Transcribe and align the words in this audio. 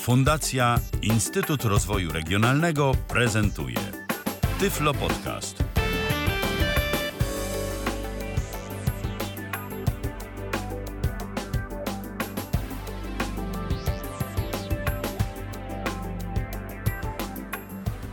Fundacja 0.00 0.78
Instytut 1.02 1.64
Rozwoju 1.64 2.12
Regionalnego 2.12 2.92
prezentuje 3.08 3.76
Tyflo 4.60 4.94
Podcast. 4.94 5.64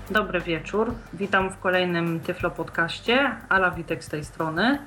Dobry 0.10 0.42
wieczór. 0.42 0.94
Witam 1.14 1.52
w 1.52 1.58
kolejnym 1.58 2.20
Tyflo 2.20 2.52
Podcaście. 2.52 3.32
Ala 3.50 3.72
Witek 3.72 4.04
z 4.04 4.10
tej 4.10 4.26
strony. 4.26 4.80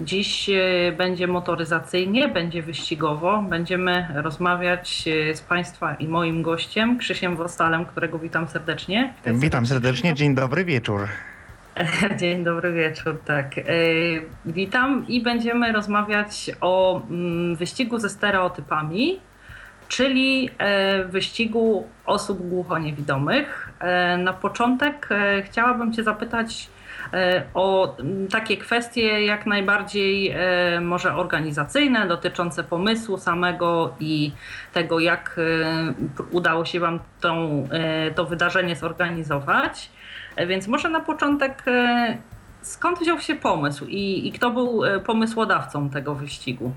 Dziś 0.00 0.50
e, 0.50 0.92
będzie 0.92 1.26
motoryzacyjnie, 1.26 2.28
będzie 2.28 2.62
wyścigowo. 2.62 3.42
Będziemy 3.48 4.06
rozmawiać 4.14 5.04
e, 5.08 5.34
z 5.34 5.40
Państwa 5.40 5.94
i 5.94 6.08
moim 6.08 6.42
gościem, 6.42 6.98
Krzysiem 6.98 7.36
Wostalem, 7.36 7.84
którego 7.84 8.18
witam 8.18 8.48
serdecznie. 8.48 9.14
Witam 9.26 9.66
serdecznie, 9.66 10.14
dzień 10.14 10.34
dobry 10.34 10.64
wieczór. 10.64 11.00
Dzień 12.20 12.44
dobry 12.44 12.72
wieczór, 12.72 13.20
tak. 13.24 13.58
E, 13.58 13.62
witam 14.46 15.04
i 15.08 15.22
będziemy 15.22 15.72
rozmawiać 15.72 16.50
o 16.60 17.02
mm, 17.10 17.56
wyścigu 17.56 17.98
ze 17.98 18.08
stereotypami, 18.08 19.20
czyli 19.88 20.50
wyścigu 21.08 21.86
osób 22.06 22.48
głuchoniewidomych. 22.48 23.72
Na 24.18 24.32
początek 24.32 25.08
chciałabym 25.44 25.92
Cię 25.92 26.02
zapytać, 26.02 26.68
o 27.54 27.96
takie 28.30 28.56
kwestie 28.56 29.24
jak 29.24 29.46
najbardziej 29.46 30.30
e, 30.30 30.80
może 30.80 31.14
organizacyjne, 31.14 32.06
dotyczące 32.06 32.64
pomysłu 32.64 33.18
samego 33.18 33.94
i 34.00 34.32
tego, 34.72 35.00
jak 35.00 35.36
e, 35.38 35.94
udało 36.30 36.64
się 36.64 36.80
Wam 36.80 37.00
tą, 37.20 37.68
to 38.14 38.24
wydarzenie 38.24 38.76
zorganizować. 38.76 39.90
Więc 40.46 40.68
może 40.68 40.88
na 40.88 41.00
początek, 41.00 41.62
skąd 42.62 42.98
wziął 42.98 43.20
się 43.20 43.34
pomysł 43.34 43.84
i, 43.88 44.28
i 44.28 44.32
kto 44.32 44.50
był 44.50 44.82
pomysłodawcą 45.06 45.90
tego 45.90 46.14
wyścigu? 46.14 46.72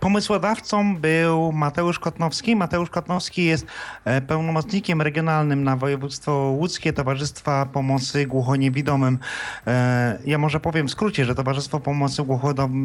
Pomysłodawcą 0.00 0.96
był 0.96 1.52
Mateusz 1.52 1.98
Kotnowski. 1.98 2.56
Mateusz 2.56 2.90
Kotnowski 2.90 3.44
jest 3.44 3.66
e, 4.04 4.20
pełnomocnikiem 4.20 5.02
regionalnym 5.02 5.64
na 5.64 5.76
województwo 5.76 6.32
łódzkie 6.32 6.92
Towarzystwa 6.92 7.66
Pomocy 7.66 8.26
Głuchoniewidomym. 8.26 9.18
E, 9.66 10.18
ja 10.24 10.38
może 10.38 10.60
powiem 10.60 10.88
w 10.88 10.90
skrócie, 10.90 11.24
że 11.24 11.34
Towarzystwo 11.34 11.80
Pomocy 11.80 12.22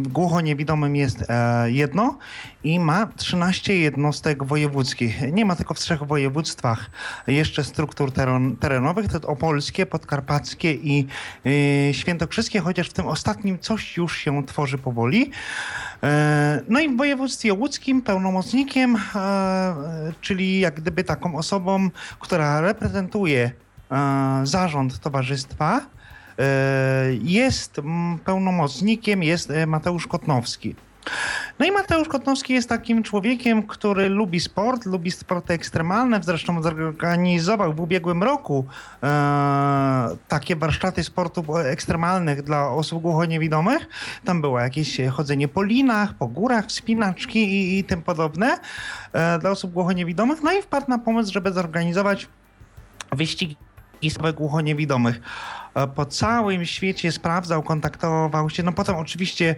Głuchoniewidomym 0.10 0.96
jest 0.96 1.26
e, 1.30 1.72
jedno 1.72 2.18
i 2.64 2.80
ma 2.80 3.08
13 3.16 3.76
jednostek 3.76 4.44
wojewódzkich. 4.44 5.34
Nie 5.34 5.46
ma 5.46 5.56
tylko 5.56 5.74
w 5.74 5.80
trzech 5.80 6.04
województwach 6.04 6.90
jeszcze 7.28 7.64
struktur 7.64 8.12
terenowych, 8.60 9.08
to 9.08 9.28
opolskie, 9.28 9.86
podkarpackie 9.86 10.74
i 10.74 11.08
świętokrzyskie, 11.92 12.60
chociaż 12.60 12.90
w 12.90 12.94
tym 12.94 13.08
ostatnim 13.08 13.60
coś 13.60 13.98
już 13.98 14.18
się 14.18 14.46
tworzy 14.46 14.78
powoli. 14.78 15.32
No 16.70 16.80
i 16.80 16.90
w 16.90 16.98
województwie 16.98 17.54
łódzkim 17.54 18.02
pełnomocnikiem, 18.02 18.96
e, 19.16 19.76
czyli 20.22 20.60
jak 20.60 20.76
gdyby 20.76 21.04
taką 21.04 21.36
osobą, 21.36 21.90
która 22.20 22.62
reprezentuje 22.62 23.52
e, 23.92 24.42
zarząd 24.44 25.00
towarzystwa, 25.00 25.82
e, 26.40 26.44
jest 27.22 27.82
pełnomocnikiem, 28.26 29.24
jest 29.24 29.54
Mateusz 29.68 30.08
Kotnowski. 30.08 30.76
No 31.60 31.66
i 31.66 31.72
Mateusz 31.72 32.08
Kotnowski 32.08 32.54
jest 32.54 32.70
takim 32.70 33.04
człowiekiem, 33.04 33.64
który 33.64 34.10
lubi 34.10 34.40
sport, 34.40 34.86
lubi 34.86 35.12
sporty 35.12 35.54
ekstremalne. 35.54 36.20
Zresztą 36.24 36.62
zorganizował 36.62 37.74
w 37.74 37.80
ubiegłym 37.80 38.24
roku 38.24 38.66
e, 39.04 40.08
takie 40.28 40.56
warsztaty 40.56 41.04
sportów 41.04 41.46
ekstremalnych 41.66 42.44
dla 42.44 42.70
osób 42.70 43.02
głuchoniewidomych. 43.02 43.88
Tam 44.26 44.42
było 44.42 44.60
jakieś 44.60 45.02
chodzenie 45.12 45.48
po 45.48 45.64
linach, 45.64 46.14
po 46.14 46.28
górach, 46.28 46.66
wspinaczki 46.66 47.40
i, 47.40 47.80
i 47.80 47.84
tym 47.84 48.02
podobne 48.02 48.60
e, 49.14 49.40
dla 49.40 49.50
osób 49.50 49.72
głuchoniewidomych. 49.72 50.44
No 50.44 50.54
i 50.54 50.62
wpadł 50.62 50.90
na 50.90 51.00
pomysł, 51.00 51.34
żeby 51.34 51.52
zorganizować 51.52 52.28
wyścigi 53.12 53.58
głuchoniewidomych. 54.36 55.22
E, 55.76 55.88
po 55.88 56.06
całym 56.06 56.66
świecie 56.66 57.12
sprawdzał, 57.12 57.64
kontaktował 57.64 58.50
się. 58.50 58.64
No 58.64 58.72
potem 58.72 58.96
oczywiście 58.96 59.56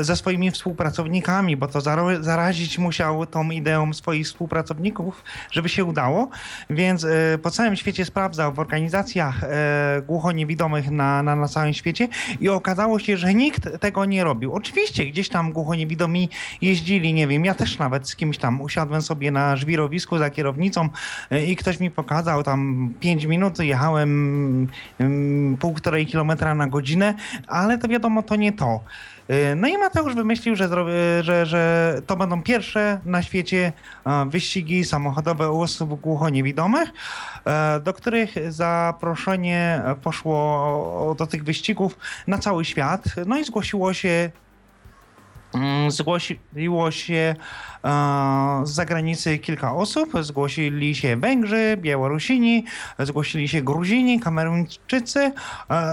ze 0.00 0.16
swoimi 0.16 0.50
współpracownikami, 0.50 1.56
bo 1.56 1.66
to 1.66 1.80
zarazić 2.20 2.78
musiał 2.78 3.26
tą 3.26 3.50
ideą 3.50 3.92
swoich 3.92 4.26
współpracowników, 4.26 5.24
żeby 5.50 5.68
się 5.68 5.84
udało. 5.84 6.28
Więc 6.70 7.04
e, 7.04 7.38
po 7.42 7.50
całym 7.50 7.76
świecie 7.76 8.04
sprawdzał 8.04 8.52
w 8.52 8.58
organizacjach 8.58 9.44
e, 9.44 10.02
głuchoniewidomych 10.06 10.90
na, 10.90 11.22
na, 11.22 11.36
na 11.36 11.48
całym 11.48 11.74
świecie 11.74 12.08
i 12.40 12.48
okazało 12.48 12.98
się, 12.98 13.16
że 13.16 13.34
nikt 13.34 13.80
tego 13.80 14.04
nie 14.04 14.24
robił. 14.24 14.52
Oczywiście 14.52 15.06
gdzieś 15.06 15.28
tam 15.28 15.52
głuchoniewidomi 15.52 16.28
jeździli, 16.62 17.14
nie 17.14 17.26
wiem, 17.26 17.44
ja 17.44 17.54
też 17.54 17.78
nawet 17.78 18.08
z 18.08 18.16
kimś 18.16 18.38
tam 18.38 18.60
usiadłem 18.60 19.02
sobie 19.02 19.30
na 19.30 19.56
żwirowisku 19.56 20.18
za 20.18 20.30
kierownicą 20.30 20.88
e, 21.30 21.44
i 21.44 21.56
ktoś 21.56 21.80
mi 21.80 21.90
pokazał 21.90 22.42
tam 22.42 22.90
5 23.00 23.24
minut, 23.24 23.58
jechałem 23.58 24.68
półtorej 25.60 26.06
kilometra 26.06 26.54
na 26.54 26.66
godzinę, 26.66 27.14
ale 27.46 27.78
to 27.78 27.88
wiadomo, 27.88 28.22
to 28.22 28.36
nie 28.36 28.52
to. 28.52 28.75
Y, 29.30 29.56
no 29.56 29.68
i 29.68 29.78
Mateusz 29.78 30.14
wymyślił, 30.14 30.56
że, 30.56 30.68
że, 31.22 31.46
że 31.46 31.94
to 32.06 32.16
będą 32.16 32.42
pierwsze 32.42 33.00
na 33.04 33.22
świecie 33.22 33.72
wyścigi 34.26 34.84
samochodowe 34.84 35.50
osób 35.50 36.00
głuchoniewidomych, 36.00 36.92
e, 37.44 37.80
do 37.80 37.92
których 37.92 38.52
zaproszenie 38.52 39.82
poszło 40.02 41.14
do 41.18 41.26
tych 41.26 41.44
wyścigów 41.44 41.98
na 42.26 42.38
cały 42.38 42.64
świat. 42.64 43.04
No 43.26 43.38
i 43.38 43.44
zgłosiło 43.44 43.94
się 43.94 44.30
Zgłosiło 45.88 46.90
się 46.90 47.36
z 48.64 48.70
zagranicy 48.70 49.38
kilka 49.38 49.74
osób. 49.74 50.12
Zgłosili 50.20 50.94
się 50.94 51.16
Węgrzy, 51.16 51.76
Białorusini, 51.76 52.64
zgłosili 52.98 53.48
się 53.48 53.62
Gruzini, 53.62 54.20
Kameruńczycy. 54.20 55.32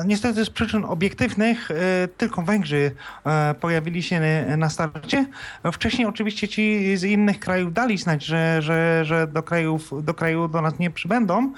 Niestety 0.05 0.45
z 0.45 0.49
przyczyn 0.49 0.85
obiektywnych 0.85 1.71
e, 1.71 2.07
tylko 2.07 2.41
Węgrzy 2.41 2.91
e, 3.25 3.55
pojawili 3.61 4.03
się 4.03 4.45
na 4.57 4.69
starcie. 4.69 5.25
Wcześniej 5.73 6.07
oczywiście 6.07 6.47
ci 6.47 6.97
z 6.97 7.03
innych 7.03 7.39
krajów 7.39 7.73
dali 7.73 7.97
znać, 7.97 8.25
że, 8.25 8.61
że, 8.61 9.05
że 9.05 9.27
do, 9.27 9.43
krajów, 9.43 10.03
do 10.03 10.13
kraju 10.13 10.47
do 10.47 10.61
nas 10.61 10.79
nie 10.79 10.91
przybędą. 10.91 11.53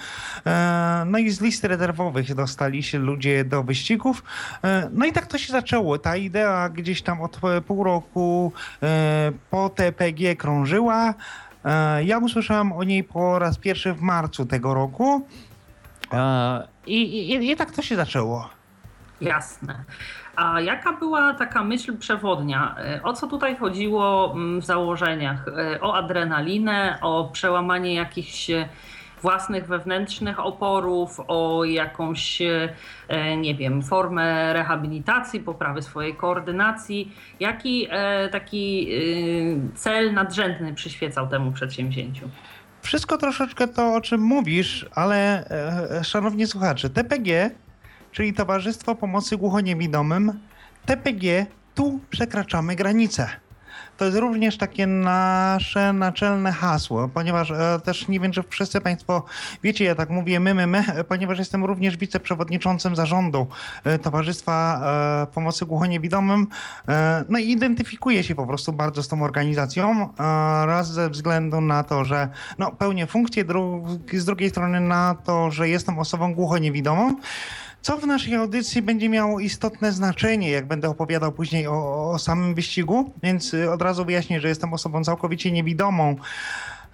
E, 0.45 1.03
no 1.07 1.17
i 1.17 1.29
z 1.29 1.41
listy 1.41 1.67
rezerwowych 1.67 2.35
dostali 2.35 2.84
się 2.84 3.00
ludzie 3.00 3.45
do 3.45 3.63
wyścigów. 3.63 4.23
No 4.91 5.05
i 5.05 5.11
tak 5.11 5.28
to 5.28 5.38
się 5.38 5.53
zaczęło. 5.53 5.97
Ta 5.97 6.16
idea 6.16 6.69
gdzieś 6.69 7.01
tam 7.01 7.22
od 7.22 7.39
pół 7.67 7.84
roku 7.85 8.51
po 9.50 9.69
TPG 9.69 10.35
krążyła. 10.35 11.13
E, 11.66 12.03
ja 12.03 12.18
usłyszałem 12.18 12.72
o 12.73 12.84
niej 12.84 13.03
po 13.03 13.40
raz 13.40 13.57
pierwszy 13.57 13.94
w 13.94 14.01
marcu 14.01 14.46
tego 14.46 14.73
roku. 14.73 15.28
E, 16.13 16.68
I, 16.85 17.31
i, 17.31 17.51
i 17.51 17.56
tak 17.56 17.72
to 17.72 17.81
się 17.81 17.96
zaczęło. 17.96 18.50
Jasne. 19.22 19.84
A 20.35 20.62
jaka 20.62 20.94
była 20.94 21.34
taka 21.34 21.63
myśl 21.63 21.97
przewodnia? 21.97 22.75
E, 22.79 23.03
o 23.03 23.13
co 23.13 23.28
tutaj 23.28 23.57
chodziło 23.57 24.31
mm, 24.34 24.62
w 24.62 24.66
założeniach? 24.66 25.46
O 25.81 25.96
adrenalinę, 25.96 26.97
o 27.02 27.29
przełamanie 27.34 27.94
jakichś 27.94 28.52
własnych 29.25 29.67
wewnętrznych 29.67 30.39
oporów, 30.39 31.21
o 31.27 31.63
jakąś, 31.63 32.41
e, 32.41 33.37
nie 33.37 33.55
wiem, 33.55 33.81
formę 33.81 34.53
rehabilitacji, 34.53 35.39
poprawy 35.39 35.81
swojej 35.81 36.15
koordynacji. 36.15 37.11
Jaki 37.39 37.87
e, 37.89 38.29
taki 38.29 38.89
e, 38.91 39.75
cel 39.75 40.13
nadrzędny 40.13 40.73
przyświecał 40.73 41.27
temu 41.27 41.51
przedsięwzięciu? 41.51 42.29
Wszystko 42.81 43.17
troszeczkę 43.17 43.67
to, 43.67 43.95
o 43.95 44.01
czym 44.01 44.22
mówisz, 44.22 44.85
ale 44.95 45.49
szanowni 46.03 46.47
słuchacze, 46.47 46.89
TPG, 46.89 47.51
czyli 48.11 48.33
Towarzystwo 48.33 48.95
Pomocy 48.95 49.37
Głuchoniewidomym, 49.37 50.39
TPG, 50.85 51.45
tu 51.75 51.99
przekraczamy 52.09 52.75
granice. 52.75 53.44
To 53.97 54.05
jest 54.05 54.17
również 54.17 54.57
takie 54.57 54.87
nasze 54.87 55.93
naczelne 55.93 56.51
hasło, 56.51 57.09
ponieważ 57.13 57.51
e, 57.51 57.79
też 57.83 58.07
nie 58.07 58.19
wiem, 58.19 58.31
czy 58.31 58.43
wszyscy 58.49 58.81
Państwo 58.81 59.23
wiecie, 59.63 59.85
ja 59.85 59.95
tak 59.95 60.09
mówię 60.09 60.39
my, 60.39 60.53
my, 60.53 60.67
my, 60.67 60.83
ponieważ 61.07 61.39
jestem 61.39 61.65
również 61.65 61.97
wiceprzewodniczącym 61.97 62.95
zarządu 62.95 63.47
e, 63.83 63.99
Towarzystwa 63.99 64.81
e, 65.23 65.33
Pomocy 65.33 65.65
Głuchoniewidomym. 65.65 66.47
No 67.29 67.39
i 67.39 67.51
identyfikuję 67.51 68.23
się 68.23 68.35
po 68.35 68.47
prostu 68.47 68.73
bardzo 68.73 69.03
z 69.03 69.07
tą 69.07 69.23
organizacją. 69.23 70.09
Raz 70.65 70.91
ze 70.91 71.09
względu 71.09 71.61
na 71.61 71.83
to, 71.83 72.05
że 72.05 72.29
no, 72.57 72.71
pełnię 72.71 73.07
funkcję, 73.07 73.45
z 74.13 74.25
drugiej 74.25 74.49
strony 74.49 74.79
na 74.79 75.15
to, 75.23 75.51
że 75.51 75.69
jestem 75.69 75.99
osobą 75.99 76.33
głuchoniewidomą 76.33 77.15
co 77.85 77.97
w 77.97 78.08
naszej 78.08 78.35
audycji 78.35 78.82
będzie 78.82 79.09
miało 79.09 79.40
istotne 79.40 79.91
znaczenie, 79.91 80.49
jak 80.49 80.67
będę 80.67 80.90
opowiadał 80.90 81.32
później 81.32 81.67
o, 81.67 82.11
o 82.11 82.20
samym 82.20 82.55
wyścigu, 82.55 83.14
więc 83.23 83.53
y, 83.53 83.72
od 83.72 83.82
razu 83.82 84.05
wyjaśnię, 84.05 84.41
że 84.41 84.47
jestem 84.47 84.73
osobą 84.73 85.03
całkowicie 85.03 85.52
niewidomą. 85.52 86.16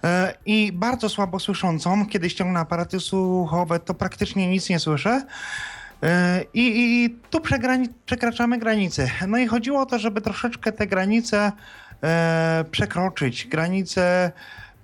E, 0.04 0.34
I 0.46 0.72
bardzo 0.72 1.08
słabo 1.08 1.38
słyszącą, 1.38 2.06
kiedy 2.06 2.30
ściągnę 2.30 2.60
aparaty 2.60 3.00
słuchowe, 3.00 3.78
to 3.78 3.94
praktycznie 3.94 4.50
nic 4.50 4.68
nie 4.68 4.78
słyszę. 4.78 5.26
E, 6.02 6.44
I, 6.54 6.60
i, 6.60 7.04
i 7.04 7.10
tu 7.30 7.40
przekraczamy 8.06 8.58
granice. 8.58 9.10
No 9.28 9.38
i 9.38 9.46
chodziło 9.46 9.80
o 9.80 9.86
to, 9.86 9.98
żeby 9.98 10.20
troszeczkę 10.20 10.72
te 10.72 10.86
granice 10.86 11.52
e, 12.02 12.64
przekroczyć. 12.70 13.46
Granice, 13.46 14.32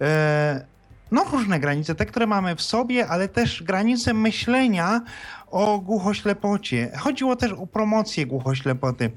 e, 0.00 0.64
no 1.10 1.24
różne 1.32 1.60
granice, 1.60 1.94
te, 1.94 2.06
które 2.06 2.26
mamy 2.26 2.56
w 2.56 2.62
sobie, 2.62 3.08
ale 3.08 3.28
też 3.28 3.62
granice 3.62 4.14
myślenia 4.14 5.00
o 5.50 5.78
głuchoślepocie. 5.78 6.90
Chodziło 6.98 7.36
też 7.36 7.52
o 7.52 7.66
promocję 7.66 8.26
głuchoślepoty. 8.26 9.10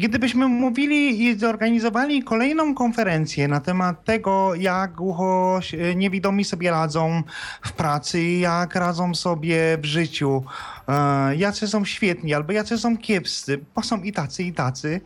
Gdybyśmy 0.00 0.48
mówili 0.48 1.24
i 1.24 1.38
zorganizowali 1.38 2.22
kolejną 2.22 2.74
konferencję 2.74 3.48
na 3.48 3.60
temat 3.60 4.04
tego, 4.04 4.54
jak 4.54 4.92
głucho 4.92 5.60
niewidomi 5.96 6.44
sobie 6.44 6.70
radzą 6.70 7.22
w 7.62 7.72
pracy, 7.72 8.22
jak 8.22 8.74
radzą 8.74 9.14
sobie 9.14 9.78
w 9.78 9.84
życiu, 9.84 10.44
e, 10.88 11.36
jacy 11.36 11.68
są 11.68 11.84
świetni 11.84 12.34
albo 12.34 12.52
jacy 12.52 12.78
są 12.78 12.98
kiepscy, 12.98 13.64
bo 13.74 13.82
są 13.82 14.02
i 14.02 14.12
tacy, 14.12 14.42
i 14.42 14.52
tacy, 14.52 15.00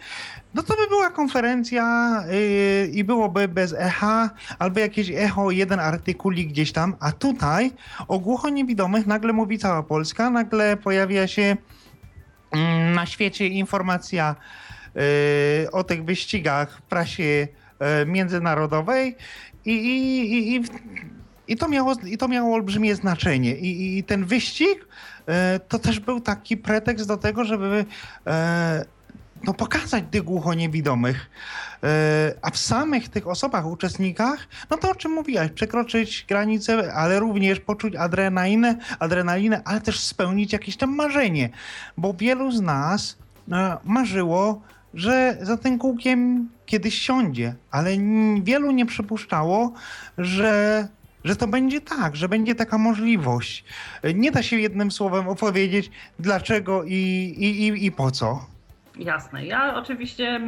no 0.54 0.62
to 0.62 0.76
by 0.76 0.88
była 0.88 1.10
konferencja 1.10 1.84
yy, 2.30 2.86
i 2.86 3.04
byłoby 3.04 3.48
bez 3.48 3.74
echa, 3.78 4.30
albo 4.58 4.80
jakieś 4.80 5.10
echo, 5.10 5.50
jeden 5.50 5.80
artykulik 5.80 6.48
gdzieś 6.48 6.72
tam, 6.72 6.96
a 7.00 7.12
tutaj 7.12 7.70
o 8.08 8.18
głuchoniewidomych 8.18 9.06
nagle 9.06 9.32
mówi 9.32 9.58
cała 9.58 9.82
Polska, 9.82 10.30
nagle 10.30 10.76
pojawia 10.76 11.26
się 11.26 11.56
mm, 12.52 12.94
na 12.94 13.06
świecie 13.06 13.46
informacja 13.46 14.34
o 15.72 15.84
tych 15.84 16.04
wyścigach 16.04 16.78
w 16.78 16.82
prasie 16.82 17.22
yy, 17.22 18.06
międzynarodowej 18.06 19.16
i, 19.64 19.72
i, 19.72 20.32
i, 20.32 20.56
i, 20.56 20.64
i, 21.48 21.56
to 21.56 21.68
miało, 21.68 21.92
i 22.04 22.18
to 22.18 22.28
miało 22.28 22.54
olbrzymie 22.54 22.94
znaczenie. 22.94 23.56
I, 23.56 23.98
i 23.98 24.04
ten 24.04 24.24
wyścig 24.24 24.88
yy, 25.26 25.34
to 25.68 25.78
też 25.78 26.00
był 26.00 26.20
taki 26.20 26.56
pretekst 26.56 27.08
do 27.08 27.16
tego, 27.16 27.44
żeby 27.44 27.84
no, 29.44 29.54
pokazać 29.54 30.04
tych 30.10 30.22
głuchoniewidomych. 30.22 31.30
Yy, 31.82 31.88
a 32.42 32.50
w 32.50 32.58
samych 32.58 33.08
tych 33.08 33.28
osobach, 33.28 33.66
uczestnikach, 33.66 34.48
no 34.70 34.76
to 34.76 34.90
o 34.90 34.94
czym 34.94 35.12
mówiłaś, 35.12 35.50
przekroczyć 35.50 36.24
granice, 36.28 36.94
ale 36.94 37.20
również 37.20 37.60
poczuć 37.60 37.96
adrenalinę, 37.96 38.76
adrenalinę, 38.98 39.62
ale 39.64 39.80
też 39.80 40.00
spełnić 40.00 40.52
jakieś 40.52 40.76
tam 40.76 40.94
marzenie. 40.94 41.48
Bo 41.96 42.14
wielu 42.14 42.52
z 42.52 42.60
nas 42.60 43.16
marzyło, 43.84 44.62
że 44.94 45.36
za 45.42 45.56
tym 45.56 45.78
kółkiem 45.78 46.48
kiedyś 46.66 46.98
siądzie, 46.98 47.54
ale 47.70 47.90
wielu 48.42 48.70
nie 48.70 48.86
przypuszczało, 48.86 49.72
że 50.18 50.88
że 51.24 51.36
to 51.36 51.46
będzie 51.46 51.80
tak, 51.80 52.16
że 52.16 52.28
będzie 52.28 52.54
taka 52.54 52.78
możliwość. 52.78 53.64
Nie 54.14 54.30
da 54.30 54.42
się 54.42 54.56
jednym 54.56 54.90
słowem 54.90 55.28
opowiedzieć 55.28 55.90
dlaczego 56.18 56.84
i, 56.84 56.94
i, 57.38 57.66
i, 57.66 57.86
i 57.86 57.92
po 57.92 58.10
co. 58.10 58.46
Jasne. 58.98 59.46
Ja 59.46 59.74
oczywiście 59.74 60.40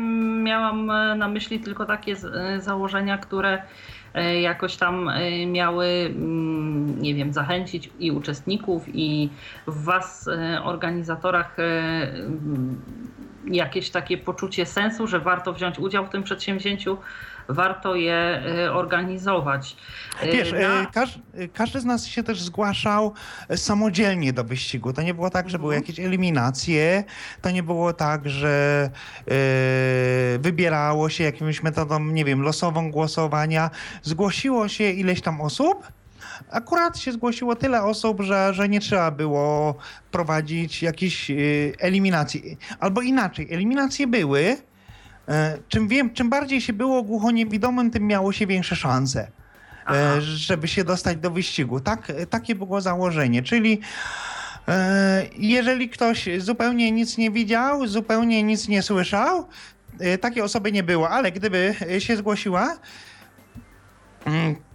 miałam 0.43 0.87
na 1.19 1.28
myśli 1.28 1.60
tylko 1.60 1.87
takie 1.87 2.16
założenia, 2.58 3.19
które 3.19 3.62
jakoś 4.22 4.76
tam 4.76 5.08
e, 5.08 5.46
miały, 5.46 5.86
mm, 5.86 7.02
nie 7.02 7.14
wiem, 7.14 7.32
zachęcić 7.32 7.90
i 7.98 8.10
uczestników, 8.10 8.84
i 8.88 9.30
w 9.66 9.84
Was, 9.84 10.28
e, 10.28 10.62
organizatorach, 10.64 11.56
jakieś 13.46 13.90
takie 13.90 14.18
poczucie 14.18 14.66
sensu, 14.66 15.06
że 15.06 15.20
warto 15.20 15.52
wziąć 15.52 15.78
udział 15.78 16.06
w 16.06 16.10
tym 16.10 16.22
przedsięwzięciu, 16.22 16.98
warto 17.48 17.94
je 17.94 18.43
organizować. 18.72 19.76
Wiesz, 20.32 20.52
Na... 20.52 20.87
każ, 20.87 21.19
każdy 21.54 21.81
z 21.81 21.84
nas 21.84 22.06
się 22.06 22.22
też 22.22 22.43
zgłaszał 22.43 23.12
samodzielnie 23.56 24.32
do 24.32 24.44
wyścigu. 24.44 24.93
To 24.93 25.02
nie 25.02 25.14
było 25.14 25.31
tak, 25.31 25.50
że 25.50 25.58
były 25.58 25.75
mhm. 25.75 25.82
jakieś 25.82 26.06
eliminacje, 26.06 27.04
to 27.43 27.50
nie 27.50 27.62
było 27.62 27.93
tak, 27.93 28.28
że 28.28 28.90
yy, 29.26 30.38
wybierało 30.38 31.08
się 31.08 31.25
jakimś 31.25 31.62
metodą, 31.62 32.00
nie 32.00 32.25
wiem, 32.25 32.43
losową 32.43 32.90
głosowania. 32.90 33.70
Zgłosiło 34.02 34.69
się 34.69 34.90
ileś 34.90 35.20
tam 35.20 35.40
osób, 35.40 35.87
Akurat 36.50 36.99
się 36.99 37.12
zgłosiło 37.12 37.56
tyle 37.56 37.82
osób, 37.82 38.20
że, 38.20 38.54
że 38.54 38.69
nie 38.69 38.81
trzeba 38.81 39.10
było 39.10 39.75
prowadzić 40.10 40.82
jakiejś 40.82 41.31
eliminacji. 41.78 42.58
Albo 42.81 43.02
inaczej, 43.02 43.49
eliminacje 43.50 44.06
były. 44.06 44.56
Czym, 45.69 45.88
wiem, 45.88 46.14
czym 46.14 46.31
bardziej 46.31 46.61
się 46.61 46.73
było 46.73 47.02
głuchoniewidomym, 47.02 47.90
tym 47.90 48.06
miało 48.06 48.32
się 48.32 48.46
większe 48.46 48.76
szanse. 48.76 49.28
Aha. 49.88 50.20
żeby 50.20 50.69
się 50.69 50.84
dostać 50.84 51.17
do 51.17 51.31
wyścigu. 51.31 51.81
Tak, 51.81 52.12
takie 52.31 52.55
było 52.55 52.81
założenie, 52.81 53.43
czyli 53.43 53.81
jeżeli 55.38 55.88
ktoś 55.88 56.28
zupełnie 56.38 56.93
nic 56.93 57.19
nie 57.19 57.31
widział, 57.31 57.87
zupełnie 57.87 58.43
nic 58.43 58.69
nie 58.69 58.82
słyszał, 58.82 59.49
takiej 60.20 60.43
osoby 60.43 60.73
nie 60.73 60.82
było, 60.82 61.11
ale 61.11 61.32
gdyby 61.32 61.75
się 61.99 62.17
zgłosiła, 62.17 62.78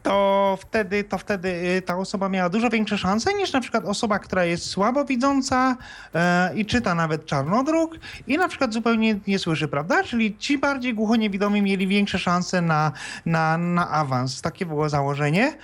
to 0.04 0.58
wtedy, 0.62 1.04
to 1.04 1.18
wtedy 1.18 1.50
y, 1.50 1.82
ta 1.82 1.98
osoba 1.98 2.30
miała 2.30 2.50
dużo 2.50 2.70
większe 2.70 2.98
szanse 2.98 3.34
niż 3.34 3.54
na 3.54 3.62
przykład 3.62 3.86
osoba, 3.86 4.20
która 4.20 4.46
jest 4.46 4.70
słabowidząca 4.70 5.78
e, 6.16 6.52
i 6.56 6.66
czyta 6.66 6.96
nawet 6.96 7.26
czarnodruk 7.26 7.96
i 8.28 8.38
na 8.38 8.48
przykład 8.48 8.74
zupełnie 8.74 9.20
nie 9.28 9.40
słyszy, 9.40 9.68
prawda? 9.68 10.04
Czyli 10.04 10.38
ci 10.38 10.58
bardziej 10.58 10.94
głuchoniewidomi 10.94 11.62
mieli 11.62 11.88
większe 11.88 12.20
szanse 12.20 12.62
na, 12.62 12.92
na, 13.26 13.58
na 13.58 13.90
awans. 13.90 14.42
Takie 14.42 14.66
było 14.66 14.90
założenie. 14.90 15.58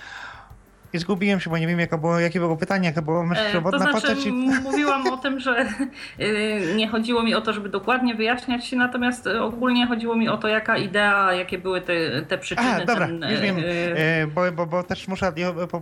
I 0.92 0.98
zgubiłem 0.98 1.40
się, 1.40 1.50
bo 1.50 1.58
nie 1.58 1.66
wiem, 1.66 1.80
jaka 1.80 1.98
było, 1.98 2.20
jakie 2.20 2.40
było 2.40 2.56
pytanie, 2.56 2.88
jaka 2.88 3.02
była 3.02 3.26
myśl 3.26 3.40
przewodna. 3.48 3.92
To 3.92 4.00
znaczy, 4.00 4.32
mówiłam 4.62 5.06
o 5.06 5.16
tym, 5.16 5.40
że 5.40 5.66
y, 6.20 6.74
nie 6.76 6.88
chodziło 6.88 7.22
mi 7.22 7.34
o 7.34 7.40
to, 7.40 7.52
żeby 7.52 7.68
dokładnie 7.68 8.14
wyjaśniać 8.14 8.66
się, 8.66 8.76
natomiast 8.76 9.26
ogólnie 9.26 9.86
chodziło 9.86 10.16
mi 10.16 10.28
o 10.28 10.36
to, 10.36 10.48
jaka 10.48 10.76
idea, 10.76 11.32
jakie 11.32 11.58
były 11.58 11.80
te, 11.80 12.22
te 12.22 12.38
przyczyny. 12.38 12.82
A, 12.82 12.84
dobra, 12.84 13.06
ten, 13.06 13.22
już 13.30 13.40
wiem, 13.40 13.58
y, 13.58 13.62
y, 13.62 14.26
bo, 14.26 14.52
bo, 14.52 14.66
bo 14.66 14.82
też 14.82 15.08
muszę 15.08 15.32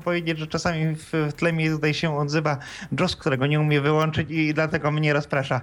powiedzieć, 0.04 0.38
że 0.38 0.46
czasami 0.46 0.94
w 0.94 1.32
tle 1.36 1.52
mi 1.52 1.70
tutaj 1.70 1.94
się 1.94 2.18
odzywa 2.18 2.58
Joss, 3.00 3.16
którego 3.16 3.46
nie 3.46 3.60
umie 3.60 3.80
wyłączyć 3.80 4.30
i 4.30 4.54
dlatego 4.54 4.90
mnie 4.90 5.12
rozprasza. 5.12 5.60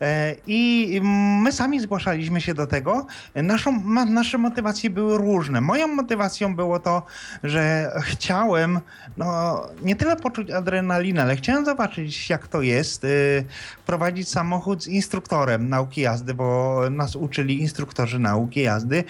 E, 0.00 0.34
I 0.46 1.00
my 1.42 1.52
sami 1.52 1.80
zgłaszaliśmy 1.80 2.40
się 2.40 2.54
do 2.54 2.66
tego. 2.66 3.06
Naszą, 3.34 3.82
nasze 4.06 4.38
motywacje 4.38 4.90
były 4.90 5.18
różne. 5.18 5.60
Moją 5.60 5.88
motywacją 5.88 6.56
było 6.56 6.78
to, 6.78 7.02
że 7.42 7.92
chciałem 8.00 8.71
no, 9.16 9.60
nie 9.82 9.96
tyle 9.96 10.16
poczuć 10.16 10.50
adrenalinę, 10.50 11.22
ale 11.22 11.36
chciałem 11.36 11.64
zobaczyć, 11.64 12.30
jak 12.30 12.48
to 12.48 12.62
jest 12.62 13.04
y, 13.04 13.44
prowadzić 13.86 14.28
samochód 14.28 14.84
z 14.84 14.86
instruktorem 14.86 15.68
nauki 15.68 16.00
jazdy, 16.00 16.34
bo 16.34 16.80
nas 16.90 17.16
uczyli 17.16 17.60
instruktorzy 17.60 18.18
nauki 18.18 18.62
jazdy. 18.62 19.04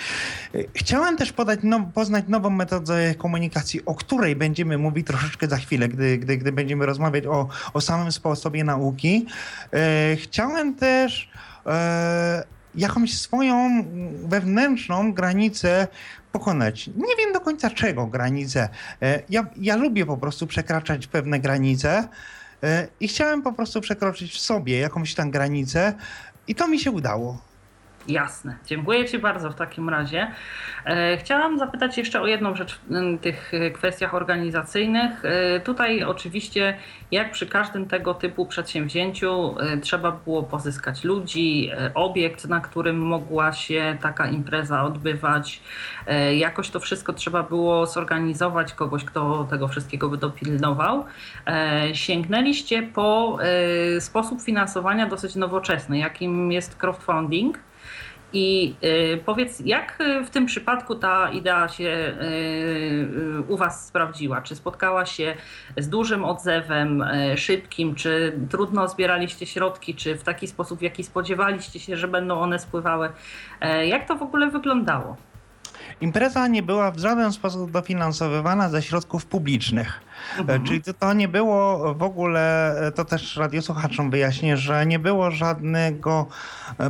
Y, 0.54 0.68
chciałem 0.74 1.16
też 1.16 1.32
podać 1.32 1.60
now, 1.62 1.82
poznać 1.94 2.24
nową 2.28 2.50
metodę 2.50 3.14
komunikacji, 3.14 3.84
o 3.84 3.94
której 3.94 4.36
będziemy 4.36 4.78
mówić 4.78 5.06
troszeczkę 5.06 5.48
za 5.48 5.56
chwilę, 5.56 5.88
gdy, 5.88 6.18
gdy, 6.18 6.36
gdy 6.36 6.52
będziemy 6.52 6.86
rozmawiać 6.86 7.26
o, 7.26 7.48
o 7.72 7.80
samym 7.80 8.12
sposobie 8.12 8.64
nauki. 8.64 9.26
Y, 10.12 10.16
chciałem 10.16 10.74
też 10.74 11.30
e, 11.66 12.44
jakąś 12.74 13.18
swoją 13.18 13.84
wewnętrzną 14.24 15.12
granicę 15.12 15.88
pokonać. 16.32 16.86
Nie 16.86 17.16
wiem 17.18 17.32
do 17.32 17.40
końca 17.40 17.70
czego 17.70 18.06
granicę. 18.06 18.68
E, 19.02 19.22
ja, 19.30 19.46
ja 19.56 19.76
lubię 19.76 20.06
po 20.06 20.16
prostu 20.16 20.46
przekraczać 20.46 21.06
pewne 21.06 21.40
granice 21.40 22.08
e, 22.62 22.88
i 23.00 23.08
chciałem 23.08 23.42
po 23.42 23.52
prostu 23.52 23.80
przekroczyć 23.80 24.32
w 24.32 24.40
sobie 24.40 24.78
jakąś 24.78 25.14
tam 25.14 25.30
granicę 25.30 25.94
i 26.48 26.54
to 26.54 26.68
mi 26.68 26.78
się 26.78 26.90
udało. 26.90 27.51
Jasne. 28.08 28.56
Dziękuję 28.66 29.04
Ci 29.04 29.18
bardzo 29.18 29.50
w 29.50 29.54
takim 29.54 29.88
razie. 29.88 30.30
E, 30.84 31.16
chciałam 31.16 31.58
zapytać 31.58 31.98
jeszcze 31.98 32.20
o 32.20 32.26
jedną 32.26 32.56
rzecz 32.56 32.80
w 32.88 33.18
tych 33.20 33.52
kwestiach 33.74 34.14
organizacyjnych. 34.14 35.24
E, 35.24 35.60
tutaj 35.60 36.04
oczywiście, 36.04 36.76
jak 37.10 37.32
przy 37.32 37.46
każdym 37.46 37.86
tego 37.86 38.14
typu 38.14 38.46
przedsięwzięciu, 38.46 39.54
e, 39.58 39.76
trzeba 39.76 40.12
było 40.12 40.42
pozyskać 40.42 41.04
ludzi, 41.04 41.70
obiekt, 41.94 42.48
na 42.48 42.60
którym 42.60 42.98
mogła 42.98 43.52
się 43.52 43.96
taka 44.00 44.26
impreza 44.26 44.84
odbywać. 44.84 45.60
Jakoś 46.36 46.70
to 46.70 46.80
wszystko 46.80 47.12
trzeba 47.12 47.42
było 47.42 47.86
zorganizować, 47.86 48.74
kogoś, 48.74 49.04
kto 49.04 49.46
tego 49.50 49.68
wszystkiego 49.68 50.08
by 50.08 50.16
dopilnował. 50.16 51.04
Sięgnęliście 51.92 52.82
po 52.82 53.38
sposób 54.00 54.42
finansowania 54.42 55.06
dosyć 55.06 55.34
nowoczesny, 55.34 55.98
jakim 55.98 56.52
jest 56.52 56.76
crowdfunding. 56.76 57.58
I 58.32 58.74
y, 58.84 59.22
powiedz, 59.26 59.60
jak 59.60 59.98
w 60.26 60.30
tym 60.30 60.46
przypadku 60.46 60.94
ta 60.94 61.30
idea 61.30 61.68
się 61.68 62.14
y, 62.22 63.42
u 63.48 63.56
Was 63.56 63.86
sprawdziła? 63.86 64.42
Czy 64.42 64.56
spotkała 64.56 65.06
się 65.06 65.34
z 65.76 65.88
dużym 65.88 66.24
odzewem, 66.24 67.02
y, 67.02 67.36
szybkim, 67.36 67.94
czy 67.94 68.38
trudno 68.50 68.88
zbieraliście 68.88 69.46
środki, 69.46 69.94
czy 69.94 70.14
w 70.14 70.22
taki 70.22 70.48
sposób, 70.48 70.78
w 70.78 70.82
jaki 70.82 71.04
spodziewaliście 71.04 71.80
się, 71.80 71.96
że 71.96 72.08
będą 72.08 72.40
one 72.40 72.58
spływały? 72.58 73.08
Jak 73.86 74.08
to 74.08 74.16
w 74.16 74.22
ogóle 74.22 74.50
wyglądało? 74.50 75.16
Impreza 76.02 76.48
nie 76.48 76.62
była 76.62 76.90
w 76.90 76.98
żaden 76.98 77.32
sposób 77.32 77.70
dofinansowywana 77.70 78.68
ze 78.68 78.82
środków 78.82 79.26
publicznych. 79.26 80.00
Mhm. 80.38 80.64
Czyli 80.64 80.82
to, 80.82 80.94
to, 80.94 81.12
nie 81.12 81.28
było 81.28 81.94
w 81.94 82.02
ogóle, 82.02 82.74
to 82.94 83.04
też 83.04 83.36
radiosłuchaczom 83.36 84.10
wyjaśnię, 84.10 84.56
że 84.56 84.86
nie 84.86 84.98
było 84.98 85.30
żadnego 85.30 86.26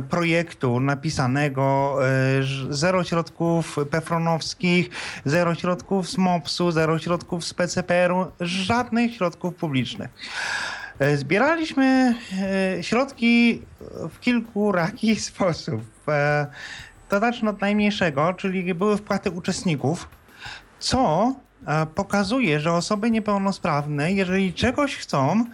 projektu 0.09 0.79
napisanego, 0.79 1.97
zero 2.69 3.03
środków 3.03 3.77
pefronowskich, 3.91 4.89
zero 5.25 5.55
środków 5.55 6.09
z 6.09 6.17
MOPS-u, 6.17 6.71
zero 6.71 6.99
środków 6.99 7.45
z 7.45 7.53
PCPR-u, 7.53 8.25
żadnych 8.39 9.15
środków 9.15 9.55
publicznych. 9.55 10.09
E, 10.99 11.17
zbieraliśmy 11.17 12.15
e, 12.77 12.83
środki 12.83 13.61
w 14.13 14.19
kilku 14.19 14.71
raki 14.71 15.15
sposób. 15.29 15.81
E, 17.13 17.19
to 17.19 17.19
zacznę 17.19 17.49
od 17.49 17.61
najmniejszego, 17.61 18.33
czyli 18.33 18.73
były 18.73 18.97
wpłaty 18.97 19.31
uczestników, 19.31 20.07
co 20.79 21.35
pokazuje, 21.95 22.59
że 22.59 22.73
osoby 22.73 23.11
niepełnosprawne, 23.11 24.11
jeżeli 24.11 24.53
czegoś 24.53 24.95
chcą, 24.95 25.45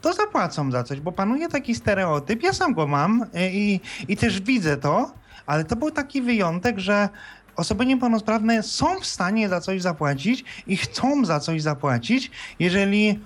to 0.00 0.12
zapłacą 0.12 0.70
za 0.70 0.84
coś, 0.84 1.00
bo 1.00 1.12
panuje 1.12 1.48
taki 1.48 1.74
stereotyp, 1.74 2.42
ja 2.42 2.52
sam 2.52 2.74
go 2.74 2.86
mam 2.86 3.24
i, 3.34 3.80
i 4.08 4.16
też 4.16 4.40
widzę 4.40 4.76
to, 4.76 5.10
ale 5.46 5.64
to 5.64 5.76
był 5.76 5.90
taki 5.90 6.22
wyjątek, 6.22 6.78
że 6.78 7.08
osoby 7.56 7.86
niepełnosprawne 7.86 8.62
są 8.62 9.00
w 9.00 9.06
stanie 9.06 9.48
za 9.48 9.60
coś 9.60 9.82
zapłacić 9.82 10.44
i 10.66 10.76
chcą 10.76 11.24
za 11.24 11.40
coś 11.40 11.62
zapłacić, 11.62 12.30
jeżeli 12.58 13.20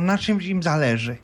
na 0.00 0.18
czymś 0.18 0.46
im 0.46 0.62
zależy. 0.62 1.16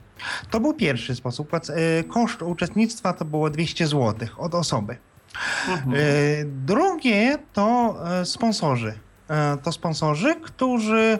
To 0.49 0.59
był 0.59 0.73
pierwszy 0.73 1.15
sposób. 1.15 1.53
E, 1.53 1.59
koszt 2.03 2.41
uczestnictwa 2.41 3.13
to 3.13 3.25
było 3.25 3.49
200 3.49 3.87
zł 3.87 4.27
od 4.37 4.55
osoby. 4.55 4.97
E, 5.67 6.45
drugie 6.45 7.37
to 7.53 7.95
e, 8.21 8.25
sponsorzy. 8.25 8.99
To 9.63 9.71
sponsorzy, 9.71 10.35
którzy 10.35 11.19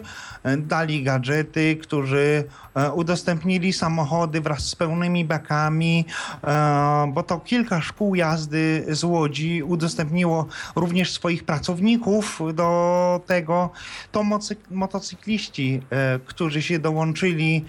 dali 0.58 1.02
gadżety, 1.02 1.76
którzy 1.76 2.44
E, 2.78 2.92
udostępnili 2.92 3.72
samochody 3.72 4.40
wraz 4.40 4.64
z 4.64 4.76
pełnymi 4.76 5.24
bakami, 5.24 6.04
e, 6.44 7.10
bo 7.14 7.22
to 7.22 7.40
kilka 7.40 7.80
szkół 7.80 8.14
jazdy 8.14 8.84
z 8.88 9.04
Łodzi 9.04 9.62
udostępniło 9.62 10.46
również 10.76 11.12
swoich 11.12 11.44
pracowników 11.44 12.40
do 12.54 13.20
tego. 13.26 13.70
To 14.12 14.24
motocykliści, 14.70 15.80
e, 15.90 16.18
którzy 16.18 16.62
się 16.62 16.78
dołączyli 16.78 17.64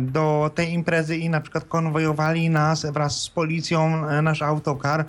do 0.00 0.50
tej 0.54 0.72
imprezy 0.72 1.16
i 1.16 1.28
na 1.28 1.40
przykład 1.40 1.64
konwojowali 1.64 2.50
nas 2.50 2.86
wraz 2.86 3.20
z 3.20 3.30
policją, 3.30 4.06
nasz 4.22 4.42
autokar. 4.42 5.04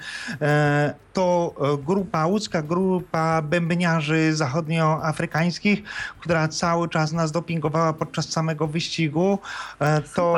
To 1.13 1.53
grupa, 1.85 2.25
łódzka 2.25 2.61
grupa 2.61 3.41
bębniarzy 3.41 4.35
zachodnioafrykańskich, 4.35 5.83
która 6.19 6.47
cały 6.47 6.89
czas 6.89 7.11
nas 7.11 7.31
dopingowała 7.31 7.93
podczas 7.93 8.29
samego 8.29 8.67
wyścigu 8.67 9.39
e, 9.79 10.01
to, 10.01 10.35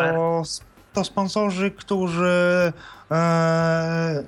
to 0.94 1.04
sponsorzy, 1.04 1.72
którzy 1.72 2.74
e, 2.76 2.95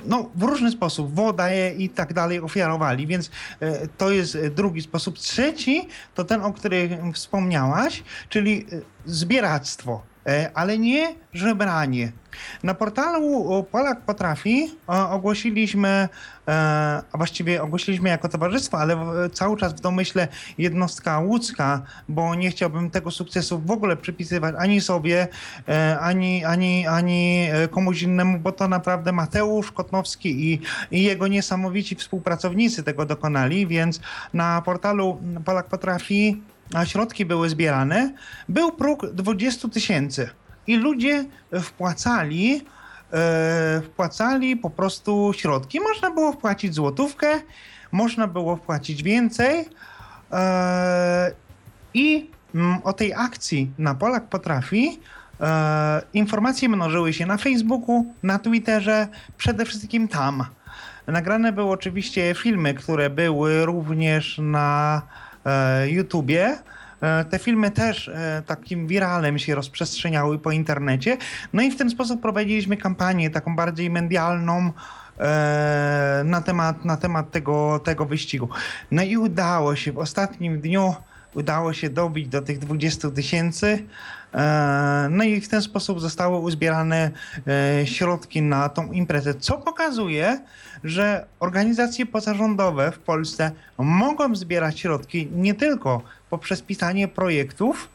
no, 0.05 0.29
w 0.36 0.43
różny 0.43 0.72
sposób 0.72 1.15
wodę 1.15 1.74
i 1.77 1.89
tak 1.89 2.13
dalej 2.13 2.39
ofiarowali, 2.39 3.07
więc 3.07 3.31
e, 3.60 3.88
to 3.88 4.12
jest 4.12 4.38
drugi 4.55 4.81
sposób. 4.81 5.19
Trzeci 5.19 5.88
to 6.15 6.24
ten, 6.24 6.41
o 6.41 6.53
którym 6.53 7.13
wspomniałaś, 7.13 8.03
czyli 8.29 8.65
zbieractwo, 9.05 10.01
ale 10.53 10.77
nie 10.77 11.15
żebranie. 11.34 12.12
Na 12.63 12.74
portalu 12.74 13.65
Polak 13.72 14.01
Potrafi 14.01 14.72
ogłosiliśmy, 14.88 15.88
e, 15.88 16.10
a 17.12 17.17
właściwie 17.17 17.63
ogłosiliśmy 17.63 18.10
jako 18.10 18.29
towarzystwo, 18.29 18.77
ale 18.77 18.98
cały 19.34 19.57
czas 19.57 19.74
w 19.74 19.79
domyśle 19.79 20.27
jednostka 20.57 21.19
łódzka, 21.19 21.81
bo 22.10 22.36
nie 22.36 22.50
chciałbym 22.50 22.89
tego 22.89 23.12
sukcesu 23.12 23.60
w 23.60 23.72
ogóle 23.72 23.98
przypisywać 23.98 24.55
ani 24.57 24.81
sobie, 24.81 25.27
e, 25.67 26.00
ani, 26.00 26.46
ani, 26.46 26.88
ani 26.88 27.48
e, 27.51 27.67
komuś 27.67 28.01
innemu, 28.01 28.39
bo 28.39 28.51
to 28.51 28.67
naprawdę 28.67 29.12
Mateusz 29.12 29.72
Kotnowski 29.72 30.53
i, 30.53 30.62
i 30.91 31.03
jego 31.03 31.27
niesamowici 31.27 31.96
współpracownicy 31.96 32.84
tego 32.84 33.05
dokonali, 33.05 33.67
więc 33.67 34.00
na 34.34 34.62
portalu 34.62 35.17
Polak 35.46 35.65
Potrafi 35.65 36.41
a 36.74 36.86
środki 36.86 37.25
były 37.25 37.50
zbierane, 37.50 38.13
był 38.50 38.71
próg 38.71 39.05
20 39.13 39.67
tysięcy 39.67 40.29
i 40.67 40.75
ludzie 40.75 41.25
wpłacali, 41.62 42.65
e, 43.13 43.81
wpłacali 43.86 44.57
po 44.57 44.69
prostu 44.69 45.31
środki. 45.36 45.79
Można 45.79 46.12
było 46.12 46.31
wpłacić 46.31 46.74
złotówkę, 46.74 47.27
można 47.91 48.27
było 48.27 48.55
wpłacić 48.55 49.03
więcej 49.03 49.65
e, 50.31 51.31
i 51.93 52.29
mm, 52.55 52.77
o 52.83 52.93
tej 52.93 53.13
akcji 53.13 53.71
na 53.77 53.95
Polak 53.95 54.24
Potrafi 54.24 55.00
e, 55.41 56.01
informacje 56.13 56.69
mnożyły 56.69 57.13
się 57.13 57.25
na 57.25 57.38
Facebooku, 57.38 58.05
na 58.24 58.39
Twitterze, 58.39 59.07
przede 59.38 59.65
wszystkim 59.65 60.07
tam. 60.07 60.45
Nagrane 61.07 61.51
były 61.51 61.71
oczywiście 61.71 62.36
filmy, 62.38 62.74
które 62.74 63.09
były 63.09 63.65
również 63.65 64.38
na 64.43 65.01
YouTubie. 65.88 66.58
E, 67.01 67.25
te 67.25 67.39
filmy 67.39 67.72
też 67.72 68.08
e, 68.08 68.44
takim 68.46 68.88
wiralem 68.88 69.39
się 69.39 69.56
rozprzestrzeniały 69.56 70.39
po 70.39 70.51
internecie. 70.51 71.18
No 71.54 71.62
i 71.62 71.72
w 71.72 71.77
ten 71.77 71.89
sposób 71.89 72.22
prowadziliśmy 72.22 72.77
kampanię 72.77 73.30
taką 73.30 73.56
bardziej 73.56 73.89
medialną 73.89 74.72
e, 75.20 76.22
na 76.25 76.42
temat, 76.42 76.86
na 76.86 76.98
temat 76.98 77.32
tego, 77.32 77.80
tego 77.80 78.06
wyścigu. 78.06 78.50
No 78.92 79.04
i 79.04 79.18
udało 79.18 79.75
się 79.75 79.92
w 79.92 79.98
ostatnim 79.98 80.62
dniu 80.62 80.96
udało 81.36 81.74
się 81.74 81.89
dobić 81.89 82.27
do 82.27 82.42
tych 82.42 82.60
20 82.60 83.12
tysięcy. 83.12 83.84
No 85.10 85.24
i 85.24 85.42
w 85.42 85.48
ten 85.48 85.62
sposób 85.62 86.01
zostały 86.01 86.38
uzbierane 86.38 87.12
środki 87.86 88.42
na 88.42 88.70
tą 88.70 88.92
imprezę, 88.92 89.34
co 89.34 89.58
pokazuje, 89.58 90.39
że 90.84 91.25
organizacje 91.39 92.05
pozarządowe 92.05 92.91
w 92.91 93.00
Polsce 93.00 93.51
mogą 93.77 94.36
zbierać 94.36 94.79
środki 94.79 95.27
nie 95.36 95.53
tylko 95.53 96.01
poprzez 96.29 96.62
pisanie 96.62 97.07
projektów, 97.07 97.89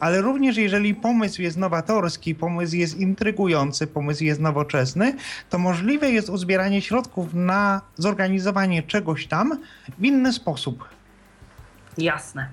ale 0.00 0.20
również 0.20 0.56
jeżeli 0.56 0.94
pomysł 0.94 1.42
jest 1.42 1.56
nowatorski, 1.56 2.34
pomysł 2.34 2.76
jest 2.76 3.00
intrygujący, 3.00 3.86
pomysł 3.86 4.24
jest 4.24 4.40
nowoczesny, 4.40 5.16
to 5.50 5.58
możliwe 5.58 6.10
jest 6.10 6.28
uzbieranie 6.28 6.82
środków 6.82 7.34
na 7.34 7.80
zorganizowanie 7.96 8.82
czegoś 8.82 9.26
tam 9.26 9.58
w 9.98 10.04
inny 10.04 10.32
sposób. 10.32 10.95
Jasne. 11.98 12.48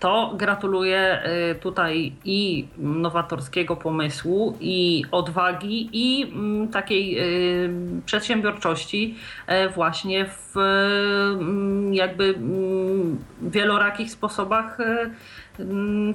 To 0.00 0.34
gratuluję 0.36 1.22
y, 1.50 1.54
tutaj 1.54 2.12
i 2.24 2.68
nowatorskiego 2.78 3.76
pomysłu, 3.76 4.56
i 4.60 5.04
odwagi, 5.10 5.88
i 5.92 6.32
mm, 6.32 6.68
takiej 6.68 7.18
y, 7.64 7.70
przedsiębiorczości 8.06 9.16
e, 9.46 9.68
właśnie 9.68 10.26
w 10.26 10.56
mm, 10.56 11.94
jakby 11.94 12.24
mm, 12.24 13.24
wielorakich 13.42 14.10
sposobach 14.10 14.78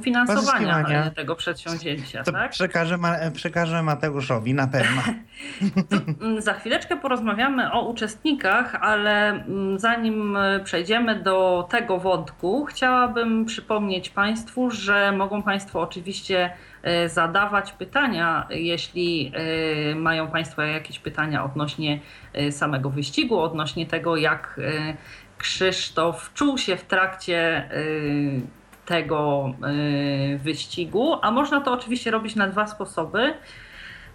finansowania 0.02 1.12
tego 1.12 1.36
przedsięwzięcia. 1.36 2.24
To 2.24 2.32
tak? 2.32 2.52
przekażę, 2.52 2.98
przekażę 3.34 3.84
Mateuszowi 3.84 4.54
na 4.54 4.68
pewno. 4.68 5.02
Mm, 6.22 6.42
za 6.42 6.54
chwileczkę 6.54 6.98
porozmawiamy 6.98 7.72
o 7.72 7.90
uczestnikach, 7.90 8.76
ale 8.76 9.30
mm, 9.30 9.80
zanim 9.80 10.38
e, 10.38 10.60
przejdziemy 10.60 11.16
do 11.16 11.68
tego 11.72 11.98
wątku, 11.98 12.66
chciałabym 12.66 13.46
przypomnieć 13.46 14.10
Państwu, 14.10 14.72
że 14.72 15.12
mogą 15.12 15.44
Państwo 15.44 15.82
oczywiście 15.82 16.54
e, 16.84 17.10
zadawać 17.10 17.72
pytania, 17.72 18.48
jeśli 18.50 19.32
e, 19.92 19.96
mają 19.96 20.28
Państwo 20.28 20.62
jakieś 20.62 21.00
pytania 21.00 21.46
odnośnie 21.46 22.00
samego 22.52 22.90
wyścigu, 22.90 23.40
odnośnie 23.40 23.86
tego, 23.86 24.18
jak 24.18 24.60
Krzysztof 25.38 26.34
czuł 26.34 26.58
się 26.58 26.78
w 26.78 26.84
trakcie 26.84 27.70
tego 28.88 29.54
y, 30.34 30.40
wyścigu, 30.44 31.18
a 31.22 31.32
można 31.32 31.62
to 31.62 31.74
oczywiście 31.74 32.12
robić 32.12 32.36
na 32.36 32.48
dwa 32.48 32.68
sposoby. 32.68 33.34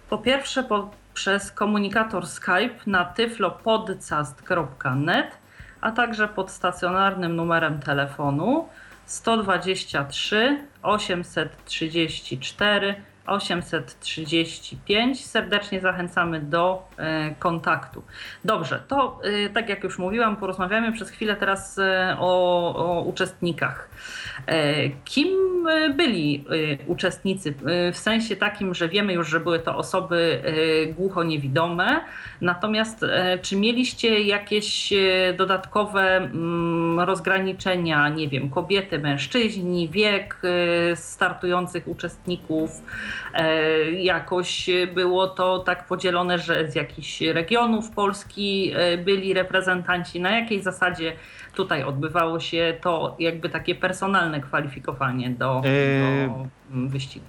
Po 0.09 0.17
pierwsze 0.17 0.63
poprzez 0.63 1.51
komunikator 1.51 2.27
Skype 2.27 2.75
na 2.87 3.05
tyflopodcast.net, 3.05 5.37
a 5.81 5.91
także 5.91 6.27
pod 6.27 6.51
stacjonarnym 6.51 7.35
numerem 7.35 7.79
telefonu 7.79 8.67
123 9.05 10.67
834 10.81 12.95
835. 13.25 15.25
Serdecznie 15.25 15.81
zachęcamy 15.81 16.39
do 16.39 16.87
e, 16.97 17.35
kontaktu. 17.39 18.03
Dobrze, 18.45 18.83
to 18.87 19.19
e, 19.23 19.49
tak 19.49 19.69
jak 19.69 19.83
już 19.83 19.99
mówiłam, 19.99 20.35
porozmawiamy 20.35 20.91
przez 20.91 21.09
chwilę 21.09 21.35
teraz 21.35 21.79
e, 21.79 22.15
o, 22.19 22.75
o 22.75 23.01
uczestnikach. 23.01 23.89
Kim 25.05 25.27
byli 25.95 26.45
uczestnicy, 26.87 27.53
w 27.93 27.97
sensie 27.97 28.35
takim, 28.35 28.73
że 28.73 28.89
wiemy 28.89 29.13
już, 29.13 29.29
że 29.29 29.39
były 29.39 29.59
to 29.59 29.77
osoby 29.77 30.41
głucho-niewidome. 30.97 31.99
Natomiast 32.41 33.05
czy 33.41 33.55
mieliście 33.55 34.21
jakieś 34.21 34.93
dodatkowe 35.37 36.17
mm, 36.17 36.99
rozgraniczenia, 36.99 38.09
nie 38.09 38.29
wiem, 38.29 38.49
kobiety, 38.49 38.99
mężczyźni, 38.99 39.89
wiek 39.89 40.41
startujących 40.95 41.87
uczestników? 41.87 42.81
Jakoś 43.97 44.69
było 44.93 45.27
to 45.27 45.59
tak 45.59 45.87
podzielone, 45.87 46.39
że 46.39 46.71
z 46.71 46.75
jakichś 46.75 47.21
regionów 47.21 47.89
Polski 47.89 48.73
byli 49.05 49.33
reprezentanci? 49.33 50.21
Na 50.21 50.39
jakiej 50.39 50.61
zasadzie 50.61 51.13
tutaj 51.55 51.83
odbywało 51.83 52.39
się 52.39 52.77
to 52.81 53.15
jakby 53.19 53.49
takie 53.49 53.75
personalne 53.75 54.41
kwalifikowanie 54.41 55.29
do, 55.29 55.61
yy, 55.65 56.27
do 56.27 56.47
mm, 56.71 56.89
wyścigu? 56.89 57.25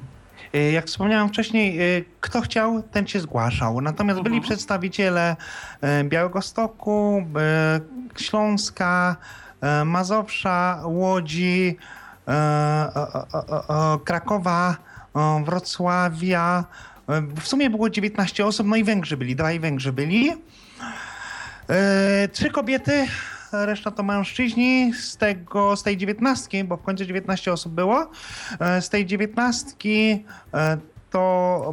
Jak 0.73 0.87
wspomniałem 0.87 1.29
wcześniej, 1.29 1.79
kto 2.21 2.41
chciał, 2.41 2.83
ten 2.83 3.07
się 3.07 3.21
zgłaszał. 3.21 3.81
Natomiast 3.81 4.21
byli 4.21 4.37
mhm. 4.37 4.43
przedstawiciele 4.43 5.37
Białego 6.05 6.43
Stoku, 6.43 7.27
Śląska, 8.17 9.17
Mazowsza, 9.85 10.81
Łodzi, 10.85 11.77
Krakowa, 14.05 14.77
Wrocławia. 15.45 16.65
W 17.37 17.49
sumie 17.49 17.71
było 17.71 17.91
19 17.91 18.47
osób, 18.47 18.67
no 18.67 18.77
i 18.77 18.85
Węgrzy 18.85 19.17
byli, 19.17 19.37
dwaj 19.37 19.61
Węgrzy 19.61 19.93
byli. 19.93 20.33
Trzy 22.33 22.51
kobiety, 22.51 23.07
reszta 23.53 23.91
to 23.91 24.03
mężczyźni. 24.03 24.93
Z 24.95 25.17
tego, 25.17 25.77
z 25.77 25.83
tej 25.83 25.97
dziewiętnastki, 25.97 26.65
bo 26.65 26.77
w 26.77 26.83
końcu 26.83 27.05
19 27.05 27.53
osób 27.53 27.73
było, 27.73 28.11
e, 28.61 28.83
z 28.83 28.89
tej 28.89 29.07
dziewiętnastki 29.07 30.25
e, 30.55 30.79
to 31.15 31.73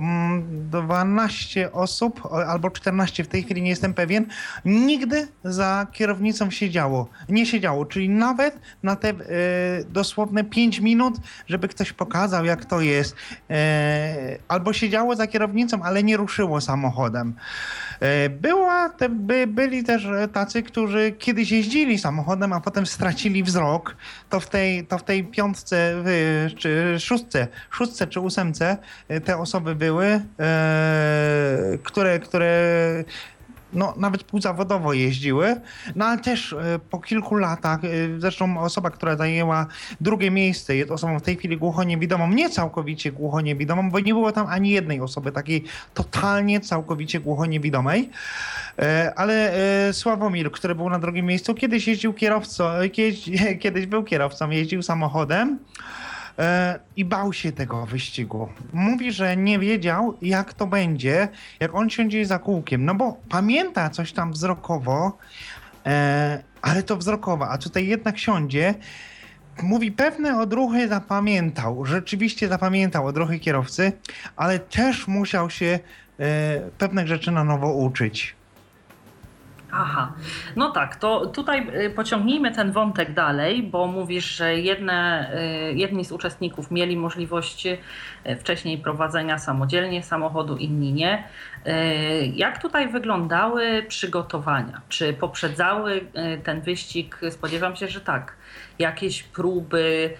12 0.69 1.61
mm, 1.61 1.73
osób, 1.73 2.27
albo 2.47 2.69
14 2.69 3.23
w 3.23 3.27
tej 3.27 3.43
chwili, 3.43 3.61
nie 3.61 3.69
jestem 3.69 3.93
pewien, 3.93 4.25
nigdy 4.65 5.27
za 5.43 5.87
kierownicą 5.91 6.51
siedziało. 6.51 7.07
Nie 7.29 7.45
siedziało, 7.45 7.85
czyli 7.85 8.09
nawet 8.09 8.59
na 8.83 8.95
te 8.95 9.09
e, 9.09 9.13
dosłowne 9.89 10.43
5 10.43 10.79
minut, 10.79 11.17
żeby 11.47 11.67
ktoś 11.67 11.93
pokazał, 11.93 12.45
jak 12.45 12.65
to 12.65 12.81
jest. 12.81 13.15
albo 14.47 14.73
siedziało 14.73 15.15
za 15.15 15.27
kierownicą, 15.27 15.83
ale 15.83 16.03
nie 16.03 16.17
ruszyło 16.17 16.61
samochodem. 16.61 17.33
E, 18.01 18.29
była, 18.29 18.89
te, 18.89 19.09
by, 19.09 19.47
byli 19.47 19.83
też 19.83 20.07
tacy, 20.33 20.63
którzy 20.63 21.11
kiedyś 21.19 21.51
jeździli 21.51 21.99
samochodem, 21.99 22.53
a 22.53 22.61
potem 22.61 22.85
stracili 22.85 23.43
wzrok. 23.43 23.95
To 24.29 24.39
w 24.39 24.49
tej, 24.49 24.85
to 24.85 24.97
w 24.97 25.03
tej 25.03 25.23
piątce, 25.23 26.03
czy 26.57 26.95
szóstce, 26.99 27.47
szóstce 27.71 28.07
czy 28.07 28.19
ósemce 28.19 28.77
e, 29.07 29.21
te 29.21 29.37
osoby 29.37 29.75
były, 29.75 30.05
e, 30.05 30.21
które, 31.83 32.19
które 32.19 33.03
no, 33.73 33.93
nawet 33.97 34.23
półzawodowo 34.23 34.93
jeździły, 34.93 35.61
no 35.95 36.05
ale 36.05 36.17
też 36.17 36.53
e, 36.53 36.79
po 36.89 36.99
kilku 36.99 37.35
latach, 37.35 37.85
e, 37.85 37.87
zresztą 38.19 38.59
osoba, 38.59 38.89
która 38.89 39.15
zajęła 39.15 39.65
drugie 40.01 40.31
miejsce, 40.31 40.75
jest 40.75 40.91
osobą 40.91 41.19
w 41.19 41.21
tej 41.21 41.37
chwili 41.37 41.57
głuchoniewidomą, 41.57 42.29
nie 42.29 42.49
całkowicie 42.49 43.11
głuchoniewidomą, 43.11 43.91
bo 43.91 43.99
nie 43.99 44.13
było 44.13 44.31
tam 44.31 44.47
ani 44.47 44.69
jednej 44.69 45.01
osoby 45.01 45.31
takiej 45.31 45.63
totalnie, 45.93 46.59
całkowicie 46.59 47.19
głuchoniewidomej, 47.19 48.09
e, 48.79 49.13
ale 49.15 49.51
Sławomir, 49.93 50.51
który 50.51 50.75
był 50.75 50.89
na 50.89 50.99
drugim 50.99 51.25
miejscu, 51.25 51.55
kiedyś 51.55 51.87
jeździł 51.87 52.13
kierowcą, 52.13 52.63
kiedyś, 52.93 53.29
kiedyś 53.61 53.85
był 53.85 54.03
kierowcą, 54.03 54.49
jeździł 54.49 54.83
samochodem, 54.83 55.59
i 56.95 57.05
bał 57.05 57.33
się 57.33 57.51
tego 57.51 57.85
wyścigu. 57.85 58.49
Mówi, 58.73 59.11
że 59.11 59.37
nie 59.37 59.59
wiedział, 59.59 60.17
jak 60.21 60.53
to 60.53 60.67
będzie, 60.67 61.27
jak 61.59 61.75
on 61.75 61.89
siądzie 61.89 62.25
za 62.25 62.39
kółkiem. 62.39 62.85
No 62.85 62.95
bo 62.95 63.17
pamięta 63.29 63.89
coś 63.89 64.13
tam 64.13 64.31
wzrokowo, 64.31 65.17
e, 65.85 66.43
ale 66.61 66.83
to 66.83 66.97
wzrokowo, 66.97 67.49
a 67.49 67.57
tutaj 67.57 67.87
jednak 67.87 68.17
siądzie. 68.17 68.73
Mówi, 69.63 69.91
pewne 69.91 70.39
odruchy 70.39 70.87
zapamiętał, 70.87 71.85
rzeczywiście 71.85 72.47
zapamiętał 72.47 73.07
odruchy 73.07 73.39
kierowcy, 73.39 73.91
ale 74.35 74.59
też 74.59 75.07
musiał 75.07 75.49
się 75.49 75.79
e, 76.19 76.59
pewnych 76.77 77.07
rzeczy 77.07 77.31
na 77.31 77.43
nowo 77.43 77.73
uczyć. 77.73 78.35
Aha, 79.73 80.13
no 80.55 80.71
tak, 80.71 80.95
to 80.95 81.25
tutaj 81.25 81.67
y, 81.85 81.89
pociągnijmy 81.89 82.51
ten 82.51 82.71
wątek 82.71 83.13
dalej, 83.13 83.63
bo 83.63 83.87
mówisz, 83.87 84.25
że 84.25 84.59
jedne, 84.59 85.31
y, 85.71 85.73
jedni 85.73 86.05
z 86.05 86.11
uczestników 86.11 86.71
mieli 86.71 86.97
możliwość 86.97 87.65
y, 87.67 87.77
wcześniej 88.39 88.77
prowadzenia 88.77 89.39
samodzielnie 89.39 90.03
samochodu, 90.03 90.57
inni 90.57 90.93
nie. 90.93 91.23
Jak 92.33 92.61
tutaj 92.61 92.89
wyglądały 92.89 93.85
przygotowania? 93.87 94.81
Czy 94.89 95.13
poprzedzały 95.13 96.01
ten 96.43 96.61
wyścig? 96.61 97.19
Spodziewam 97.29 97.75
się, 97.75 97.87
że 97.87 98.01
tak. 98.01 98.35
Jakieś 98.79 99.23
próby, 99.23 100.17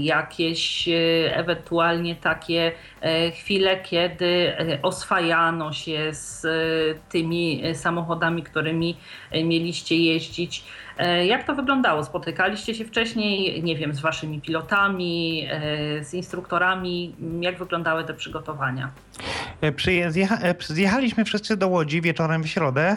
jakieś 0.00 0.88
e, 0.88 0.92
ewentualnie 1.36 2.16
takie 2.16 2.72
e, 3.00 3.30
chwile, 3.30 3.80
kiedy 3.80 4.52
oswajano 4.82 5.72
się 5.72 6.08
z 6.12 6.46
tymi 7.08 7.62
samochodami, 7.74 8.42
którymi 8.42 8.96
mieliście 9.32 9.96
jeździć. 9.96 10.64
Jak 11.26 11.44
to 11.44 11.54
wyglądało? 11.54 12.04
Spotykaliście 12.04 12.74
się 12.74 12.84
wcześniej, 12.84 13.62
nie 13.62 13.76
wiem, 13.76 13.94
z 13.94 14.00
waszymi 14.00 14.40
pilotami, 14.40 15.48
z 16.00 16.14
instruktorami? 16.14 17.16
Jak 17.40 17.58
wyglądały 17.58 18.04
te 18.04 18.14
przygotowania? 18.14 18.90
Zjechaliśmy 20.58 21.24
wszyscy 21.24 21.56
do 21.56 21.68
Łodzi 21.68 22.00
wieczorem 22.00 22.42
w 22.42 22.48
środę. 22.48 22.96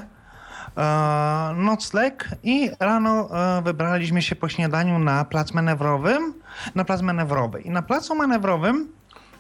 E, 0.78 1.54
nocleg 1.56 2.30
i 2.44 2.72
rano 2.80 3.30
e, 3.58 3.62
wybraliśmy 3.62 4.22
się 4.22 4.36
po 4.36 4.50
śniadaniu 4.50 5.00
na 5.00 5.26
plac 5.26 5.54
manewrowym, 5.54 6.34
na 6.76 6.86
plac 6.86 7.02
manewrowy. 7.02 7.62
I 7.62 7.70
na 7.70 7.82
placu 7.82 8.16
manewrowym 8.16 8.92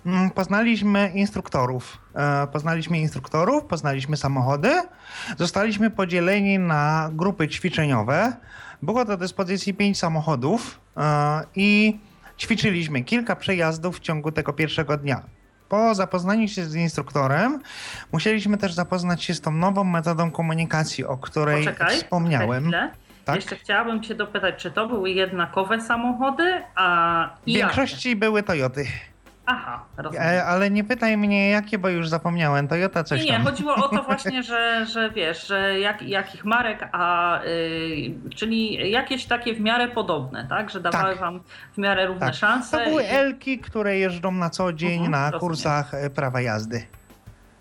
mm, 0.06 0.32
poznaliśmy 0.32 1.12
instruktorów. 1.15 1.97
E, 2.15 2.47
poznaliśmy 2.47 3.00
instruktorów, 3.00 3.63
poznaliśmy 3.63 4.17
samochody. 4.17 4.82
Zostaliśmy 5.38 5.89
podzieleni 5.89 6.60
na 6.60 7.10
grupy 7.13 7.47
ćwiczeniowe. 7.47 8.34
Było 8.82 9.06
do 9.06 9.17
dyspozycji 9.17 9.74
pięć 9.74 10.00
samochodów 10.00 10.80
i 11.56 12.00
ćwiczyliśmy 12.38 13.04
kilka 13.04 13.36
przejazdów 13.36 13.97
w 13.97 14.00
ciągu 14.00 14.32
tego 14.32 14.54
pierwszego 14.54 14.97
dnia 14.97 15.24
po 15.71 15.95
zapoznaniu 15.95 16.47
się 16.47 16.65
z 16.65 16.76
instruktorem, 16.76 17.60
musieliśmy 18.12 18.58
też 18.58 18.74
zapoznać 18.74 19.24
się 19.24 19.34
z 19.34 19.41
tą 19.41 19.52
nową 19.52 19.84
metodą 19.84 20.32
komunikacji, 20.32 21.06
o 21.06 21.17
której 21.17 21.65
Poczekaj, 21.65 21.97
wspomniałem. 21.97 22.71
Tak? 23.26 23.36
Jeszcze 23.36 23.56
chciałabym 23.56 24.04
Cię 24.04 24.16
dopytać, 24.16 24.56
czy 24.58 24.72
to 24.72 24.88
były 24.88 25.10
jednakowe 25.10 25.82
samochody, 25.82 26.64
a 26.76 27.30
W 27.42 27.46
większości 27.46 28.10
jakie? 28.10 28.20
były 28.20 28.44
Toyoty. 28.44 28.86
Aha, 29.46 29.86
rozumiem. 29.98 30.28
E, 30.28 30.46
ale 30.46 30.72
nie 30.72 30.84
pytaj 30.84 31.18
mnie 31.18 31.50
jakie, 31.50 31.78
bo 31.78 31.90
już 31.90 32.10
zapomniałem. 32.10 32.68
Toyota 32.68 33.04
coś 33.04 33.26
nie, 33.26 33.32
tam. 33.32 33.42
Nie, 33.42 33.50
chodziło 33.50 33.76
o 33.76 33.90
to 33.90 34.04
właśnie, 34.10 34.44
że, 34.44 34.86
że 34.86 35.10
wiesz, 35.10 35.48
że 35.48 35.80
jak, 35.80 36.02
jakich 36.02 36.46
marek, 36.46 36.90
a 36.92 37.40
y, 37.44 38.14
czyli 38.36 38.92
jakieś 38.92 39.26
takie 39.26 39.54
w 39.54 39.60
miarę 39.60 39.88
podobne, 39.88 40.48
tak? 40.50 40.70
Że 40.70 40.80
dawały 40.80 41.12
tak. 41.12 41.20
wam 41.20 41.40
w 41.74 41.78
miarę 41.78 42.08
równe 42.08 42.26
tak. 42.26 42.36
szanse. 42.36 42.78
To 42.78 42.90
były 42.90 43.04
i... 43.04 43.06
Elki, 43.06 43.60
które 43.60 43.98
jeżdżą 43.98 44.32
na 44.32 44.50
co 44.50 44.74
dzień 44.74 45.00
uh 45.00 45.06
mhm, 45.06 45.08
-huh, 45.08 45.12
na 45.12 45.32
rozumiem. 45.32 45.40
kursach 45.40 45.94
e, 45.94 46.10
prawa 46.10 46.42
jazdy. 46.42 46.84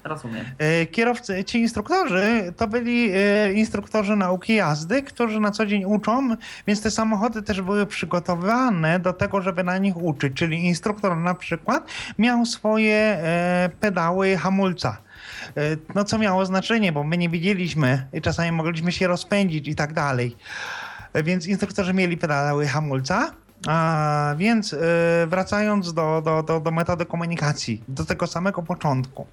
Rozumiem. 0.05 0.45
E, 0.59 0.87
kierowcy, 0.87 1.45
ci 1.45 1.61
instruktorzy 1.61 2.53
to 2.57 2.69
byli 2.69 3.11
e, 3.15 3.53
instruktorzy 3.53 4.17
nauki 4.17 4.55
jazdy, 4.55 5.03
którzy 5.03 5.41
na 5.41 5.51
co 5.51 5.67
dzień 5.67 5.85
uczą, 5.85 6.37
więc 6.67 6.83
te 6.83 6.91
samochody 6.91 7.43
też 7.43 7.61
były 7.61 7.87
przygotowane 7.87 9.01
do 9.01 9.13
tego, 9.13 9.41
żeby 9.43 9.65
na 9.65 9.79
nich 9.79 9.97
uczyć. 9.97 10.35
Czyli 10.35 10.67
instruktor 10.67 11.17
na 11.17 11.35
przykład 11.35 11.87
miał 12.19 12.47
swoje 12.47 12.97
e, 12.97 13.71
pedały 13.81 14.37
hamulca. 14.37 14.97
No 15.95 16.05
co 16.05 16.19
miało 16.19 16.47
znaczenie, 16.47 16.93
bo 16.93 17.05
my 17.05 17.19
nie 17.19 17.29
widzieliśmy 17.29 18.07
i 18.13 18.21
czasami 18.21 18.53
mogliśmy 18.53 18.93
się 18.93 19.09
rozpędzić 19.09 19.69
i 19.69 19.75
tak 19.75 19.93
dalej. 19.93 20.37
Więc 21.15 21.47
instruktorzy 21.47 21.95
mieli 21.95 22.17
pedały 22.17 22.67
hamulca, 22.67 23.31
a 23.67 24.35
więc 24.39 24.77
wracając 25.27 25.93
do, 25.93 26.23
do, 26.25 26.43
do, 26.43 26.61
do 26.61 26.71
metody 26.71 27.07
komunikacji, 27.07 27.85
do 27.89 28.05
tego 28.05 28.27
samego 28.27 28.63
początku. 28.63 29.27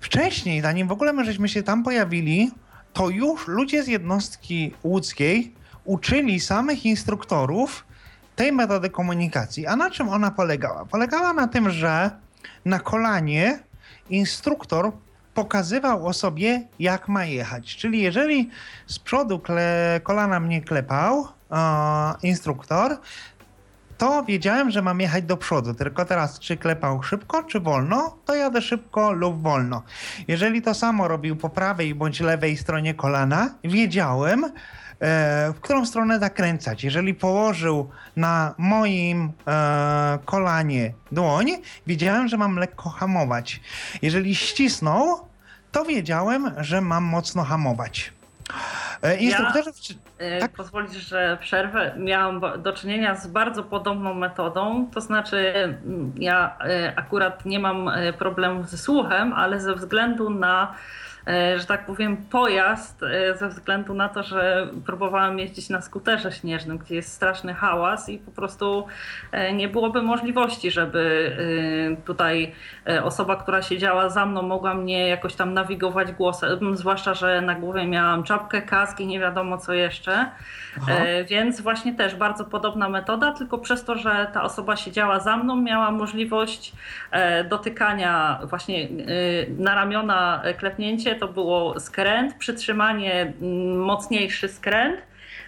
Wcześniej, 0.00 0.60
zanim 0.60 0.88
w 0.88 0.92
ogóle 0.92 1.12
my 1.12 1.24
żeśmy 1.24 1.48
się 1.48 1.62
tam 1.62 1.82
pojawili, 1.82 2.50
to 2.92 3.08
już 3.08 3.48
ludzie 3.48 3.82
z 3.82 3.86
jednostki 3.86 4.74
łódzkiej 4.84 5.54
uczyli 5.84 6.40
samych 6.40 6.86
instruktorów 6.86 7.84
tej 8.36 8.52
metody 8.52 8.90
komunikacji. 8.90 9.66
A 9.66 9.76
na 9.76 9.90
czym 9.90 10.08
ona 10.08 10.30
polegała? 10.30 10.84
Polegała 10.84 11.32
na 11.32 11.48
tym, 11.48 11.70
że 11.70 12.10
na 12.64 12.78
kolanie 12.78 13.58
instruktor 14.10 14.92
pokazywał 15.34 16.06
osobie, 16.06 16.62
jak 16.78 17.08
ma 17.08 17.24
jechać. 17.24 17.76
Czyli 17.76 18.02
jeżeli 18.02 18.50
z 18.86 18.98
przodu 18.98 19.38
kle, 19.38 20.00
kolana 20.02 20.40
mnie 20.40 20.62
klepał, 20.62 21.28
instruktor, 22.22 22.98
to 23.98 24.24
wiedziałem, 24.24 24.70
że 24.70 24.82
mam 24.82 25.00
jechać 25.00 25.24
do 25.24 25.36
przodu. 25.36 25.74
Tylko 25.74 26.04
teraz, 26.04 26.38
czy 26.38 26.56
klepał 26.56 27.02
szybko, 27.02 27.42
czy 27.42 27.60
wolno, 27.60 28.16
to 28.24 28.34
jadę 28.34 28.62
szybko 28.62 29.12
lub 29.12 29.42
wolno. 29.42 29.82
Jeżeli 30.28 30.62
to 30.62 30.74
samo 30.74 31.08
robił 31.08 31.36
po 31.36 31.48
prawej 31.48 31.94
bądź 31.94 32.20
lewej 32.20 32.56
stronie 32.56 32.94
kolana, 32.94 33.54
wiedziałem, 33.64 34.44
e, 34.44 34.50
w 35.56 35.60
którą 35.60 35.86
stronę 35.86 36.18
zakręcać. 36.18 36.84
Jeżeli 36.84 37.14
położył 37.14 37.90
na 38.16 38.54
moim 38.58 39.32
e, 39.46 40.18
kolanie 40.24 40.92
dłoń, 41.12 41.52
wiedziałem, 41.86 42.28
że 42.28 42.36
mam 42.36 42.56
lekko 42.56 42.90
hamować. 42.90 43.60
Jeżeli 44.02 44.34
ścisnął, 44.34 45.28
to 45.72 45.84
wiedziałem, 45.84 46.50
że 46.58 46.80
mam 46.80 47.04
mocno 47.04 47.44
hamować. 47.44 48.12
E, 49.02 49.16
instruktorzy... 49.16 49.70
Ja, 50.18 50.40
tak? 50.40 50.52
Pozwolisz, 50.52 51.08
że 51.08 51.38
przerwę. 51.40 51.94
Miałam 51.96 52.40
do 52.62 52.72
czynienia 52.72 53.14
z 53.14 53.26
bardzo 53.26 53.62
podobną 53.62 54.14
metodą, 54.14 54.88
to 54.94 55.00
znaczy 55.00 55.52
mm, 55.54 56.12
ja 56.16 56.58
akurat 56.96 57.44
nie 57.44 57.58
mam 57.58 57.90
problemów 58.18 58.68
ze 58.68 58.78
słuchem, 58.78 59.32
ale 59.32 59.60
ze 59.60 59.74
względu 59.74 60.30
na 60.30 60.74
E, 60.74 61.03
że 61.56 61.64
tak 61.66 61.86
powiem, 61.86 62.16
pojazd 62.16 63.02
e, 63.02 63.36
ze 63.36 63.48
względu 63.48 63.94
na 63.94 64.08
to, 64.08 64.22
że 64.22 64.68
próbowałam 64.86 65.38
jeździć 65.38 65.68
na 65.68 65.82
skuterze 65.82 66.32
śnieżnym, 66.32 66.78
gdzie 66.78 66.94
jest 66.94 67.12
straszny 67.12 67.54
hałas 67.54 68.08
i 68.08 68.18
po 68.18 68.30
prostu 68.30 68.86
e, 69.32 69.52
nie 69.52 69.68
byłoby 69.68 70.02
możliwości, 70.02 70.70
żeby 70.70 71.04
tutaj 72.04 72.52
osoba, 73.02 73.36
która 73.36 73.62
siedziała 73.62 74.08
za 74.08 74.26
mną, 74.26 74.42
mogła 74.42 74.74
mnie 74.74 75.08
jakoś 75.08 75.34
tam 75.34 75.54
nawigować 75.54 76.12
głosem, 76.12 76.76
zwłaszcza, 76.76 77.14
że 77.14 77.40
na 77.40 77.54
głowie 77.54 77.86
miałam 77.86 78.22
czapkę, 78.22 78.62
kask 78.62 79.00
i 79.00 79.06
nie 79.06 79.20
wiadomo 79.20 79.58
co 79.58 79.72
jeszcze. 79.72 80.30
Aha. 80.82 80.92
Więc 81.28 81.60
właśnie 81.60 81.94
też 81.94 82.14
bardzo 82.14 82.44
podobna 82.44 82.88
metoda, 82.88 83.32
tylko 83.32 83.58
przez 83.58 83.84
to, 83.84 83.96
że 83.96 84.26
ta 84.32 84.42
osoba 84.42 84.76
siedziała 84.76 85.20
za 85.20 85.36
mną, 85.36 85.56
miała 85.56 85.90
możliwość 85.90 86.72
dotykania 87.48 88.40
właśnie 88.44 88.88
na 89.58 89.74
ramiona 89.74 90.42
klepnięcie 90.58 91.13
to 91.14 91.28
było 91.28 91.80
skręt, 91.80 92.34
przytrzymanie, 92.34 93.32
mm, 93.42 93.78
mocniejszy 93.78 94.48
skręt. 94.48 95.00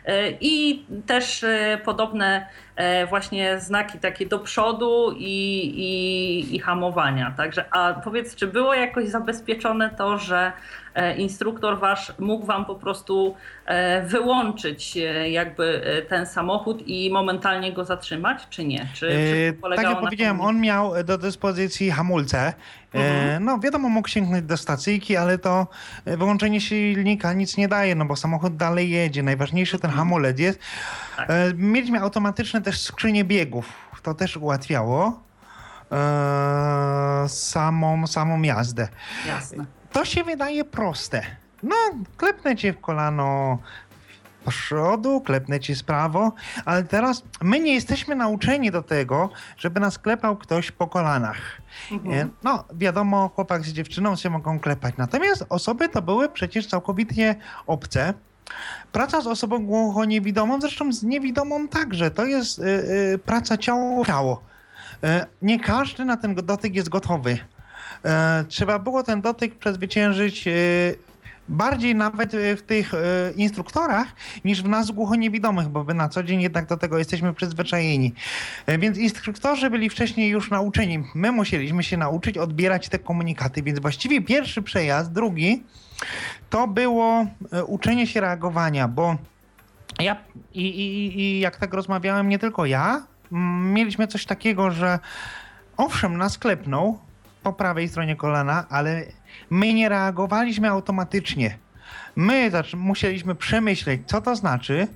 E, 0.07 0.31
I 0.41 0.85
też 1.07 1.45
e, 1.45 1.81
podobne 1.85 2.47
e, 2.77 3.07
właśnie 3.07 3.61
znaki 3.61 3.99
takie 3.99 4.27
do 4.27 4.39
przodu 4.39 5.15
i, 5.19 5.67
i, 5.77 6.57
i 6.57 6.59
hamowania. 6.59 7.35
Także, 7.37 7.65
a 7.71 7.95
powiedz, 8.05 8.35
czy 8.35 8.47
było 8.47 8.75
jakoś 8.75 9.09
zabezpieczone 9.09 9.91
to, 9.91 10.19
że 10.19 10.53
instruktor 11.17 11.79
wasz 11.81 12.13
mógł 12.19 12.47
wam 12.47 12.65
po 12.65 12.75
prostu 12.75 13.35
wyłączyć 14.07 14.99
jakby 15.31 15.83
ten 16.09 16.27
samochód 16.27 16.83
i 16.87 17.11
momentalnie 17.11 17.73
go 17.73 17.85
zatrzymać, 17.85 18.47
czy 18.51 18.65
nie? 18.65 18.89
Czy, 18.95 19.09
czy 19.09 19.57
tak 19.77 19.85
jak 19.85 20.01
powiedziałem, 20.01 20.41
on 20.41 20.61
miał 20.61 21.05
do 21.05 21.19
dyspozycji 21.19 21.91
hamulce 21.91 22.53
Mhm. 22.97 23.45
No 23.45 23.59
wiadomo, 23.59 23.89
mógł 23.89 24.09
sięgnąć 24.09 24.45
do 24.45 24.57
stacyjki, 24.57 25.17
ale 25.17 25.39
to 25.39 25.67
e, 26.05 26.17
wyłączenie 26.17 26.61
silnika 26.61 27.33
nic 27.33 27.57
nie 27.57 27.69
daje, 27.69 27.95
no 27.95 28.05
bo 28.05 28.17
samochód 28.17 28.57
dalej 28.57 28.91
jedzie. 28.91 29.23
Najważniejszy 29.23 29.79
ten 29.79 29.91
mhm. 29.91 30.09
hamulec 30.09 30.39
jest. 30.39 30.59
Tak. 31.17 31.31
E, 31.31 31.53
mieliśmy 31.55 32.01
automatyczne 32.01 32.63
też 32.63 32.81
skrzynie 32.81 33.25
biegów. 33.25 33.73
To 34.03 34.15
też 34.15 34.37
ułatwiało 34.37 35.23
e, 35.93 37.25
samą, 37.29 38.07
samą 38.07 38.43
jazdę. 38.43 38.89
Jasne. 39.27 39.65
To 39.97 40.05
się 40.05 40.25
wydaje 40.25 40.65
proste. 40.65 41.23
No, 41.63 41.77
klepnę 42.17 42.57
cię 42.57 42.73
w 42.73 42.81
kolano, 42.81 43.59
przodu, 44.49 45.21
klepnę 45.21 45.61
ci 45.61 45.75
z 45.75 45.83
prawo, 45.83 46.33
ale 46.65 46.85
teraz 46.85 47.23
my 47.43 47.61
nie 47.61 47.75
jesteśmy 47.75 48.17
nauczeni 48.17 48.71
do 48.71 48.83
tego, 48.83 49.31
żeby 49.57 49.81
nas 49.81 49.99
klepał 49.99 50.37
ktoś 50.37 50.71
po 50.71 50.87
kolanach. 50.87 51.37
Mhm. 51.93 52.31
No, 52.43 52.65
wiadomo, 52.75 53.29
chłopak 53.29 53.65
z 53.65 53.73
dziewczyną 53.73 54.17
się 54.17 54.31
mogą 54.31 54.61
klepać. 54.61 54.95
Natomiast 54.97 55.47
osoby 55.49 55.89
to 55.89 56.03
były 56.03 56.29
przecież 56.29 56.67
całkowicie 56.67 57.35
obce. 57.67 58.15
Praca 58.93 59.21
z 59.21 59.27
osobą 59.27 59.67
głuchoniewidomą, 59.67 60.61
zresztą 60.61 60.93
z 60.93 61.03
niewidomą 61.03 61.69
także, 61.69 62.11
to 62.11 62.25
jest 62.25 62.59
yy, 62.59 63.19
praca 63.19 63.59
ciało-ciało. 63.59 64.43
Yy, 65.03 65.09
nie 65.43 65.61
każdy 65.61 66.05
na 66.05 66.17
ten 66.17 66.35
dotyk 66.35 66.75
jest 66.75 66.89
gotowy. 66.89 67.39
Yy, 68.05 68.11
trzeba 68.49 68.79
było 68.79 69.03
ten 69.03 69.21
dotyk 69.21 69.59
przezwyciężyć 69.59 70.49
y, 70.49 70.97
bardziej 71.49 71.95
nawet 71.95 72.35
e, 72.35 72.57
w 72.57 72.63
tych 72.63 72.95
e, 72.95 72.99
instruktorach 73.37 74.07
niż 74.45 74.63
w 74.63 74.69
nas 74.69 74.91
głuchoniewidomych, 74.91 75.69
bo 75.69 75.85
my 75.85 75.95
na 75.95 76.09
co 76.09 76.23
dzień 76.23 76.41
jednak 76.41 76.67
do 76.67 76.77
tego 76.77 76.99
jesteśmy 76.99 77.35
przyzwyczajeni. 77.35 78.13
E, 78.67 78.79
więc 78.79 78.99
instruktorzy 78.99 79.71
byli 79.71 79.91
wcześniej 79.91 80.31
już 80.31 80.51
nauczeni. 80.51 81.05
My 81.15 81.33
musieliśmy 81.33 81.83
się 81.83 81.97
nauczyć 81.97 82.39
odbierać 82.39 82.89
te 82.89 82.99
komunikaty, 82.99 83.63
więc 83.63 83.79
właściwie 83.79 84.23
pierwszy 84.23 84.63
przejazd, 84.63 85.13
drugi, 85.13 85.63
to 86.51 86.69
było 86.69 87.27
uczenie 87.67 88.07
się 88.07 88.21
reagowania, 88.21 88.89
bo 88.89 89.17
ja 90.01 90.17
i, 90.55 90.63
i, 90.63 91.21
i 91.21 91.41
jak 91.41 91.57
tak 91.57 91.75
rozmawiałem, 91.75 92.29
nie 92.29 92.39
tylko 92.39 92.67
ja, 92.67 93.07
mieliśmy 93.63 94.07
coś 94.07 94.27
takiego, 94.27 94.71
że 94.71 94.99
owszem, 95.77 96.17
nas 96.17 96.39
klepnął 96.39 96.99
po 97.47 97.53
prawej 97.53 97.89
stronie 97.89 98.17
kolana, 98.17 98.67
ale 98.69 99.05
My 99.51 99.75
nie 99.75 99.89
reagowaliśmy 99.89 100.71
automatycznie. 100.71 101.59
My 102.17 102.51
musieliśmy 102.77 103.35
przemyśleć, 103.35 104.01
co 104.07 104.21
to 104.21 104.37
znaczy. 104.37 104.87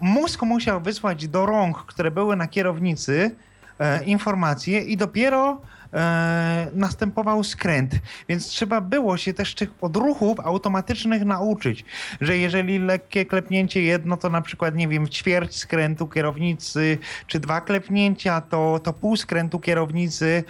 Mózg 0.00 0.42
musiał 0.42 0.80
wysłać 0.80 1.28
do 1.28 1.46
rąk, 1.46 1.78
które 1.86 2.10
były 2.10 2.36
na 2.36 2.46
kierownicy, 2.46 3.36
e, 3.78 4.04
informacje 4.04 4.80
i 4.80 4.96
dopiero 4.96 5.60
e, 5.92 6.66
następował 6.74 7.44
skręt. 7.44 7.92
Więc 8.28 8.46
trzeba 8.46 8.80
było 8.80 9.16
się 9.16 9.34
też 9.34 9.54
tych 9.54 9.70
odruchów 9.80 10.40
automatycznych 10.40 11.24
nauczyć, 11.24 11.84
że 12.20 12.36
jeżeli 12.36 12.78
lekkie 12.78 13.26
klepnięcie 13.26 13.82
jedno, 13.82 14.16
to 14.16 14.30
na 14.30 14.42
przykład, 14.42 14.74
nie 14.74 14.88
wiem, 14.88 15.08
ćwierć 15.08 15.56
skrętu 15.56 16.08
kierownicy, 16.08 16.98
czy 17.26 17.40
dwa 17.40 17.60
klepnięcia, 17.60 18.40
to, 18.40 18.80
to 18.82 18.92
pół 18.92 19.16
skrętu 19.16 19.60
kierownicy. 19.60 20.44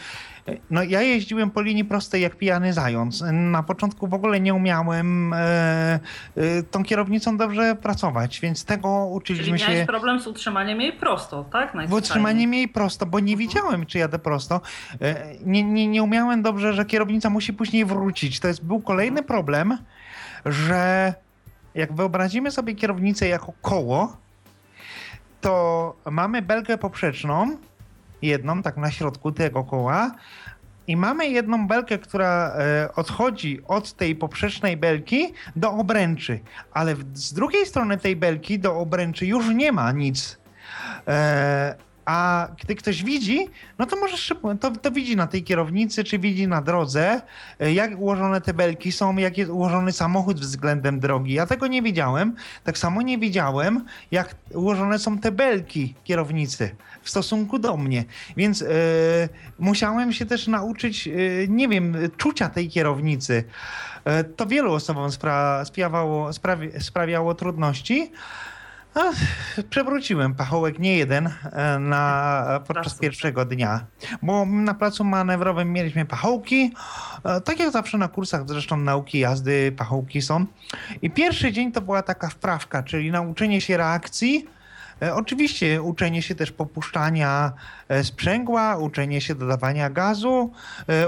No 0.71 0.83
ja 0.83 1.03
jeździłem 1.03 1.51
po 1.51 1.63
linii 1.63 1.85
prostej 1.85 2.23
jak 2.23 2.37
pijany 2.37 2.73
zając. 2.73 3.25
Na 3.33 3.63
początku 3.63 4.07
w 4.09 4.15
ogóle 4.15 4.41
nie 4.41 4.55
umiałem 4.55 5.33
e, 5.33 5.39
e, 6.37 6.63
tą 6.71 6.85
kierownicą 6.85 7.37
dobrze 7.37 7.77
pracować, 7.77 8.41
więc 8.41 8.65
tego 8.65 9.07
uczyliśmy 9.07 9.59
Czyli 9.59 9.77
się. 9.77 9.87
problem 9.87 10.21
z 10.21 10.27
utrzymaniem 10.27 10.81
jej 10.81 10.93
prosto, 10.93 11.45
tak? 11.53 11.89
W 11.89 11.93
utrzymaniem 11.93 12.55
jej 12.55 12.69
prosto, 12.69 13.07
bo 13.07 13.21
nie 13.21 13.33
mhm. 13.33 13.49
widziałem, 13.49 13.87
czy 13.87 13.99
jadę 13.99 14.19
prosto. 14.19 14.61
E, 15.01 15.35
nie, 15.45 15.63
nie, 15.63 15.87
nie 15.89 16.03
umiałem 16.03 16.43
dobrze, 16.43 16.73
że 16.73 16.85
kierownica 16.85 17.31
musi 17.31 17.53
później 17.53 17.85
wrócić. 17.85 18.41
To 18.41 18.49
jest 18.49 18.65
był 18.65 18.81
kolejny 18.81 19.23
problem, 19.23 19.79
że 20.47 21.15
jak 21.75 21.93
wyobrazimy 21.93 22.51
sobie 22.51 22.75
kierownicę 22.75 23.29
jako 23.29 23.53
koło, 23.63 24.17
to 25.41 25.97
mamy 26.11 26.43
belkę 26.43 26.79
poprzeczną, 26.79 27.57
jedną, 28.27 28.63
tak 28.63 28.77
na 28.77 28.91
środku 28.91 29.33
tego 29.33 29.65
koła. 29.65 30.15
I 30.87 30.97
mamy 30.97 31.29
jedną 31.29 31.67
belkę, 31.67 31.99
która 31.99 32.55
e, 32.59 32.89
odchodzi 32.97 33.61
od 33.69 33.93
tej 33.93 34.17
poprzecznej 34.17 34.77
belki 34.77 35.33
do 35.57 35.73
obręczy, 35.73 36.41
ale 36.73 36.95
z 37.13 37.33
drugiej 37.33 37.67
strony 37.67 37.99
tej 37.99 38.17
belki 38.17 38.59
do 38.59 38.79
obręczy 38.79 39.27
już 39.27 39.49
nie 39.49 39.73
ma 39.73 39.93
nic. 39.93 40.39
A 42.05 42.49
gdy 42.63 42.75
ktoś 42.75 43.05
widzi, 43.05 43.49
no 43.79 43.87
to 43.87 43.97
może 43.97 44.17
szybko, 44.17 44.55
to, 44.55 44.71
to 44.71 44.91
widzi 44.91 45.17
na 45.17 45.27
tej 45.27 45.45
kierownicy, 45.45 46.05
czy 46.05 46.19
widzi 46.19 46.49
na 46.49 46.63
drodze, 46.63 47.21
e, 47.61 47.73
jak 47.73 47.99
ułożone 47.99 48.41
te 48.41 48.55
belki 48.55 48.93
są, 48.93 49.17
jak 49.17 49.39
jest 49.39 49.51
ułożony 49.51 49.93
samochód 49.93 50.41
względem 50.41 51.01
drogi. 51.01 51.35
Ja 51.35 51.47
tego 51.47 51.67
nie 51.67 51.83
wiedziałem. 51.83 52.35
Tak 52.65 52.79
samo 52.79 53.03
nie 53.03 53.19
wiedziałem, 53.19 53.85
jak 54.11 54.35
ułożone 54.55 54.99
są 54.99 55.19
te 55.19 55.33
belki 55.33 55.95
kierownicy 56.05 56.77
w 57.03 57.11
stosunku 57.11 57.59
do 57.59 57.77
mnie. 57.77 58.05
Więc 58.37 58.61
yy, 58.61 58.69
musiałem 59.59 60.13
się 60.13 60.27
też 60.27 60.47
nauczyć, 60.47 61.07
yy, 61.07 61.47
nie 61.49 61.69
wiem, 61.69 61.97
czucia 62.17 62.49
tej 62.49 62.69
kierownicy. 62.69 63.45
Yy, 64.07 64.25
to 64.25 64.47
wielu 64.47 64.73
osobom 64.73 65.13
spra 65.13 65.65
sprawiało, 65.65 66.33
sprawi 66.33 66.69
sprawiało 66.81 67.35
trudności. 67.35 68.11
A, 68.95 69.13
przewróciłem. 69.71 70.35
Pachołek 70.35 70.79
nie 70.79 70.97
jeden 70.97 71.27
e, 71.53 71.79
na, 71.79 72.61
podczas 72.67 72.95
pierwszego 72.95 73.45
dnia, 73.45 73.87
bo 74.23 74.47
na 74.47 74.75
placu 74.75 75.05
manewrowym 75.05 75.73
mieliśmy 75.73 76.05
pachołki, 76.05 76.73
e, 77.25 77.41
tak 77.41 77.59
jak 77.59 77.71
zawsze 77.71 77.99
na 77.99 78.09
kursach 78.09 78.49
zresztą 78.49 78.77
nauki 78.77 79.19
jazdy 79.19 79.73
pachołki 79.73 80.23
są. 80.23 80.47
I 81.03 81.11
pierwszy 81.11 81.53
dzień 81.53 81.73
to 81.73 81.81
była 81.81 82.03
taka 82.03 82.29
wprawka, 82.29 82.83
czyli 82.83 83.11
nauczenie 83.11 83.61
się 83.61 83.77
reakcji, 83.77 84.47
e, 85.03 85.15
Oczywiście 85.15 85.83
uczenie 85.83 86.23
się 86.23 86.35
też 86.35 86.53
popuszczania 86.53 87.53
sprzęgła, 88.03 88.77
uczenie 88.77 89.21
się 89.21 89.35
dodawania 89.35 89.91
gazu, 89.91 90.53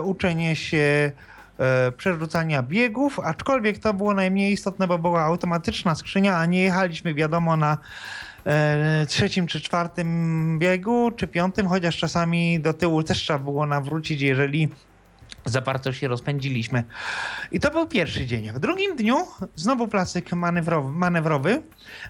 uczenie 0.03 0.57
się 0.57 1.13
e, 1.59 1.93
przerzucania 1.93 2.63
biegów, 2.63 3.21
aczkolwiek 3.21 3.79
to 3.79 3.95
było 3.95 4.15
najmniej 4.15 4.53
istotne, 4.53 4.87
bo 4.87 4.99
była 4.99 5.23
automatyczna 5.23 5.95
skrzynia, 5.95 6.37
a 6.37 6.47
nie 6.47 6.63
jechaliśmy 6.63 7.15
wiadomo 7.15 7.57
na 7.57 7.79
e, 8.47 9.07
trzecim 9.09 9.47
czy 9.47 9.61
czwartym 9.61 10.59
biegu, 10.59 11.11
czy 11.17 11.27
piątym, 11.27 11.69
chociaż 11.69 11.97
czasami 11.97 12.61
do 12.61 12.75
tyłu 12.75 13.03
też 13.03 13.19
trzeba 13.19 13.39
było 13.39 13.67
nawrócić, 13.67 14.21
jeżeli 14.21 14.69
za 15.45 15.61
bardzo 15.61 15.93
się 15.93 16.09
rozpędziliśmy. 16.09 16.85
I 17.53 17.61
to 17.61 17.71
był 17.71 17.87
pierwszy 17.87 18.27
dzień. 18.27 18.53
W 18.53 18.59
drugim 18.59 18.97
dniu 18.97 19.17
znowu 19.57 19.89
placyk 19.89 20.33
manewrowy, 20.33 20.93
manewrowy 20.93 21.63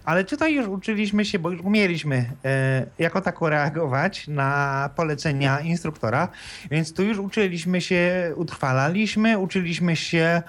ale 0.04 0.24
tutaj 0.24 0.54
już 0.54 0.66
uczyliśmy 0.66 1.24
się, 1.24 1.38
bo 1.38 1.50
już 1.50 1.60
umieliśmy 1.60 2.30
e, 2.44 2.86
jako 2.98 3.20
tako 3.20 3.48
reagować 3.48 4.28
na 4.28 4.90
polecenia 4.96 5.60
instruktora, 5.60 6.28
więc 6.70 6.92
tu 6.92 7.02
już 7.02 7.18
uczyliśmy 7.18 7.80
się, 7.80 8.32
utrwalaliśmy, 8.36 9.38
uczyliśmy 9.38 9.96
się 9.96 10.42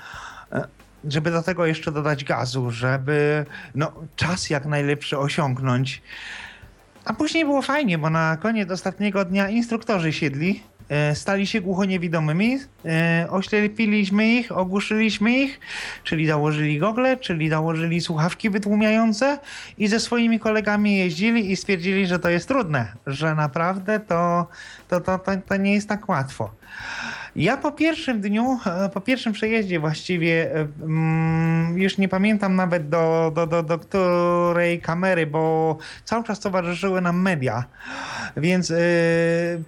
e, 0.51 0.67
żeby 1.07 1.31
do 1.31 1.43
tego 1.43 1.65
jeszcze 1.65 1.91
dodać 1.91 2.23
gazu, 2.23 2.71
żeby 2.71 3.45
no, 3.75 3.93
czas 4.15 4.49
jak 4.49 4.65
najlepszy 4.65 5.17
osiągnąć. 5.17 6.01
A 7.05 7.13
później 7.13 7.45
było 7.45 7.61
fajnie, 7.61 7.97
bo 7.97 8.09
na 8.09 8.37
koniec 8.37 8.71
ostatniego 8.71 9.25
dnia 9.25 9.49
instruktorzy 9.49 10.13
siedli 10.13 10.63
stali 11.13 11.47
się 11.47 11.61
głuchoniewidomymi, 11.61 12.59
e, 12.85 13.27
oślepiliśmy 13.29 14.27
ich, 14.27 14.51
ogłuszyliśmy 14.51 15.37
ich, 15.37 15.59
czyli 16.03 16.27
założyli 16.27 16.79
gogle, 16.79 17.17
czyli 17.17 17.49
założyli 17.49 18.01
słuchawki 18.01 18.49
wytłumiające 18.49 19.39
i 19.77 19.87
ze 19.87 19.99
swoimi 19.99 20.39
kolegami 20.39 20.97
jeździli 20.97 21.51
i 21.51 21.55
stwierdzili, 21.55 22.07
że 22.07 22.19
to 22.19 22.29
jest 22.29 22.47
trudne, 22.47 22.93
że 23.07 23.35
naprawdę 23.35 23.99
to, 23.99 24.47
to, 24.87 25.01
to, 25.01 25.19
to, 25.19 25.31
to 25.47 25.57
nie 25.57 25.73
jest 25.73 25.89
tak 25.89 26.09
łatwo. 26.09 26.51
Ja 27.37 27.57
po 27.57 27.71
pierwszym 27.71 28.21
dniu, 28.21 28.59
e, 28.65 28.89
po 28.89 29.01
pierwszym 29.01 29.33
przejeździe 29.33 29.79
właściwie, 29.79 30.55
e, 30.55 30.67
mm, 30.81 31.77
już 31.77 31.97
nie 31.97 32.09
pamiętam 32.09 32.55
nawet 32.55 32.89
do, 32.89 33.31
do, 33.35 33.47
do, 33.47 33.63
do 33.63 33.79
której 33.79 34.81
kamery, 34.81 35.27
bo 35.27 35.77
cały 36.05 36.23
czas 36.23 36.39
towarzyszyły 36.39 37.01
nam 37.01 37.21
media, 37.21 37.63
więc 38.37 38.69
yy, 38.69 38.77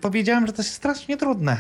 powiedziałem, 0.02 0.48
że 0.48 0.54
to 0.54 0.62
jest 0.62 0.74
strasznie 0.74 1.18
trudne 1.18 1.58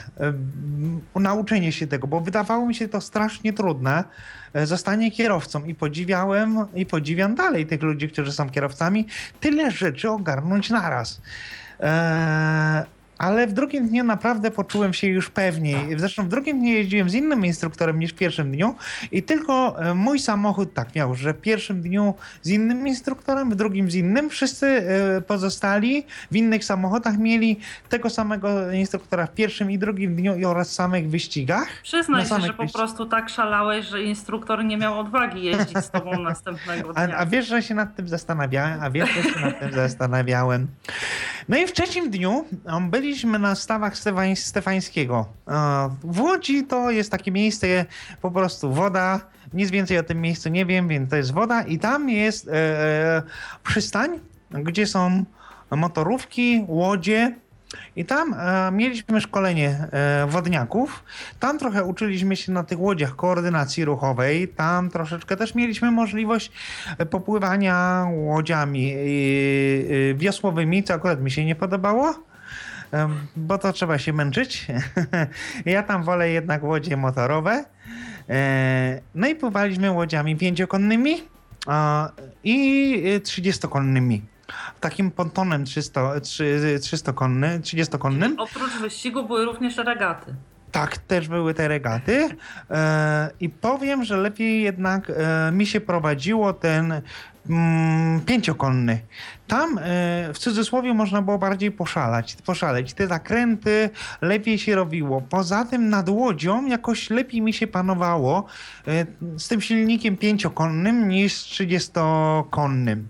nauczenie 1.15 1.72
się 1.72 1.88
tego, 1.88 2.08
bo 2.08 2.22
wydawało 2.22 2.65
mi 2.65 2.76
się 2.76 2.88
to 2.88 3.02
strasznie 3.02 3.54
trudne 3.54 4.04
zostanie 4.63 5.12
kierowcą 5.12 5.65
i 5.65 5.76
podziwiałem 5.76 6.65
i 6.76 6.86
podziwiam 6.86 7.36
dalej 7.36 7.65
tych 7.65 7.82
ludzi, 7.82 8.10
którzy 8.10 8.32
są 8.32 8.50
kierowcami, 8.50 9.08
tyle 9.39 9.72
rzeczy 9.72 10.10
ogarnąć 10.10 10.69
naraz. 10.69 11.22
Eee, 11.80 12.98
ale 13.19 13.47
w 13.47 13.53
drugim 13.53 13.88
dniu 13.88 14.03
naprawdę 14.03 14.51
poczułem 14.51 14.93
się 14.93 15.08
już 15.08 15.29
pewniej. 15.29 15.99
Zresztą 15.99 16.23
w 16.23 16.27
drugim 16.27 16.60
dniu 16.60 16.73
jeździłem 16.73 17.10
z 17.10 17.13
innym 17.13 17.45
instruktorem 17.45 17.99
niż 17.99 18.12
w 18.12 18.15
pierwszym 18.15 18.51
dniu 18.51 18.75
i 19.12 19.23
tylko 19.23 19.82
e, 19.82 19.93
mój 19.93 20.19
samochód 20.19 20.73
tak 20.73 20.95
miał, 20.95 21.15
że 21.15 21.34
w 21.34 21.41
pierwszym 21.41 21.82
dniu 21.82 22.13
z 22.41 22.49
innym 22.49 22.88
instruktorem, 22.88 23.49
w 23.49 23.55
drugim 23.55 23.91
z 23.91 23.95
innym. 23.95 24.29
Wszyscy 24.29 24.67
e, 24.67 25.21
pozostali 25.21 26.05
w 26.32 26.36
innych 26.36 26.65
samochodach 26.65 27.17
mieli 27.17 27.60
tego 27.89 28.10
samego 28.10 28.71
instruktora 28.71 29.27
w 29.27 29.34
pierwszym 29.34 29.71
i 29.71 29.79
drugim 29.79 30.15
dniu 30.15 30.49
oraz 30.49 30.73
samych 30.73 31.10
wyścigach. 31.10 31.67
Przyznaj 31.84 32.25
się, 32.25 32.41
że 32.41 32.53
po 32.53 32.67
prostu 32.67 33.05
tak 33.05 33.29
szalałeś, 33.29 33.86
że 33.86 34.03
instruktor 34.03 34.65
nie 34.65 34.77
miał 34.77 34.99
odwagi 34.99 35.43
jeździć 35.43 35.77
z 35.77 35.91
tobą 35.91 36.19
następnego 36.32 36.93
dnia. 36.93 37.15
A, 37.15 37.17
a 37.17 37.25
wiesz, 37.25 37.47
że 37.47 37.63
się 37.63 37.75
nad 37.75 37.95
tym 37.95 38.08
zastanawiałem, 38.08 38.82
a 38.82 38.89
wiesz, 38.89 39.10
że 39.10 39.23
się 39.23 39.39
nad 39.39 39.60
tym 39.60 39.71
zastanawiałem. 39.71 40.67
No 41.49 41.58
i 41.58 41.67
w 41.67 41.71
trzecim 41.71 42.10
dniu 42.10 42.45
byliśmy 43.10 43.39
na 43.39 43.56
stawach 43.56 43.93
Stefańskiego. 44.36 45.26
W 46.04 46.22
Łodzi 46.22 46.63
to 46.63 46.91
jest 46.91 47.12
takie 47.12 47.32
miejsce, 47.32 47.86
po 48.22 48.32
prostu 48.32 48.74
woda. 48.74 49.19
Nic 49.54 49.72
więcej 49.72 49.98
o 49.98 50.04
tym 50.04 50.22
miejscu 50.22 50.50
nie 50.50 50.65
wiem, 50.65 50.88
więc 50.88 51.10
to 51.10 51.15
jest 51.15 51.34
woda 51.34 51.63
i 51.63 51.80
tam 51.80 52.10
jest 52.10 52.48
e, 52.48 52.52
e 52.52 53.22
przystań, 53.63 54.19
gdzie 54.52 54.88
są 54.88 55.26
motorówki, 55.72 56.65
łodzie, 56.67 57.36
i 57.95 58.06
tam 58.06 58.34
e, 58.34 58.72
mieliśmy 58.72 59.22
szkolenie 59.22 59.88
e, 59.91 60.28
wodniaków. 60.28 61.04
Tam 61.39 61.60
trochę 61.60 61.84
uczyliśmy 61.84 62.36
się 62.36 62.52
na 62.52 62.63
tych 62.63 62.80
łodziach 62.80 63.15
koordynacji 63.15 63.86
ruchowej. 63.86 64.48
Tam 64.48 64.89
troszeczkę 64.89 65.38
też 65.38 65.56
mieliśmy 65.56 65.91
możliwość 65.91 66.52
e, 66.98 67.06
popływania 67.06 68.08
łodziami 68.12 68.93
e, 68.93 70.13
wiosłowymi, 70.13 70.84
co 70.84 70.93
akurat 70.93 71.22
mi 71.22 71.32
się 71.32 71.45
nie 71.45 71.56
podobało. 71.56 72.29
E, 72.93 73.10
bo 73.36 73.58
to 73.58 73.73
trzeba 73.73 73.97
się 73.97 74.13
męczyć. 74.13 74.67
ja 75.65 75.84
tam 75.84 76.04
wolę 76.04 76.30
jednak 76.30 76.63
łodzie 76.63 76.97
motorowe. 76.97 77.65
No 79.15 79.28
i 79.28 79.36
pływaliśmy 79.36 79.91
łodziami 79.91 80.36
pięciokonnymi 80.36 81.23
i 82.43 83.21
trzydziestokonnymi 83.23 84.21
takim 84.80 85.12
pontonem 85.12 85.65
300, 85.65 86.12
300 86.82 87.13
konny, 87.13 87.60
30-konnym. 87.60 88.36
Oprócz 88.38 88.78
wyścigu 88.82 89.23
były 89.23 89.45
również 89.45 89.78
regaty. 89.78 90.36
Tak, 90.71 90.97
też 90.97 91.28
były 91.28 91.54
te 91.54 91.67
regaty. 91.67 92.30
E, 92.71 93.30
I 93.39 93.49
powiem, 93.49 94.04
że 94.04 94.17
lepiej 94.17 94.62
jednak 94.62 95.10
e, 95.10 95.52
mi 95.52 95.65
się 95.65 95.82
prowadziło 95.82 96.54
ten 96.54 97.02
mm, 97.49 98.21
pięciokonny. 98.21 98.99
Tam 99.49 99.77
e, 99.77 99.81
w 100.33 100.38
cudzysłowie 100.38 100.93
można 100.93 101.21
było 101.21 101.38
bardziej 101.38 101.71
poszalać, 101.71 102.35
poszaleć. 102.45 102.93
Te 102.93 103.07
zakręty 103.07 103.89
lepiej 104.21 104.59
się 104.59 104.75
robiło. 104.75 105.21
Poza 105.21 105.65
tym 105.65 105.89
nad 105.89 106.09
łodzią 106.09 106.65
jakoś 106.65 107.09
lepiej 107.09 107.41
mi 107.41 107.53
się 107.53 107.67
panowało 107.67 108.45
e, 108.88 109.05
z 109.38 109.47
tym 109.47 109.62
silnikiem 109.62 110.17
pięciokonnym 110.17 111.09
niż 111.09 111.33
trzydziestokonnym. 111.33 113.07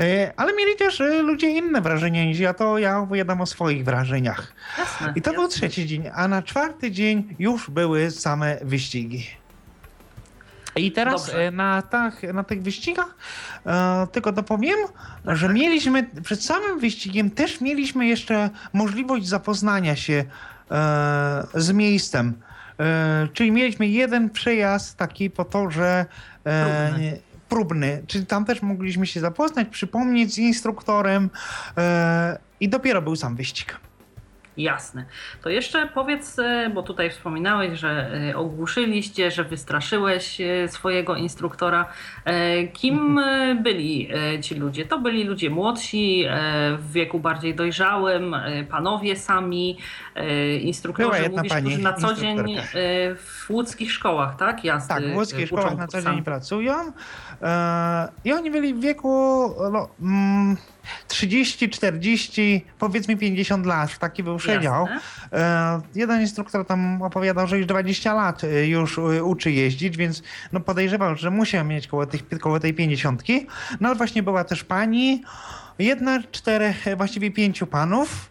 E, 0.00 0.32
ale 0.36 0.52
mieli 0.52 0.76
też 0.76 1.02
ludzie 1.22 1.50
inne 1.50 1.80
wrażenia 1.80 2.24
niż 2.24 2.38
ja, 2.38 2.54
to 2.54 2.78
ja 2.78 2.98
opowiadam 2.98 3.40
o 3.40 3.46
swoich 3.46 3.84
wrażeniach. 3.84 4.52
Jasne, 4.78 5.12
I 5.16 5.22
to 5.22 5.30
jasne. 5.30 5.42
był 5.42 5.48
trzeci 5.48 5.86
dzień, 5.86 6.10
a 6.14 6.28
na 6.28 6.42
czwarty 6.42 6.90
dzień 6.90 7.36
już 7.38 7.70
były 7.70 8.10
same 8.10 8.58
wyścigi. 8.62 9.26
I 10.76 10.92
teraz 10.92 11.34
e, 11.34 11.50
na, 11.50 11.82
tak, 11.82 12.22
na 12.34 12.44
tych 12.44 12.62
wyścigach 12.62 13.16
e, 13.66 14.06
tylko 14.12 14.32
dopowiem, 14.32 14.76
tak, 15.24 15.36
że 15.36 15.46
tak. 15.46 15.56
mieliśmy 15.56 16.10
przed 16.22 16.44
samym 16.44 16.80
wyścigiem 16.80 17.30
też 17.30 17.60
mieliśmy 17.60 18.06
jeszcze 18.06 18.50
możliwość 18.72 19.28
zapoznania 19.28 19.96
się 19.96 20.24
e, 20.70 21.44
z 21.54 21.72
miejscem. 21.72 22.34
E, 22.80 23.28
czyli 23.32 23.52
mieliśmy 23.52 23.88
jeden 23.88 24.30
przejazd 24.30 24.96
taki 24.96 25.30
po 25.30 25.44
torze 25.44 26.06
próbny, 27.48 28.02
czyli 28.06 28.26
tam 28.26 28.44
też 28.44 28.62
mogliśmy 28.62 29.06
się 29.06 29.20
zapoznać, 29.20 29.68
przypomnieć 29.68 30.34
z 30.34 30.38
instruktorem 30.38 31.30
e, 31.76 32.38
i 32.60 32.68
dopiero 32.68 33.02
był 33.02 33.16
sam 33.16 33.36
wyścig. 33.36 33.80
Jasne. 34.58 35.04
To 35.42 35.50
jeszcze 35.50 35.88
powiedz, 35.94 36.38
e, 36.38 36.70
bo 36.74 36.82
tutaj 36.82 37.10
wspominałeś, 37.10 37.78
że 37.78 38.10
e, 38.30 38.36
ogłuszyliście, 38.36 39.30
że 39.30 39.44
wystraszyłeś 39.44 40.40
e, 40.40 40.68
swojego 40.68 41.16
instruktora. 41.16 41.92
Kim 42.72 43.20
byli 43.64 44.08
ci 44.42 44.54
ludzie? 44.54 44.86
To 44.86 44.98
byli 44.98 45.24
ludzie 45.24 45.50
młodsi, 45.50 46.24
w 46.78 46.92
wieku 46.92 47.20
bardziej 47.20 47.54
dojrzałym, 47.54 48.36
panowie 48.70 49.16
sami, 49.16 49.78
instruktorzy, 50.60 51.30
mówisz, 51.30 51.52
którzy 51.52 51.78
na 51.78 51.92
co 51.92 52.14
dzień 52.14 52.56
w 53.16 53.50
łódzkich 53.50 53.92
szkołach, 53.92 54.36
tak? 54.36 54.64
Jazdy 54.64 54.88
tak, 54.88 55.12
w 55.12 55.16
łódzkich 55.16 55.46
szkołach 55.46 55.76
na 55.76 55.86
co 55.86 56.02
dzień 56.02 56.22
pracują. 56.22 56.74
I 58.24 58.32
oni 58.32 58.50
byli 58.50 58.74
w 58.74 58.80
wieku 58.80 59.08
no, 59.72 59.88
mm, 60.00 60.56
30, 61.08 61.68
40, 61.70 62.64
powiedzmy 62.78 63.16
50 63.16 63.66
lat, 63.66 63.98
taki 63.98 64.22
był 64.22 64.36
przedział. 64.36 64.86
E, 65.32 65.80
jeden 65.94 66.20
instruktor 66.20 66.66
tam 66.66 67.02
opowiadał, 67.02 67.46
że 67.46 67.58
już 67.58 67.66
20 67.66 68.14
lat 68.14 68.44
e, 68.44 68.66
już 68.66 68.98
e, 68.98 69.24
uczy 69.24 69.52
jeździć, 69.52 69.96
więc 69.96 70.22
no 70.52 70.60
podejrzewał, 70.60 71.16
że 71.16 71.30
musiał 71.30 71.64
mieć 71.64 71.86
koło, 71.86 72.06
tych, 72.06 72.28
koło 72.40 72.60
tej 72.60 72.74
50. 72.74 73.22
No 73.80 73.88
ale 73.88 73.96
właśnie 73.96 74.22
była 74.22 74.44
też 74.44 74.64
pani, 74.64 75.22
jedna, 75.78 76.22
czterech, 76.30 76.84
właściwie 76.96 77.30
pięciu 77.30 77.66
panów. 77.66 78.30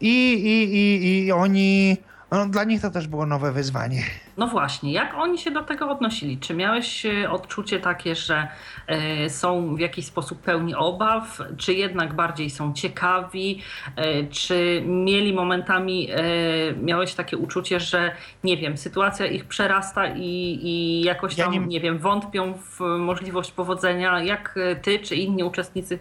I, 0.00 0.32
i, 0.32 0.74
i, 0.74 1.26
i 1.26 1.32
oni 1.32 1.96
no, 2.30 2.46
dla 2.46 2.64
nich 2.64 2.80
to 2.82 2.90
też 2.90 3.08
było 3.08 3.26
nowe 3.26 3.52
wyzwanie. 3.52 4.02
No 4.36 4.46
właśnie, 4.46 4.92
jak 4.92 5.14
oni 5.14 5.38
się 5.38 5.50
do 5.50 5.62
tego 5.62 5.90
odnosili? 5.90 6.38
Czy 6.38 6.54
miałeś 6.54 7.06
e, 7.06 7.30
odczucie 7.30 7.80
takie, 7.80 8.14
że 8.14 8.48
e, 8.86 9.30
są 9.30 9.76
w 9.76 9.80
jakiś 9.80 10.06
sposób 10.06 10.42
pełni 10.42 10.74
obaw, 10.74 11.42
czy 11.56 11.74
jednak 11.74 12.14
bardziej 12.14 12.50
są 12.50 12.72
ciekawi, 12.72 13.62
e, 13.96 14.24
czy 14.24 14.82
mieli 14.86 15.32
momentami, 15.32 16.08
miałeś 16.82 17.14
takie 17.14 17.36
uczucie, 17.36 17.80
że 17.80 18.12
nie 18.44 18.56
wiem, 18.56 18.76
sytuacja 18.76 19.26
ich 19.26 19.44
przerasta 19.44 20.06
i, 20.06 20.58
i 20.62 21.02
jakoś 21.02 21.34
tam, 21.36 21.54
ja 21.54 21.60
nie... 21.60 21.66
nie 21.66 21.80
wiem, 21.80 21.98
wątpią 21.98 22.54
w 22.54 22.80
możliwość 22.80 23.50
powodzenia, 23.50 24.22
jak 24.22 24.54
ty 24.82 24.98
czy 24.98 25.16
inni 25.16 25.44
uczestnicy, 25.44 25.98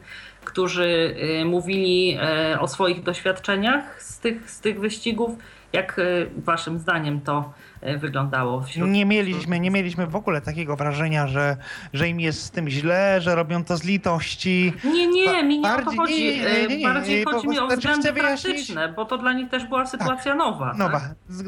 którzy 0.48 1.16
mówili 1.46 2.18
o 2.60 2.68
swoich 2.68 3.04
doświadczeniach 3.04 4.04
z 4.04 4.20
tych, 4.20 4.52
z 4.52 4.60
tych 4.62 4.80
wyścigów, 4.80 5.32
Jak 5.78 6.02
waszym 6.38 6.80
zdaniem 6.80 7.22
to 7.22 7.54
wyglądało? 7.98 8.62
Wśród... 8.62 8.90
Nie 8.90 9.06
mieliśmy, 9.06 9.60
nie 9.60 9.72
mieliśmy 9.72 10.08
w 10.08 10.16
ogóle 10.16 10.42
takiego 10.42 10.76
wrażenia, 10.76 11.28
że, 11.28 11.58
że 11.94 12.10
im 12.10 12.20
jest 12.20 12.44
z 12.44 12.52
tym 12.52 12.70
źle, 12.70 13.22
że 13.22 13.36
robią 13.36 13.64
to 13.64 13.78
z 13.78 13.84
litości. 13.84 14.74
Nie, 14.84 15.08
nie, 15.08 15.44
mi 15.44 15.60
nie 15.60 15.76
o 15.76 15.82
to 15.82 15.92
chodzi. 15.92 16.24
Nie, 16.24 16.68
nie, 16.68 16.78
nie, 16.78 16.84
Bardziej 16.84 17.24
chodzi 17.24 17.48
mi 17.48 17.60
o 17.60 17.68
względy 17.68 18.14
praktyczne, 18.14 18.94
bo 18.94 19.06
to 19.06 19.18
dla 19.18 19.34
nich 19.34 19.50
też 19.50 19.66
była 19.66 19.86
sytuacja 19.86 20.32
tak, 20.32 20.38
nowa. 20.38 20.74
Nowa, 20.74 21.02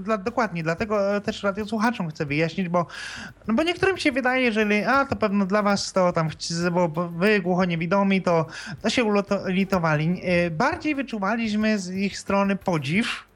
tak? 0.08 0.24
dokładnie. 0.24 0.64
Dlatego 0.64 1.22
też 1.22 1.44
radiosłuchaczom 1.44 2.10
chcę 2.10 2.26
wyjaśnić, 2.26 2.70
bo, 2.70 2.86
no 3.48 3.54
bo 3.54 3.64
niektórym 3.64 3.98
się 3.98 4.12
wydaje, 4.12 4.52
że 4.52 4.66
a 4.88 5.06
to 5.06 5.16
pewno 5.16 5.46
dla 5.46 5.62
was 5.62 5.94
to 5.94 6.14
tam, 6.14 6.30
bo 6.72 6.88
wy 7.10 7.40
głuchoniewidomi, 7.40 8.22
to, 8.22 8.46
to 8.82 8.90
się 8.90 9.04
ulitowali. 9.04 10.22
Bardziej 10.52 10.96
wyczuwaliśmy 10.96 11.80
z 11.80 11.92
ich 11.92 12.18
strony 12.18 12.56
podziw, 12.56 13.29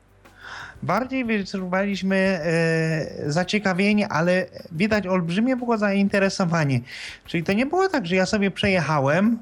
bardziej 0.84 1.26
wyczuwaliśmy 1.26 2.16
e, 2.16 3.32
zaciekawienie, 3.32 4.08
ale 4.08 4.46
widać 4.72 5.08
olbrzymie 5.08 5.56
było 5.56 5.78
zainteresowanie. 5.78 6.80
Czyli 7.26 7.44
to 7.44 7.54
nie 7.54 7.66
było 7.66 7.90
tak, 7.90 8.06
że 8.06 8.16
ja 8.16 8.26
sobie 8.26 8.52
przejechałem, 8.52 9.40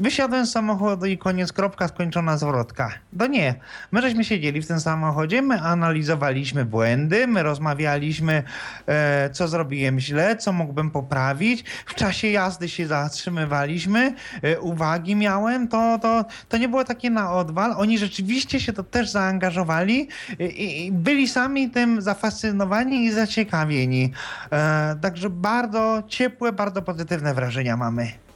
Wysiadłem 0.00 0.46
z 0.46 0.52
samochodu 0.52 1.06
i 1.06 1.18
koniec, 1.18 1.52
kropka, 1.52 1.88
skończona 1.88 2.38
zwrotka. 2.38 2.90
To 3.18 3.26
nie. 3.26 3.54
My 3.92 4.02
żeśmy 4.02 4.24
siedzieli 4.24 4.62
w 4.62 4.66
tym 4.66 4.80
samochodzie, 4.80 5.42
my 5.42 5.60
analizowaliśmy 5.60 6.64
błędy, 6.64 7.26
my 7.26 7.42
rozmawialiśmy, 7.42 8.42
e, 8.86 9.30
co 9.30 9.48
zrobiłem 9.48 10.00
źle, 10.00 10.36
co 10.36 10.52
mógłbym 10.52 10.90
poprawić. 10.90 11.64
W 11.86 11.94
czasie 11.94 12.28
jazdy 12.28 12.68
się 12.68 12.86
zatrzymywaliśmy, 12.86 14.14
e, 14.42 14.60
uwagi 14.60 15.16
miałem, 15.16 15.68
to, 15.68 15.98
to, 16.02 16.24
to 16.48 16.56
nie 16.56 16.68
było 16.68 16.84
takie 16.84 17.10
na 17.10 17.32
odwal. 17.32 17.74
Oni 17.76 17.98
rzeczywiście 17.98 18.60
się 18.60 18.72
to 18.72 18.84
też 18.84 19.10
zaangażowali 19.10 20.08
i, 20.38 20.86
i 20.86 20.92
byli 20.92 21.28
sami 21.28 21.70
tym 21.70 22.02
zafascynowani 22.02 23.04
i 23.04 23.12
zaciekawieni. 23.12 24.12
E, 24.52 24.96
także 25.00 25.30
bardzo 25.30 26.02
ciepłe, 26.08 26.52
bardzo 26.52 26.82
pozytywne 26.82 27.34
wrażenia 27.34 27.76
mamy. 27.76 28.29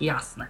Jasne. 0.00 0.46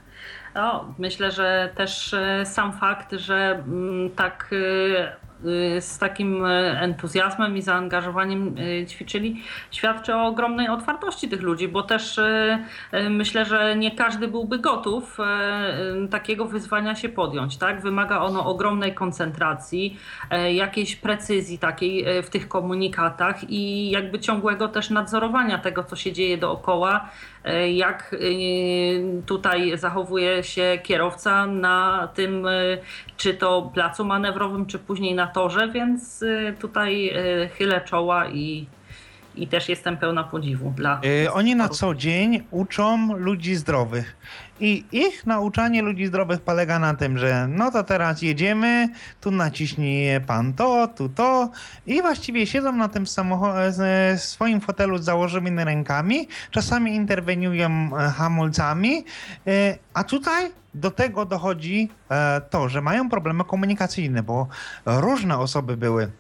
No, 0.55 0.95
myślę, 0.99 1.31
że 1.31 1.71
też 1.75 2.15
e, 2.15 2.47
sam 2.47 2.73
fakt, 2.73 3.13
że 3.13 3.63
mm, 3.67 4.11
tak 4.11 4.51
e, 4.53 5.25
Y, 5.47 5.81
z 5.81 5.99
takim 5.99 6.45
e, 6.45 6.81
entuzjazmem 6.81 7.57
i 7.57 7.63
zaangażowaniem 7.63 8.55
e, 8.83 8.87
ćwiczyli, 8.87 9.43
świadczy 9.71 10.15
o 10.15 10.27
ogromnej 10.27 10.69
otwartości 10.69 11.29
tych 11.29 11.43
ludzi, 11.43 11.69
bo 11.69 11.83
też 11.83 12.19
e, 12.19 12.59
myślę, 13.11 13.45
że 13.45 13.77
nie 13.77 13.91
każdy 13.91 14.29
byłby 14.29 14.59
gotów 14.59 15.19
takiego 16.11 16.45
wyzwania 16.45 16.95
się 16.95 17.09
podjąć. 17.09 17.57
Tak? 17.57 17.81
Wymaga 17.81 18.19
ono 18.21 18.47
ogromnej 18.47 18.95
koncentracji, 18.95 19.99
jakiejś 20.53 20.97
precyzji 20.97 21.59
takiej 21.59 22.23
w 22.23 22.31
tych 22.31 22.49
komunikatach 22.49 23.51
i 23.51 23.91
jakby 23.91 24.21
ciągłego 24.21 24.69
też 24.69 24.91
nadzorowania 24.91 25.59
tego, 25.59 25.85
co 25.85 25.97
się 25.97 26.13
dzieje 26.13 26.39
dookoła, 26.39 27.09
jak 27.73 28.17
tutaj 29.27 29.79
zachowuje 29.79 30.45
się 30.45 30.79
kierowca 30.83 31.47
na 31.47 32.09
tym, 32.15 32.47
czy 33.17 33.35
to 33.35 33.71
placu 33.75 34.05
manewrowym, 34.05 34.67
czy 34.67 34.79
później 34.79 35.15
na 35.15 35.27
torze, 35.27 35.69
więc 35.69 36.23
y, 36.23 36.55
tutaj 36.61 37.11
y, 37.45 37.49
chylę 37.49 37.81
czoła 37.81 38.29
i, 38.29 38.67
i 39.35 39.47
też 39.47 39.69
jestem 39.69 39.97
pełna 39.97 40.25
podziwu 40.25 40.71
dla. 40.77 41.01
Oni 41.33 41.55
na 41.57 41.69
co 41.69 41.95
dzień 41.95 42.43
uczą 42.51 43.17
ludzi 43.17 43.55
zdrowych. 43.55 44.17
I 44.61 44.85
ich 44.93 45.27
nauczanie 45.27 45.83
ludzi 45.83 46.07
zdrowych 46.07 46.41
polega 46.41 46.79
na 46.79 46.95
tym, 46.95 47.19
że 47.19 47.49
no 47.49 47.71
to 47.71 47.85
teraz 47.85 48.23
jedziemy, 48.23 48.89
tu 49.21 49.31
naciśnij 49.31 50.21
pan 50.21 50.53
to, 50.53 50.89
tu 50.89 51.09
to 51.09 51.51
i 51.87 52.03
właściwie 52.03 52.47
siedzą 52.47 52.73
na 52.73 52.89
tym 52.89 53.07
swoim 54.17 54.61
fotelu 54.61 54.99
z 54.99 55.05
założonymi 55.05 55.65
rękami, 55.65 56.29
czasami 56.51 56.95
interweniują 56.95 57.71
e, 57.71 58.11
hamulcami, 58.11 59.05
e, 59.47 59.79
a 59.95 60.05
tutaj 60.05 60.53
do 60.75 60.91
tego 60.91 61.27
dochodzi 61.27 61.89
e, 62.11 62.41
to, 62.51 62.69
że 62.69 62.81
mają 62.81 63.11
problemy 63.11 63.45
komunikacyjne, 63.45 64.23
bo 64.23 64.49
różne 64.87 65.39
osoby 65.39 65.77
były. 65.77 66.11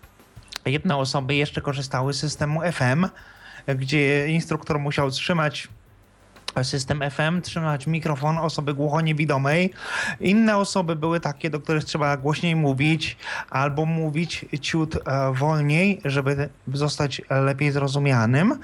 Jedne 0.66 0.96
osoby 0.96 1.34
jeszcze 1.34 1.60
korzystały 1.60 2.12
z 2.12 2.18
systemu 2.18 2.60
FM, 2.72 3.06
gdzie 3.66 4.28
instruktor 4.28 4.78
musiał 4.78 5.10
trzymać 5.10 5.68
system 6.62 7.00
FM, 7.10 7.42
trzymać 7.42 7.86
mikrofon 7.86 8.38
osoby 8.38 8.74
głuchoniewidomej. 8.74 9.70
Inne 10.20 10.56
osoby 10.56 10.96
były 10.96 11.20
takie, 11.20 11.50
do 11.50 11.60
których 11.60 11.84
trzeba 11.84 12.16
głośniej 12.16 12.56
mówić 12.56 13.16
albo 13.50 13.86
mówić 13.86 14.46
ciut 14.60 14.96
e, 14.96 15.32
wolniej, 15.32 16.00
żeby 16.04 16.48
zostać 16.72 17.22
lepiej 17.30 17.72
zrozumianym. 17.72 18.58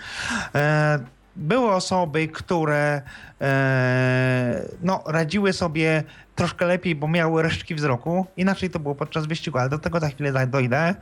E, 0.55 0.99
były 1.37 1.73
osoby, 1.73 2.29
które 2.29 3.03
e, 3.41 4.63
no, 4.83 5.03
radziły 5.07 5.53
sobie 5.53 6.03
troszkę 6.35 6.67
lepiej, 6.67 6.95
bo 6.95 7.09
miały 7.09 7.43
resztki 7.43 7.75
wzroku. 7.75 8.27
Inaczej 8.37 8.71
to 8.71 8.79
było 8.79 8.95
podczas 8.95 9.27
wyścigu, 9.27 9.59
ale 9.59 9.69
do 9.69 9.79
tego 9.79 10.01
za 10.01 10.09
chwilę 10.09 10.47
dojdę. 10.47 10.95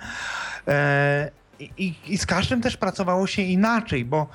I, 1.61 1.95
I, 2.07 2.19
z 2.19 2.27
każdym 2.27 2.61
też 2.61 2.77
pracowało 2.77 3.27
się 3.27 3.43
inaczej, 3.43 4.05
bo 4.05 4.27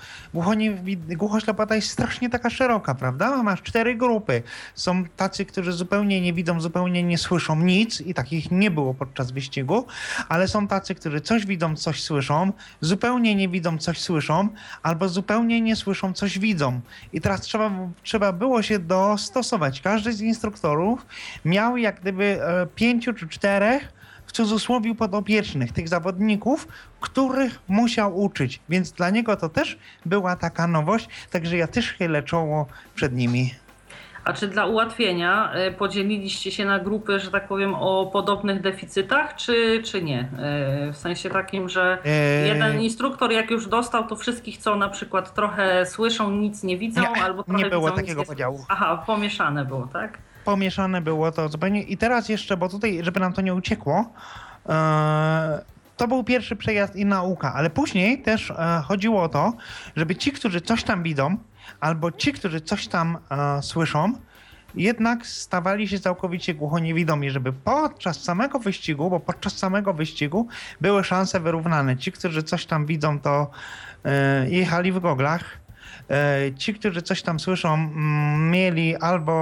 głuchoślepota 1.18 1.76
jest 1.76 1.90
strasznie 1.90 2.30
taka 2.30 2.50
szeroka, 2.50 2.96
prawda? 2.96 3.44
Masz 3.44 3.62
cztery 3.62 3.96
grupy. 3.96 4.44
Są 4.76 5.06
tacy, 5.06 5.46
którzy 5.46 5.72
zupełnie 5.72 6.22
nie 6.22 6.34
widzą, 6.34 6.62
zupełnie 6.62 7.04
nie 7.04 7.18
słyszą 7.18 7.56
nic 7.56 8.02
i 8.02 8.14
takich 8.14 8.52
nie 8.52 8.72
było 8.72 8.94
podczas 8.94 9.32
wyścigu, 9.32 9.86
ale 10.30 10.48
są 10.48 10.68
tacy, 10.68 10.96
którzy 10.96 11.22
coś 11.22 11.46
widzą, 11.46 11.76
coś 11.76 12.04
słyszą, 12.04 12.52
zupełnie 12.82 13.36
nie 13.36 13.50
widzą, 13.50 13.78
coś 13.78 14.00
słyszą, 14.00 14.50
albo 14.84 15.10
zupełnie 15.10 15.62
nie 15.62 15.76
słyszą, 15.76 16.14
coś 16.14 16.40
widzą. 16.40 16.82
I 17.14 17.22
teraz 17.22 17.42
trzeba, 17.42 17.72
trzeba 18.04 18.34
było 18.34 18.62
się 18.62 18.80
dostosować. 18.80 19.82
Każdy 19.82 20.14
z 20.14 20.22
instruktorów 20.22 21.06
miał 21.46 21.78
jak 21.78 22.02
gdyby 22.02 22.40
e, 22.42 22.68
pięciu 22.76 23.14
czy 23.14 23.28
czterech 23.28 24.03
cudzysłowie 24.34 24.96
podopiecznych, 24.96 25.72
tych 25.72 25.88
zawodników, 25.88 26.68
których 27.00 27.60
musiał 27.68 28.22
uczyć. 28.22 28.60
Więc 28.70 28.92
dla 28.92 29.10
niego 29.10 29.36
to 29.36 29.50
też 29.50 29.78
była 30.06 30.36
taka 30.36 30.68
nowość, 30.68 31.10
także 31.32 31.58
ja 31.58 31.68
też 31.68 31.94
chylę 31.94 32.24
czoło 32.24 32.68
przed 32.96 33.14
nimi. 33.14 33.52
A 34.26 34.34
czy 34.34 34.48
dla 34.48 34.66
ułatwienia 34.66 35.52
e, 35.54 35.72
podzieliliście 35.72 36.52
się 36.52 36.66
na 36.66 36.80
grupy, 36.80 37.20
że 37.20 37.32
tak 37.32 37.48
powiem, 37.48 37.76
o 37.76 38.10
podobnych 38.14 38.62
deficytach, 38.62 39.36
czy, 39.36 39.82
czy 39.86 40.04
nie? 40.04 40.20
E, 40.20 40.92
w 40.92 40.98
sensie 40.98 41.30
takim, 41.30 41.70
że 41.70 41.98
e, 42.06 42.48
jeden 42.48 42.82
instruktor 42.82 43.32
jak 43.32 43.52
już 43.52 43.68
dostał, 43.68 44.08
to 44.08 44.16
wszystkich, 44.16 44.58
co 44.58 44.76
na 44.76 44.90
przykład 44.90 45.34
trochę 45.34 45.86
słyszą, 45.86 46.32
nic 46.32 46.64
nie 46.64 46.78
widzą, 46.78 47.02
nie, 47.02 47.24
albo 47.24 47.44
trochę 47.44 47.64
nie 47.64 47.70
było 47.70 47.86
widzą, 47.86 47.96
takiego 47.96 48.24
podziału. 48.24 48.66
Aha, 48.70 49.04
pomieszane 49.08 49.66
było, 49.66 49.88
tak? 49.94 50.18
Pomieszane 50.46 51.02
było 51.02 51.32
to 51.32 51.50
zupełnie. 51.50 51.82
I 51.84 51.98
teraz 51.98 52.30
jeszcze, 52.30 52.58
bo 52.58 52.70
tutaj, 52.70 53.00
żeby 53.02 53.20
nam 53.20 53.34
to 53.34 53.42
nie 53.42 53.54
uciekło, 53.54 54.14
e, 54.70 55.62
to 55.98 56.08
był 56.08 56.24
pierwszy 56.24 56.56
przejazd 56.56 56.96
i 56.96 57.06
nauka, 57.06 57.54
ale 57.54 57.70
później 57.70 58.22
też 58.22 58.52
e, 58.52 58.82
chodziło 58.86 59.24
o 59.24 59.30
to, 59.30 59.54
żeby 59.96 60.16
ci, 60.16 60.32
którzy 60.32 60.62
coś 60.62 60.84
tam 60.84 61.04
widzą, 61.04 61.38
albo 61.80 62.12
ci, 62.12 62.34
którzy 62.34 62.62
coś 62.62 62.88
tam 62.88 63.18
e, 63.32 63.62
słyszą, 63.62 64.14
jednak 64.76 65.28
stawali 65.28 65.88
się 65.88 66.00
całkowicie 66.00 66.54
głuchoniewidomi, 66.54 67.30
żeby 67.30 67.54
podczas 67.54 68.22
samego 68.22 68.60
wyścigu, 68.60 69.10
bo 69.10 69.20
podczas 69.20 69.58
samego 69.58 69.94
wyścigu 69.94 70.48
były 70.82 71.04
szanse 71.04 71.40
wyrównane. 71.40 71.98
Ci, 71.98 72.12
którzy 72.12 72.44
coś 72.44 72.66
tam 72.66 72.86
widzą, 72.86 73.20
to 73.20 73.52
jechali 74.50 74.92
w 74.92 75.00
goglach, 75.00 75.63
ci, 76.58 76.74
którzy 76.74 77.02
coś 77.02 77.22
tam 77.22 77.40
słyszą, 77.40 77.74
mm, 77.74 78.52
mieli 78.52 78.96
albo 78.96 79.34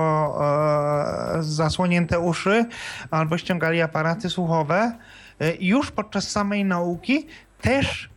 e, 1.38 1.44
zasłonięte 1.44 2.20
uszy, 2.20 2.66
albo 3.12 3.38
ściągali 3.38 3.82
aparaty 3.82 4.30
słuchowe. 4.30 4.98
E, 5.40 5.56
już 5.56 5.92
podczas 5.92 6.30
samej 6.30 6.66
nauki 6.66 7.28
też 7.62 8.10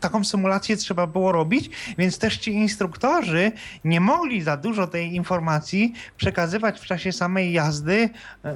taką 0.00 0.24
symulację 0.24 0.76
trzeba 0.76 1.06
było 1.06 1.32
robić, 1.32 1.70
więc 1.98 2.18
też 2.18 2.38
ci 2.38 2.52
instruktorzy 2.52 3.52
nie 3.84 4.00
mogli 4.00 4.42
za 4.42 4.56
dużo 4.56 4.86
tej 4.86 5.14
informacji 5.14 5.92
przekazywać 6.16 6.80
w 6.80 6.84
czasie 6.84 7.12
samej 7.12 7.52
jazdy 7.52 8.10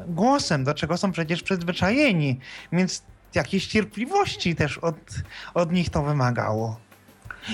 głosem, 0.08 0.64
do 0.64 0.74
czego 0.74 0.96
są 0.96 1.12
przecież 1.12 1.42
przyzwyczajeni. 1.42 2.38
Więc 2.72 3.02
jakiejś 3.34 3.66
cierpliwości 3.66 4.54
też 4.54 4.78
od, 4.78 4.96
od 5.54 5.72
nich 5.72 5.90
to 5.90 6.02
wymagało. 6.02 6.85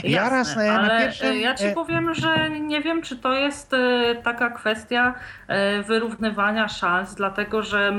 Ja 0.05 0.29
raz 0.29 0.57
e, 0.57 0.73
na 0.73 0.99
pierwszym... 0.99 1.29
E, 1.29 1.37
ja 1.37 1.55
ci 1.55 1.65
powiem, 1.75 2.15
że 2.15 2.51
nie 2.51 2.81
wiem, 2.81 3.03
czy 3.03 3.17
to 3.17 3.33
jest 3.33 3.77
taka 4.23 4.51
kwestia 4.51 5.15
wyrównywania 5.87 6.69
szans, 6.69 7.15
dlatego 7.15 7.63
że 7.63 7.93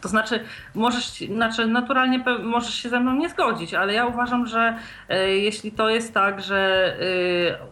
to 0.00 0.08
znaczy, 0.08 0.40
możesz, 0.74 1.20
znaczy 1.20 1.66
naturalnie 1.66 2.24
możesz 2.42 2.74
się 2.74 2.88
ze 2.88 3.00
mną 3.00 3.14
nie 3.14 3.28
zgodzić, 3.28 3.74
ale 3.74 3.92
ja 3.92 4.06
uważam, 4.06 4.46
że 4.46 4.76
jeśli 5.26 5.72
to 5.72 5.88
jest 5.88 6.14
tak, 6.14 6.42
że 6.42 6.92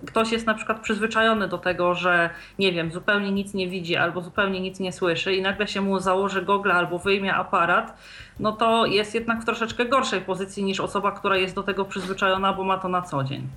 ktoś 0.06 0.32
jest 0.32 0.46
na 0.46 0.54
przykład 0.54 0.80
przyzwyczajony 0.80 1.48
do 1.48 1.58
tego, 1.58 1.94
że 1.94 2.30
nie 2.58 2.72
wiem, 2.72 2.92
zupełnie 2.92 3.32
nic 3.32 3.54
nie 3.54 3.68
widzi 3.68 3.96
albo 3.96 4.20
zupełnie 4.20 4.60
nic 4.60 4.80
nie 4.80 4.92
słyszy 4.92 5.34
i 5.34 5.42
nagle 5.42 5.68
się 5.68 5.80
mu 5.80 5.98
założy 5.98 6.42
gogle 6.42 6.74
albo 6.74 6.98
wyjmie 6.98 7.34
aparat, 7.34 7.96
no 8.40 8.52
to 8.52 8.86
jest 8.86 9.14
jednak 9.14 9.42
w 9.42 9.44
troszeczkę 9.44 9.84
gorszej 9.84 10.20
pozycji 10.20 10.64
niż 10.64 10.80
osoba, 10.80 11.12
która 11.12 11.36
jest 11.36 11.54
do 11.54 11.62
tego 11.62 11.84
przyzwyczajona, 11.84 12.52
bo 12.52 12.64
ma 12.64 12.78
to 12.78 12.88
na 12.88 13.02
co 13.02 13.24
dzień. 13.24 13.48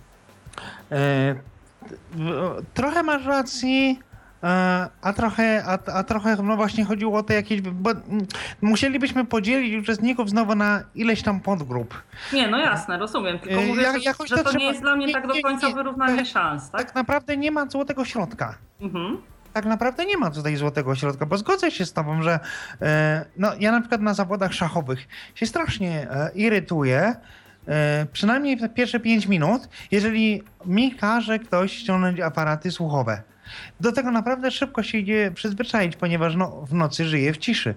E, 0.92 1.36
trochę 2.74 3.04
masz 3.04 3.26
racji. 3.26 4.00
E, 4.44 4.90
a 5.02 5.14
trochę, 5.14 5.64
a, 5.66 5.92
a, 5.94 6.04
trochę 6.04 6.36
no 6.44 6.56
właśnie 6.56 6.86
chodziło 6.86 7.20
o 7.20 7.24
te 7.24 7.34
jakieś, 7.34 7.62
bo 7.62 7.90
musielibyśmy 8.62 9.26
podzielić 9.26 9.84
uczestników 9.84 10.30
znowu 10.30 10.56
na 10.56 10.84
ileś 10.96 11.22
tam 11.22 11.40
podgrup. 11.40 12.04
Nie, 12.34 12.48
no 12.48 12.58
jasne, 12.58 12.98
rozumiem, 12.98 13.40
tylko 13.40 13.62
e, 13.62 13.66
mówię, 13.66 13.82
ja, 13.82 13.94
że, 13.94 14.28
że 14.28 14.38
to, 14.38 14.44
to, 14.44 14.58
nie 14.58 14.66
jest 14.66 14.82
dla 14.82 14.96
mnie 14.96 15.08
nie, 15.08 15.14
tak 15.14 15.28
do 15.28 15.34
końca 15.44 15.68
nie, 15.68 15.76
wyrównanie 15.76 16.26
szans, 16.26 16.72
tak? 16.72 16.84
Tak 16.84 16.96
naprawdę 16.96 17.38
nie 17.38 17.52
ma 17.52 17.66
złotego 17.66 18.06
środka. 18.06 18.58
Mhm 18.82 19.18
tak 19.54 19.66
naprawdę 19.66 20.06
nie 20.06 20.18
ma 20.18 20.32
tutaj 20.32 20.56
złotego 20.56 20.96
środka, 20.96 21.26
bo 21.26 21.38
zgodzę 21.38 21.72
się 21.72 21.86
z 21.86 21.94
tobą, 21.94 22.22
że 22.22 22.40
e, 22.82 23.26
no, 23.38 23.52
ja 23.60 23.72
na 23.72 23.80
przykład 23.80 24.02
na 24.02 24.14
zawodach 24.14 24.54
szachowych 24.54 25.08
się 25.36 25.46
strasznie 25.46 26.12
e, 26.12 26.32
irytuję, 26.36 27.16
e, 27.68 28.06
przynajmniej 28.14 28.58
pierwsze 28.70 29.00
5 29.00 29.26
minut, 29.28 29.70
jeżeli 29.92 30.44
mi 30.66 30.96
każe 30.96 31.40
ktoś 31.40 31.72
ściągnąć 31.72 32.20
aparaty 32.20 32.72
słuchowe. 32.72 33.22
Do 33.80 33.92
tego 33.92 34.12
naprawdę 34.12 34.52
szybko 34.52 34.84
się 34.84 34.98
idzie 34.98 35.32
przyzwyczaić, 35.36 35.96
ponieważ 35.96 36.36
no, 36.36 36.66
w 36.70 36.74
nocy 36.74 37.06
żyję 37.06 37.34
w 37.34 37.38
ciszy. 37.38 37.76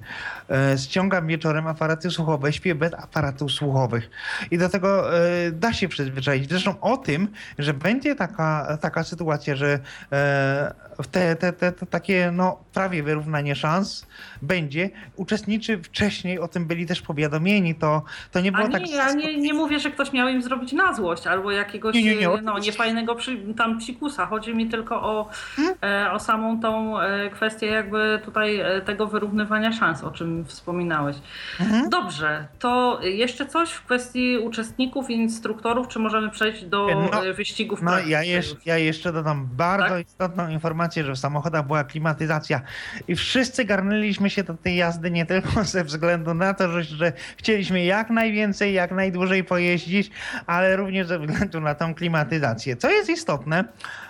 E, 0.51 0.79
ściągam 0.79 1.27
wieczorem 1.27 1.67
aparaty 1.67 2.11
słuchowe, 2.11 2.53
śpię 2.53 2.75
bez 2.75 2.95
aparatów 2.95 3.53
słuchowych. 3.53 4.11
I 4.51 4.59
do 4.59 4.69
tego 4.69 5.19
e, 5.19 5.51
da 5.53 5.73
się 5.73 5.89
przyzwyczaić. 5.89 6.49
Zresztą 6.49 6.81
o 6.81 6.97
tym, 6.97 7.29
że 7.59 7.75
będzie 7.75 8.15
taka, 8.15 8.79
taka 8.81 9.05
sytuacja, 9.05 9.57
że 9.57 9.79
e, 10.13 10.75
te, 11.11 11.37
te, 11.37 11.53
te, 11.53 11.73
te 11.73 11.87
takie 11.87 12.31
no, 12.33 12.59
prawie 12.75 13.03
wyrównanie 13.03 13.55
szans 13.55 14.07
będzie, 14.43 14.91
uczestniczy 15.17 15.83
wcześniej, 15.83 16.39
o 16.39 16.49
tym 16.49 16.67
byli 16.67 16.87
też 16.87 17.03
powiadomieni, 17.03 17.75
to, 17.75 18.03
to 18.33 18.41
nie 18.41 18.53
było 18.53 18.67
nie, 18.67 18.73
tak... 18.73 18.91
Ja 18.91 19.13
nie, 19.13 19.39
nie 19.39 19.55
mówię, 19.55 19.81
że 19.81 19.91
ktoś 19.91 20.13
miał 20.13 20.29
im 20.29 20.43
zrobić 20.43 20.73
na 20.73 20.95
złość 20.95 21.27
albo 21.27 21.51
jakiegoś 21.51 21.95
nie, 21.95 22.03
nie, 22.03 22.17
nie, 22.17 22.29
no, 22.43 22.59
niefajnego 22.59 23.15
przy, 23.15 23.37
tam 23.57 23.79
psikusa. 23.79 24.27
Chodzi 24.27 24.55
mi 24.55 24.69
tylko 24.69 25.03
o, 25.03 25.29
hmm? 25.57 25.75
E, 25.91 26.13
o 26.13 26.19
samą 26.19 26.61
tą 26.61 27.01
e, 27.01 27.31
kwestię 27.31 27.67
jakby 27.67 28.21
tutaj 28.25 28.61
e, 28.61 28.81
tego 28.81 29.07
wyrównywania 29.07 29.73
szans, 29.73 30.05
o 30.05 30.11
czym 30.11 30.45
wspominałeś. 30.45 31.17
Hmm? 31.59 31.89
Dobrze, 31.91 32.47
to 32.59 33.01
jeszcze 33.03 33.47
coś 33.47 33.71
w 33.71 33.85
kwestii 33.85 34.39
uczestników 34.39 35.11
i 35.11 35.15
instruktorów, 35.15 35.89
czy 35.89 35.99
możemy 35.99 36.31
przejść 36.31 36.65
do 36.65 37.09
no, 37.13 37.35
wyścigów? 37.35 37.83
No 37.83 37.99
ja, 37.99 38.23
jeż, 38.23 38.57
ja 38.67 38.79
jeszcze 38.79 39.13
dodam 39.13 39.49
bardzo 39.53 39.89
tak? 39.89 40.07
istotną 40.07 40.49
informację, 40.49 41.05
że 41.05 41.13
w 41.13 41.19
samochodach 41.19 41.67
była 41.67 41.85
klimatyzacja 41.85 42.61
i 43.09 43.17
wszyscy 43.17 43.65
garnęliśmy 43.65 44.31
się 44.31 44.43
do 44.43 44.55
tej 44.55 44.77
jazdy 44.77 45.11
nie 45.11 45.27
tylko 45.27 45.65
ze 45.75 45.85
względu 45.85 46.35
na 46.35 46.55
to, 46.55 46.69
że, 46.69 46.83
że 46.83 47.13
chcieliśmy 47.37 47.85
jak 47.85 48.11
najwięcej, 48.11 48.75
jak 48.75 48.93
najdłużej 48.93 49.45
pojeździć, 49.45 50.11
ale 50.47 50.77
również 50.77 51.07
ze 51.07 51.19
względu 51.19 51.61
na 51.61 51.75
tą 51.75 51.95
klimatyzację. 51.95 52.77
Co 52.77 52.91
jest 52.91 53.11
istotne, 53.11 53.65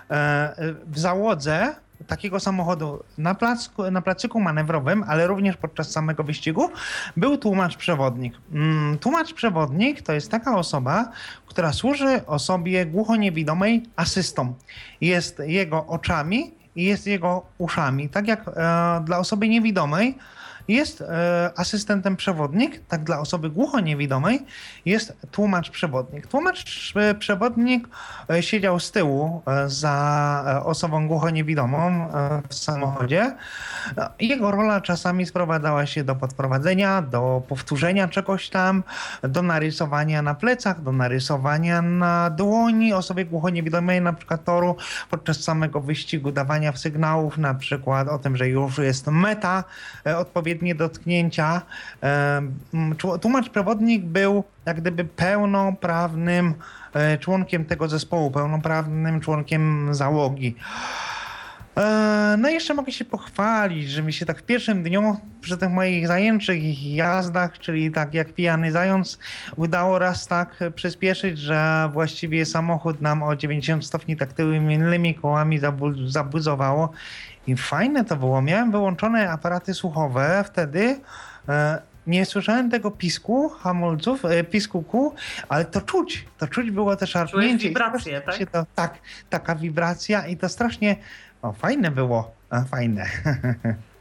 w 0.85 0.99
załodze 0.99 1.75
takiego 2.07 2.39
samochodu 2.39 3.03
na, 3.17 3.35
placku, 3.35 3.91
na 3.91 4.01
placyku 4.01 4.39
manewrowym, 4.39 5.03
ale 5.07 5.27
również 5.27 5.57
podczas 5.57 5.91
samego 5.91 6.23
wyścigu, 6.23 6.69
był 7.17 7.37
tłumacz 7.37 7.77
przewodnik. 7.77 8.33
Mm, 8.53 8.97
tłumacz 8.97 9.33
przewodnik 9.33 10.01
to 10.01 10.13
jest 10.13 10.31
taka 10.31 10.57
osoba, 10.57 11.11
która 11.47 11.73
służy 11.73 12.25
osobie 12.25 12.85
głuchoniewidomej 12.85 13.83
asystą. 13.95 14.53
Jest 15.01 15.41
jego 15.45 15.87
oczami 15.87 16.51
i 16.75 16.83
jest 16.83 17.07
jego 17.07 17.45
uszami. 17.57 18.09
Tak 18.09 18.27
jak 18.27 18.47
e, 18.47 18.51
dla 19.05 19.17
osoby 19.17 19.49
niewidomej 19.49 20.17
jest 20.67 21.01
e, 21.01 21.51
asystentem 21.55 22.15
przewodnik, 22.15 22.81
tak 22.87 23.03
dla 23.03 23.19
osoby 23.19 23.49
głuchoniewidomej 23.49 24.45
jest 24.85 25.17
tłumacz 25.31 25.69
przewodnik. 25.69 26.27
Tłumacz 26.27 26.93
e, 26.95 27.15
przewodnik 27.15 27.87
e, 28.29 28.43
siedział 28.43 28.79
z 28.79 28.91
tyłu 28.91 29.41
za 29.67 30.61
osobą 30.65 31.07
głuchoniewidomą 31.07 32.07
w 32.49 32.55
samochodzie. 32.55 33.35
Jego 34.19 34.51
rola 34.51 34.81
czasami 34.81 35.25
sprowadzała 35.25 35.85
się 35.85 36.03
do 36.03 36.15
podprowadzenia, 36.15 37.01
do 37.01 37.41
powtórzenia 37.47 38.07
czegoś 38.07 38.49
tam, 38.49 38.83
do 39.21 39.41
narysowania 39.41 40.21
na 40.21 40.35
plecach, 40.35 40.81
do 40.81 40.91
narysowania 40.91 41.81
na 41.81 42.29
dłoni 42.29 42.93
osobie 42.93 43.25
głuchoniewidomej, 43.25 44.01
na 44.01 44.13
przykład 44.13 44.43
toru 44.43 44.75
podczas 45.09 45.39
samego 45.39 45.81
wyścigu, 45.81 46.31
dawania 46.31 46.73
sygnałów 46.77 47.37
na 47.37 47.53
przykład 47.53 48.07
o 48.07 48.19
tym, 48.19 48.37
że 48.37 48.49
już 48.49 48.77
jest 48.77 49.07
meta 49.07 49.63
odpowiednia 50.17 50.50
odpowiednie 50.51 50.75
dotknięcia. 50.75 51.61
Tłumacz 53.21 53.49
przewodnik 53.49 54.03
był 54.03 54.43
jak 54.65 54.81
gdyby 54.81 55.05
pełnoprawnym 55.05 56.53
e, 56.93 57.17
członkiem 57.17 57.65
tego 57.65 57.87
zespołu, 57.87 58.31
pełnoprawnym 58.31 59.21
członkiem 59.21 59.93
załogi. 59.93 60.55
E, 61.77 62.35
no 62.39 62.49
i 62.49 62.53
jeszcze 62.53 62.73
mogę 62.73 62.91
się 62.91 63.05
pochwalić, 63.05 63.89
że 63.89 64.03
mi 64.03 64.13
się 64.13 64.25
tak 64.25 64.39
w 64.39 64.43
pierwszym 64.43 64.83
dniu 64.83 65.17
przy 65.41 65.57
tych 65.57 65.69
moich 65.69 66.07
zajęczych 66.07 66.83
jazdach, 66.83 67.59
czyli 67.59 67.91
tak 67.91 68.13
jak 68.13 68.33
pijany 68.33 68.71
zając, 68.71 69.19
udało 69.55 69.99
raz 69.99 70.27
tak 70.27 70.59
przyspieszyć, 70.75 71.39
że 71.39 71.89
właściwie 71.93 72.45
samochód 72.45 73.01
nam 73.01 73.23
o 73.23 73.35
90 73.35 73.85
stopni 73.85 74.17
tak 74.17 74.33
tyłymi 74.33 75.15
kołami 75.15 75.59
zabuzowało 76.05 76.91
i 77.47 77.57
fajne 77.57 78.05
to 78.05 78.15
było. 78.15 78.41
Miałem 78.41 78.71
wyłączone 78.71 79.31
aparaty 79.31 79.73
słuchowe 79.73 80.43
wtedy. 80.47 80.99
E, 81.49 81.81
nie 82.07 82.25
słyszałem 82.25 82.69
tego 82.69 82.91
pisku 82.91 83.49
hamulców, 83.49 84.25
e, 84.25 84.43
pisku 84.43 84.83
kół, 84.83 85.13
ale 85.49 85.65
to 85.65 85.81
czuć. 85.81 86.25
To 86.37 86.47
czuć 86.47 86.71
było 86.71 86.95
też 86.95 87.09
szarpnięcie. 87.09 87.67
wibrację, 87.67 88.21
tak? 88.21 88.49
To, 88.51 88.65
tak, 88.75 88.99
taka 89.29 89.55
wibracja 89.55 90.27
i 90.27 90.37
to 90.37 90.49
strasznie 90.49 90.95
o, 91.41 91.53
fajne 91.53 91.91
było. 91.91 92.40
A, 92.51 92.63
fajne. 92.63 93.05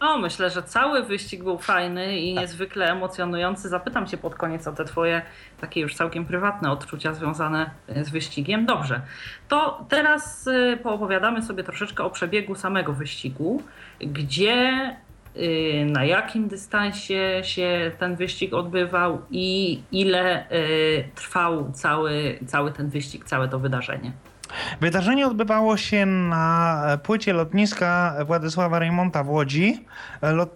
O, 0.01 0.18
myślę, 0.18 0.51
że 0.51 0.62
cały 0.62 1.03
wyścig 1.03 1.44
był 1.44 1.59
fajny 1.59 2.18
i 2.18 2.34
tak. 2.34 2.42
niezwykle 2.42 2.92
emocjonujący. 2.92 3.68
Zapytam 3.68 4.07
cię 4.07 4.18
pod 4.18 4.34
koniec 4.34 4.66
o 4.66 4.72
te 4.72 4.84
twoje 4.84 5.22
takie 5.61 5.80
już 5.80 5.94
całkiem 5.94 6.24
prywatne 6.24 6.70
odczucia 6.70 7.14
związane 7.14 7.70
e, 7.88 8.05
z 8.05 8.11
wyścigiem. 8.11 8.66
Dobrze, 8.66 9.01
to 9.48 9.86
teraz 9.88 10.48
e, 10.48 10.76
poopowiadamy 10.76 11.42
sobie 11.42 11.64
troszeczkę 11.64 12.05
o 12.05 12.11
przebiegu 12.11 12.55
samego 12.55 12.92
wyścigu, 12.92 13.62
gdzie 14.01 14.53
e, 14.57 15.84
na 15.84 16.05
jakim 16.05 16.48
dystansie 16.48 17.40
się 17.42 17.90
ten 17.98 18.16
wyścig 18.16 18.55
odbywał 18.55 19.22
i 19.30 19.80
ile 19.92 20.46
trwał 21.14 21.72
cały, 21.72 22.38
cały 22.46 22.72
ten 22.72 22.88
wyścig, 22.88 23.24
całe 23.24 23.48
to 23.48 23.59
wydarzenie. 23.59 24.12
Wydarzenie 24.80 25.26
odbywało 25.26 25.76
się 25.76 26.07
na 26.07 26.82
płycie 27.03 27.32
lotniska 27.32 28.14
Władysława 28.26 28.78
Reymonta 28.78 29.24
w 29.24 29.30
Łodzi. 29.30 29.84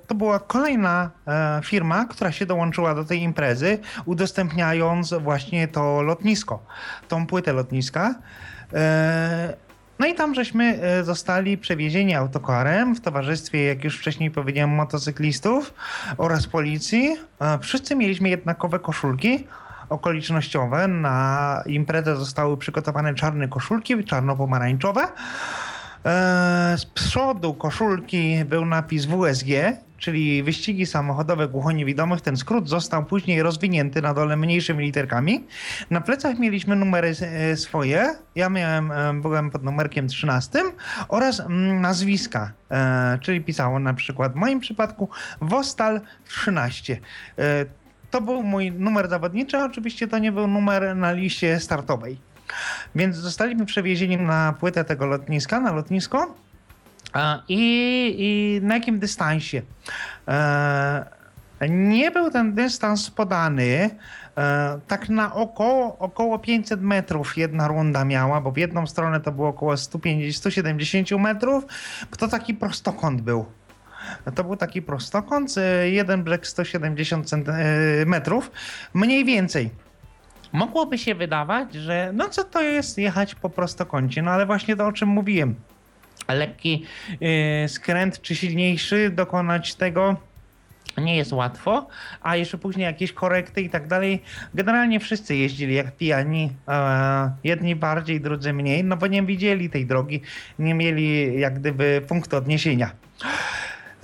To 0.06 0.14
była 0.14 0.38
kolejna 0.38 1.10
e, 1.26 1.60
firma, 1.64 2.04
która 2.04 2.32
się 2.32 2.46
dołączyła 2.46 2.94
do 2.94 3.04
tej 3.04 3.22
imprezy, 3.22 3.78
udostępniając 4.04 5.14
właśnie 5.14 5.68
to 5.68 6.02
lotnisko, 6.02 6.66
tą 7.08 7.26
płytę 7.26 7.52
lotniska. 7.52 8.14
E, 8.72 9.56
no 9.98 10.06
i 10.06 10.14
tam 10.14 10.34
żeśmy 10.34 10.82
e, 10.82 11.04
zostali 11.04 11.58
przewiezieni 11.58 12.14
autokarem 12.14 12.94
w 12.94 13.00
towarzystwie, 13.00 13.64
jak 13.64 13.84
już 13.84 13.98
wcześniej 13.98 14.30
powiedziałem, 14.30 14.70
motocyklistów 14.70 15.74
oraz 16.18 16.46
policji. 16.46 17.16
Wszyscy 17.60 17.96
mieliśmy 17.96 18.28
jednakowe 18.28 18.78
koszulki 18.78 19.46
okolicznościowe. 19.94 20.88
Na 20.88 21.62
imprezę 21.66 22.16
zostały 22.16 22.56
przygotowane 22.56 23.14
czarne 23.14 23.48
koszulki, 23.48 24.04
czarno-pomarańczowe. 24.04 25.08
E, 26.06 26.74
z 26.78 26.86
przodu 26.86 27.54
koszulki 27.54 28.44
był 28.44 28.66
napis 28.66 29.04
WSG, 29.04 29.48
czyli 29.98 30.42
wyścigi 30.42 30.86
samochodowe 30.86 31.48
głuchoniewidomych. 31.48 32.20
Ten 32.20 32.36
skrót 32.36 32.68
został 32.68 33.04
później 33.04 33.42
rozwinięty 33.42 34.02
na 34.02 34.14
dole 34.14 34.36
mniejszymi 34.36 34.84
literkami. 34.84 35.44
Na 35.90 36.00
plecach 36.00 36.38
mieliśmy 36.38 36.76
numery 36.76 37.14
e, 37.20 37.56
swoje. 37.56 38.14
Ja 38.34 38.48
miałem, 38.48 38.92
e, 38.92 39.14
byłem 39.14 39.50
pod 39.50 39.62
numerkiem 39.62 40.08
13 40.08 40.58
oraz 41.08 41.40
mm, 41.40 41.80
nazwiska, 41.80 42.52
czyli 43.20 43.40
pisało 43.40 43.78
na 43.78 43.94
przykład 43.94 44.32
w 44.32 44.36
moim 44.36 44.60
przypadku 44.60 45.08
Wostal 45.40 46.00
13 46.24 47.00
to 48.14 48.20
był 48.20 48.42
mój 48.42 48.72
numer 48.72 49.08
zawodniczy, 49.08 49.58
oczywiście 49.58 50.08
to 50.08 50.18
nie 50.18 50.32
był 50.32 50.46
numer 50.46 50.96
na 50.96 51.12
liście 51.12 51.60
startowej. 51.60 52.18
Więc 52.94 53.16
zostaliśmy 53.16 53.66
przewiezieni 53.66 54.16
na 54.16 54.54
płytę 54.60 54.84
tego 54.84 55.06
lotniska, 55.06 55.60
na 55.60 55.72
lotnisko. 55.72 56.34
I, 57.48 58.14
i 58.18 58.60
na 58.66 58.74
jakim 58.74 58.98
dystansie? 58.98 59.62
Nie 61.68 62.10
był 62.10 62.30
ten 62.30 62.54
dystans 62.54 63.10
podany. 63.10 63.90
Tak 64.86 65.08
na 65.08 65.34
około, 65.34 65.98
około 65.98 66.38
500 66.38 66.80
metrów 66.80 67.36
jedna 67.36 67.68
runda 67.68 68.04
miała, 68.04 68.40
bo 68.40 68.52
w 68.52 68.56
jedną 68.56 68.86
stronę 68.86 69.20
to 69.20 69.32
było 69.32 69.48
około 69.48 69.76
150, 69.76 70.36
170 70.36 71.22
metrów. 71.22 71.64
To 72.18 72.28
taki 72.28 72.54
prostokąt 72.54 73.20
był. 73.20 73.46
To 74.34 74.44
był 74.44 74.56
taki 74.56 74.82
prostokąt, 74.82 75.54
jeden 75.84 76.24
brzeg 76.24 76.46
170 76.46 77.30
metrów, 78.06 78.50
mniej 78.94 79.24
więcej. 79.24 79.70
Mogłoby 80.52 80.98
się 80.98 81.14
wydawać, 81.14 81.74
że 81.74 82.10
no 82.14 82.28
co 82.28 82.44
to 82.44 82.62
jest 82.62 82.98
jechać 82.98 83.34
po 83.34 83.50
prostokącie, 83.50 84.22
no 84.22 84.30
ale 84.30 84.46
właśnie 84.46 84.76
to 84.76 84.86
o 84.86 84.92
czym 84.92 85.08
mówiłem. 85.08 85.54
Lekki 86.28 86.84
yy, 87.20 87.68
skręt 87.68 88.22
czy 88.22 88.34
silniejszy 88.34 89.10
dokonać 89.10 89.74
tego 89.74 90.16
nie 90.98 91.16
jest 91.16 91.32
łatwo, 91.32 91.86
a 92.22 92.36
jeszcze 92.36 92.58
później 92.58 92.84
jakieś 92.84 93.12
korekty 93.12 93.62
i 93.62 93.70
tak 93.70 93.86
dalej. 93.86 94.22
Generalnie 94.54 95.00
wszyscy 95.00 95.36
jeździli 95.36 95.74
jak 95.74 95.96
pijani, 95.96 96.50
jedni 97.44 97.76
bardziej, 97.76 98.20
drudzy 98.20 98.52
mniej, 98.52 98.84
no 98.84 98.96
bo 98.96 99.06
nie 99.06 99.22
widzieli 99.22 99.70
tej 99.70 99.86
drogi, 99.86 100.20
nie 100.58 100.74
mieli 100.74 101.40
jak 101.40 101.58
gdyby 101.58 102.02
punktu 102.08 102.36
odniesienia. 102.36 102.90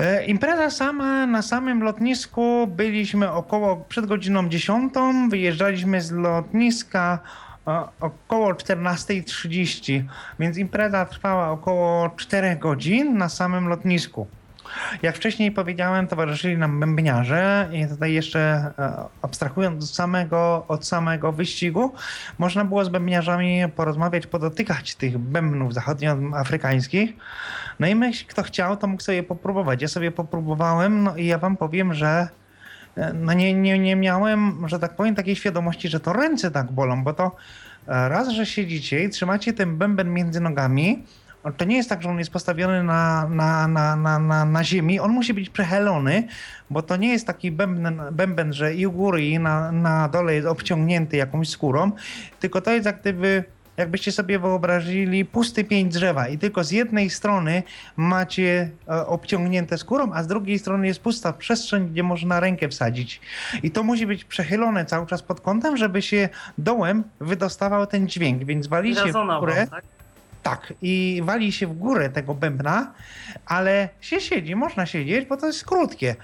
E, 0.00 0.24
impreza 0.24 0.70
sama 0.70 1.26
na 1.26 1.42
samym 1.42 1.82
lotnisku 1.82 2.66
byliśmy 2.66 3.32
około 3.32 3.76
przed 3.76 4.06
godziną 4.06 4.48
10. 4.48 4.94
Wyjeżdżaliśmy 5.28 6.00
z 6.00 6.10
lotniska 6.10 7.18
e, 7.66 7.82
około 8.00 8.52
14.30, 8.52 10.02
więc 10.38 10.58
impreza 10.58 11.04
trwała 11.04 11.50
około 11.50 12.10
4 12.16 12.56
godzin 12.56 13.18
na 13.18 13.28
samym 13.28 13.68
lotnisku. 13.68 14.26
Jak 15.02 15.16
wcześniej 15.16 15.52
powiedziałem, 15.52 16.06
towarzyszyli 16.06 16.58
nam 16.58 16.80
bębniarze 16.80 17.68
i 17.72 17.86
tutaj 17.86 18.12
jeszcze 18.12 18.40
e, 18.40 19.04
abstrahując 19.22 19.84
od 19.84 19.90
samego, 19.90 20.64
od 20.68 20.86
samego 20.86 21.32
wyścigu, 21.32 21.92
można 22.38 22.64
było 22.64 22.84
z 22.84 22.88
bębniarzami 22.88 23.62
porozmawiać, 23.76 24.26
podotykać 24.26 24.94
tych 24.94 25.18
bębnów 25.18 25.74
zachodnioafrykańskich. 25.74 27.12
No 27.80 27.86
i 27.86 27.94
myśl, 27.94 28.24
kto 28.28 28.42
chciał, 28.42 28.76
to 28.76 28.86
mógł 28.86 29.02
sobie 29.02 29.22
popróbować. 29.22 29.82
Ja 29.82 29.88
sobie 29.88 30.10
popróbowałem, 30.10 31.02
no 31.02 31.16
i 31.16 31.26
ja 31.26 31.38
wam 31.38 31.56
powiem, 31.56 31.94
że 31.94 32.28
e, 32.96 33.12
no 33.12 33.32
nie, 33.32 33.54
nie, 33.54 33.78
nie 33.78 33.96
miałem, 33.96 34.68
że 34.68 34.78
tak 34.78 34.96
powiem, 34.96 35.14
takiej 35.14 35.36
świadomości, 35.36 35.88
że 35.88 36.00
to 36.00 36.12
ręce 36.12 36.50
tak 36.50 36.72
bolą, 36.72 37.04
bo 37.04 37.12
to 37.12 37.36
e, 37.88 38.08
raz, 38.08 38.28
że 38.28 38.46
siedzicie 38.46 39.04
i 39.04 39.10
trzymacie 39.10 39.52
ten 39.52 39.78
bęben 39.78 40.12
między 40.12 40.40
nogami, 40.40 41.04
to 41.56 41.64
nie 41.64 41.76
jest 41.76 41.88
tak, 41.88 42.02
że 42.02 42.08
on 42.08 42.18
jest 42.18 42.30
postawiony 42.30 42.84
na, 42.84 43.28
na, 43.28 43.68
na, 43.68 43.96
na, 43.96 44.18
na, 44.18 44.44
na 44.44 44.64
ziemi, 44.64 45.00
on 45.00 45.10
musi 45.10 45.34
być 45.34 45.50
przechylony, 45.50 46.28
bo 46.70 46.82
to 46.82 46.96
nie 46.96 47.08
jest 47.08 47.26
taki 47.26 47.50
bęben, 47.50 48.02
bęben 48.12 48.52
że 48.52 48.74
i 48.74 48.86
u 48.86 48.92
góry 48.92 49.26
i 49.26 49.38
na, 49.38 49.72
na 49.72 50.08
dole 50.08 50.34
jest 50.34 50.46
obciągnięty 50.46 51.16
jakąś 51.16 51.48
skórą, 51.48 51.92
tylko 52.40 52.60
to 52.60 52.70
jest 52.70 52.86
jak 52.86 53.00
gdyby 53.00 53.44
jakbyście 53.76 54.12
sobie 54.12 54.38
wyobrazili 54.38 55.24
pusty 55.24 55.64
pięć 55.64 55.94
drzewa 55.94 56.28
i 56.28 56.38
tylko 56.38 56.64
z 56.64 56.70
jednej 56.70 57.10
strony 57.10 57.62
macie 57.96 58.70
e, 58.88 59.06
obciągnięte 59.06 59.78
skórą, 59.78 60.12
a 60.12 60.22
z 60.22 60.26
drugiej 60.26 60.58
strony 60.58 60.86
jest 60.86 61.00
pusta 61.00 61.32
przestrzeń, 61.32 61.88
gdzie 61.88 62.02
można 62.02 62.40
rękę 62.40 62.68
wsadzić. 62.68 63.20
I 63.62 63.70
to 63.70 63.82
musi 63.82 64.06
być 64.06 64.24
przechylone 64.24 64.84
cały 64.84 65.06
czas 65.06 65.22
pod 65.22 65.40
kątem, 65.40 65.76
żeby 65.76 66.02
się 66.02 66.28
dołem 66.58 67.04
wydostawał 67.20 67.86
ten 67.86 68.08
dźwięk, 68.08 68.44
więc 68.44 68.66
walicie 68.66 69.12
w 69.12 69.40
górę. 69.40 69.66
Tak? 69.70 69.84
Tak, 70.42 70.74
i 70.82 71.22
wali 71.24 71.52
się 71.52 71.66
w 71.66 71.72
górę 71.72 72.10
tego 72.10 72.34
bębna, 72.34 72.92
ale 73.46 73.88
się 74.00 74.20
siedzi, 74.20 74.56
można 74.56 74.86
siedzieć, 74.86 75.26
bo 75.26 75.36
to 75.36 75.46
jest 75.46 75.64
krótkie. 75.64 76.16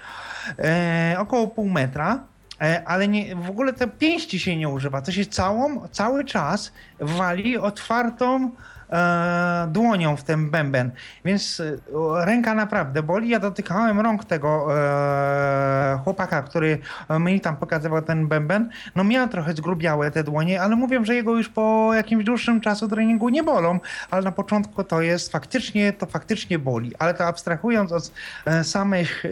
E, 0.59 1.15
około 1.19 1.47
pół 1.47 1.69
metra, 1.69 2.23
e, 2.61 2.83
ale 2.85 3.07
nie, 3.07 3.35
w 3.35 3.49
ogóle 3.49 3.73
te 3.73 3.87
pięści 3.87 4.39
się 4.39 4.57
nie 4.57 4.69
używa. 4.69 5.01
To 5.01 5.11
się 5.11 5.25
całą, 5.25 5.87
cały 5.87 6.25
czas 6.25 6.71
wali 6.99 7.57
otwartą 7.57 8.51
e, 8.89 9.67
dłonią 9.71 10.17
w 10.17 10.23
ten 10.23 10.49
bęben. 10.49 10.91
Więc 11.25 11.59
e, 11.59 12.25
ręka 12.25 12.53
naprawdę 12.53 13.03
boli. 13.03 13.29
Ja 13.29 13.39
dotykałem 13.39 13.99
rąk 13.99 14.25
tego 14.25 14.67
e, 14.77 15.99
chłopaka, 16.03 16.41
który 16.41 16.77
mi 17.19 17.41
tam 17.41 17.57
pokazywał 17.57 18.01
ten 18.01 18.27
bęben. 18.27 18.69
No 18.95 19.03
miał 19.03 19.27
trochę 19.27 19.53
zgrubiałe 19.53 20.11
te 20.11 20.23
dłonie, 20.23 20.61
ale 20.61 20.75
mówią, 20.75 21.05
że 21.05 21.15
jego 21.15 21.37
już 21.37 21.49
po 21.49 21.93
jakimś 21.93 22.23
dłuższym 22.23 22.61
czasu 22.61 22.87
treningu 22.87 23.29
nie 23.29 23.43
bolą, 23.43 23.79
ale 24.11 24.23
na 24.23 24.31
początku 24.31 24.83
to 24.83 25.01
jest 25.01 25.31
faktycznie, 25.31 25.93
to 25.93 26.05
faktycznie 26.05 26.59
boli. 26.59 26.91
Ale 26.99 27.13
to 27.13 27.25
abstrahując 27.25 27.91
od 27.91 28.11
e, 28.45 28.63
samych, 28.63 29.23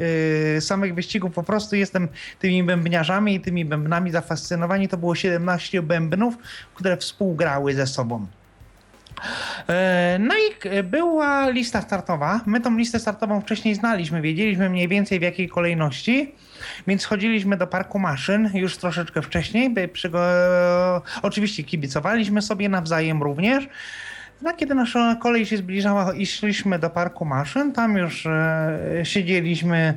e, 0.58 0.62
samych 0.62 0.96
wyścigów, 0.96 1.34
po 1.34 1.44
prostu 1.44 1.76
jestem 1.76 2.08
tymi 2.40 2.64
bębniarzami 2.64 3.36
i 3.36 3.40
tymi 3.40 3.66
bębnami 3.66 4.12
zafascynowani. 4.12 4.88
To 4.88 4.98
było 4.98 5.16
17 5.16 5.82
bębnów, 5.82 6.38
które 6.74 6.98
współgrały 6.98 7.74
ze 7.74 7.88
sobą. 7.88 8.28
E, 9.70 10.18
no 10.20 10.34
i 10.36 10.84
była 10.84 11.50
lista 11.50 11.82
startowa. 11.82 12.42
My 12.46 12.62
tą 12.62 12.78
listę 12.78 13.00
startową 13.00 13.42
wcześniej 13.42 13.76
znaliśmy, 13.76 14.22
wiedzieliśmy 14.22 14.70
mniej 14.70 14.88
więcej 14.88 15.20
w 15.20 15.22
jakiej 15.22 15.50
kolejności, 15.50 16.32
więc 16.88 17.06
chodziliśmy 17.06 17.58
do 17.58 17.68
parku 17.68 18.00
maszyn 18.00 18.50
już 18.54 18.78
troszeczkę 18.78 19.22
wcześniej. 19.22 19.70
By 19.70 19.88
przygo... 19.88 20.20
Oczywiście 21.22 21.64
kibicowaliśmy 21.64 22.42
sobie 22.42 22.70
nawzajem 22.70 23.24
również. 23.24 23.68
No, 24.42 24.54
kiedy 24.54 24.76
nasza 24.76 25.16
kolej 25.16 25.46
się 25.46 25.58
zbliżała 25.58 26.14
i 26.14 26.26
szliśmy 26.26 26.80
do 26.80 26.90
parku 26.90 27.26
maszyn, 27.26 27.72
tam 27.74 27.98
już 27.98 28.26
e, 28.26 28.80
siedzieliśmy 29.04 29.94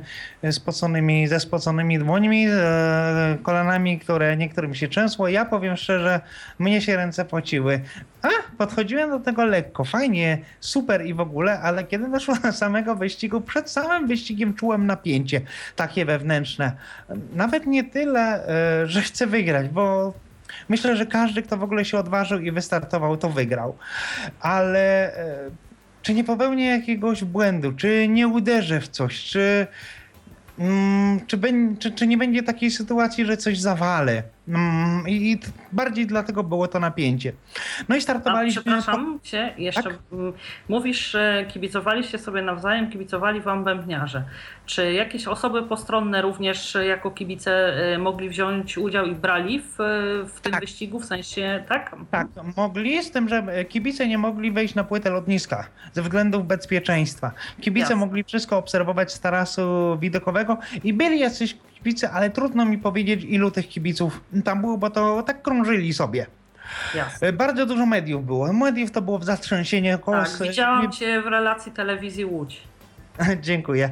spoconymi, 0.51 1.27
ze 1.27 1.39
spoconymi 1.39 1.99
dłońmi, 1.99 2.45
e, 2.49 3.37
kolanami, 3.43 3.99
które 3.99 4.37
niektórym 4.37 4.75
się 4.75 4.87
trzęsło. 4.87 5.27
Ja 5.27 5.45
powiem 5.45 5.77
szczerze, 5.77 6.21
mnie 6.59 6.81
się 6.81 6.95
ręce 6.95 7.25
pociły. 7.25 7.81
A, 8.21 8.27
podchodziłem 8.57 9.09
do 9.09 9.19
tego 9.19 9.45
lekko, 9.45 9.85
fajnie, 9.85 10.37
super 10.59 11.05
i 11.05 11.13
w 11.13 11.19
ogóle, 11.19 11.59
ale 11.59 11.83
kiedy 11.83 12.09
doszło 12.09 12.35
do 12.35 12.53
samego 12.53 12.95
wyścigu, 12.95 13.41
przed 13.41 13.69
samym 13.69 14.07
wyścigiem 14.07 14.53
czułem 14.53 14.87
napięcie 14.87 15.41
takie 15.75 16.05
wewnętrzne. 16.05 16.71
Nawet 17.35 17.65
nie 17.65 17.83
tyle, 17.83 18.47
e, 18.47 18.87
że 18.87 19.01
chcę 19.01 19.27
wygrać, 19.27 19.69
bo 19.69 20.13
Myślę, 20.69 20.95
że 20.95 21.05
każdy, 21.05 21.41
kto 21.41 21.57
w 21.57 21.63
ogóle 21.63 21.85
się 21.85 21.97
odważył 21.97 22.39
i 22.39 22.51
wystartował, 22.51 23.17
to 23.17 23.29
wygrał. 23.29 23.77
Ale 24.39 25.15
e, 25.17 25.49
czy 26.01 26.13
nie 26.13 26.23
popełnię 26.23 26.65
jakiegoś 26.65 27.23
błędu, 27.23 27.71
czy 27.71 28.07
nie 28.07 28.27
uderzę 28.27 28.81
w 28.81 28.87
coś, 28.87 29.23
czy, 29.23 29.67
mm, 30.59 31.19
czy, 31.27 31.39
czy, 31.79 31.91
czy 31.91 32.07
nie 32.07 32.17
będzie 32.17 32.43
takiej 32.43 32.71
sytuacji, 32.71 33.25
że 33.25 33.37
coś 33.37 33.59
zawalę. 33.59 34.23
Mm, 34.49 35.07
I, 35.07 35.31
I, 35.31 35.39
bardziej 35.71 36.07
dlatego 36.07 36.43
było 36.43 36.67
to 36.67 36.79
napięcie. 36.79 37.33
No 37.89 37.95
i 37.95 38.01
startowaliśmy. 38.01 38.61
A, 38.61 38.63
przepraszam 38.63 39.19
cię, 39.23 39.53
jeszcze 39.57 39.83
tak? 39.83 39.99
mówisz, 40.69 41.11
że 41.11 41.45
kibicowaliście 41.47 42.17
sobie 42.17 42.41
nawzajem, 42.41 42.91
kibicowali 42.91 43.41
wam 43.41 43.63
bębniarze. 43.63 44.23
Czy 44.65 44.93
jakieś 44.93 45.27
osoby 45.27 45.63
postronne 45.63 46.21
również 46.21 46.77
jako 46.87 47.11
kibice 47.11 47.73
y, 47.93 47.97
mogli 47.97 48.29
wziąć 48.29 48.77
udział 48.77 49.05
i 49.05 49.15
brali 49.15 49.59
w, 49.59 49.75
w 50.33 50.41
tym 50.41 50.51
tak. 50.51 50.61
wyścigu, 50.61 50.99
w 50.99 51.05
sensie, 51.05 51.63
tak? 51.67 51.95
Tak, 52.11 52.27
mogli, 52.57 53.03
z 53.03 53.11
tym, 53.11 53.29
że 53.29 53.65
kibice 53.65 54.07
nie 54.07 54.17
mogli 54.17 54.51
wejść 54.51 54.75
na 54.75 54.83
płytę 54.83 55.09
lotniska 55.09 55.67
ze 55.93 56.01
względów 56.01 56.47
bezpieczeństwa. 56.47 57.31
Kibice 57.61 57.83
Jasne. 57.83 57.95
mogli 57.95 58.23
wszystko 58.23 58.57
obserwować 58.57 59.13
z 59.13 59.19
tarasu 59.19 59.97
widokowego 60.01 60.57
i 60.83 60.93
byli 60.93 61.19
jacyś 61.19 61.57
kibice, 61.79 62.11
ale 62.11 62.29
trudno 62.29 62.65
mi 62.65 62.77
powiedzieć, 62.77 63.23
ilu 63.23 63.51
tych 63.51 63.69
kibiców 63.69 64.21
tam 64.45 64.61
było, 64.61 64.77
bo 64.77 64.89
to 64.89 65.23
tak 65.23 65.41
krążyli 65.41 65.93
sobie. 65.93 66.25
Jasne. 66.95 67.27
E, 67.27 67.33
bardzo 67.33 67.65
dużo 67.65 67.85
mediów 67.85 68.25
było. 68.25 68.53
Mediów 68.53 68.91
to 68.91 69.01
było 69.01 69.19
w 69.19 69.23
zatrzęsienie. 69.23 69.95
Około... 69.95 70.17
Tak, 70.17 70.29
widziałam 70.41 70.91
cię 70.91 71.21
w 71.21 71.27
relacji 71.27 71.71
telewizji 71.71 72.25
Łódź. 72.25 72.61
Dziękuję. 73.41 73.89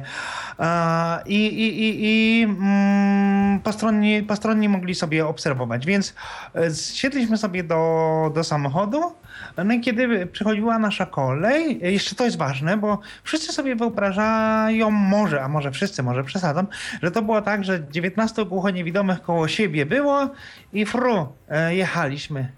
I, 1.26 1.46
i, 1.46 1.82
i, 1.82 1.96
i 2.00 2.42
mm, 2.44 3.60
postronni, 3.60 4.22
postronni 4.22 4.68
mogli 4.68 4.94
sobie 4.94 5.26
obserwować, 5.26 5.86
więc 5.86 6.14
e, 6.54 6.74
siedliśmy 6.74 7.38
sobie 7.38 7.62
do, 7.64 8.32
do 8.34 8.44
samochodu. 8.44 9.12
No 9.64 9.74
i 9.74 9.80
kiedy 9.80 10.26
przychodziła 10.26 10.78
nasza 10.78 11.06
kolej, 11.06 11.80
jeszcze 11.92 12.14
to 12.14 12.24
jest 12.24 12.38
ważne, 12.38 12.76
bo 12.76 12.98
wszyscy 13.22 13.52
sobie 13.52 13.76
wyobrażają, 13.76 14.90
może, 14.90 15.42
a 15.42 15.48
może 15.48 15.70
wszyscy, 15.70 16.02
może 16.02 16.24
przesadzam, 16.24 16.66
że 17.02 17.10
to 17.10 17.22
było 17.22 17.42
tak, 17.42 17.64
że 17.64 17.86
19 17.90 18.44
głuchoniewidomych 18.44 19.22
koło 19.22 19.48
siebie 19.48 19.86
było 19.86 20.30
i 20.72 20.86
fru, 20.86 21.32
e, 21.48 21.74
jechaliśmy. 21.74 22.52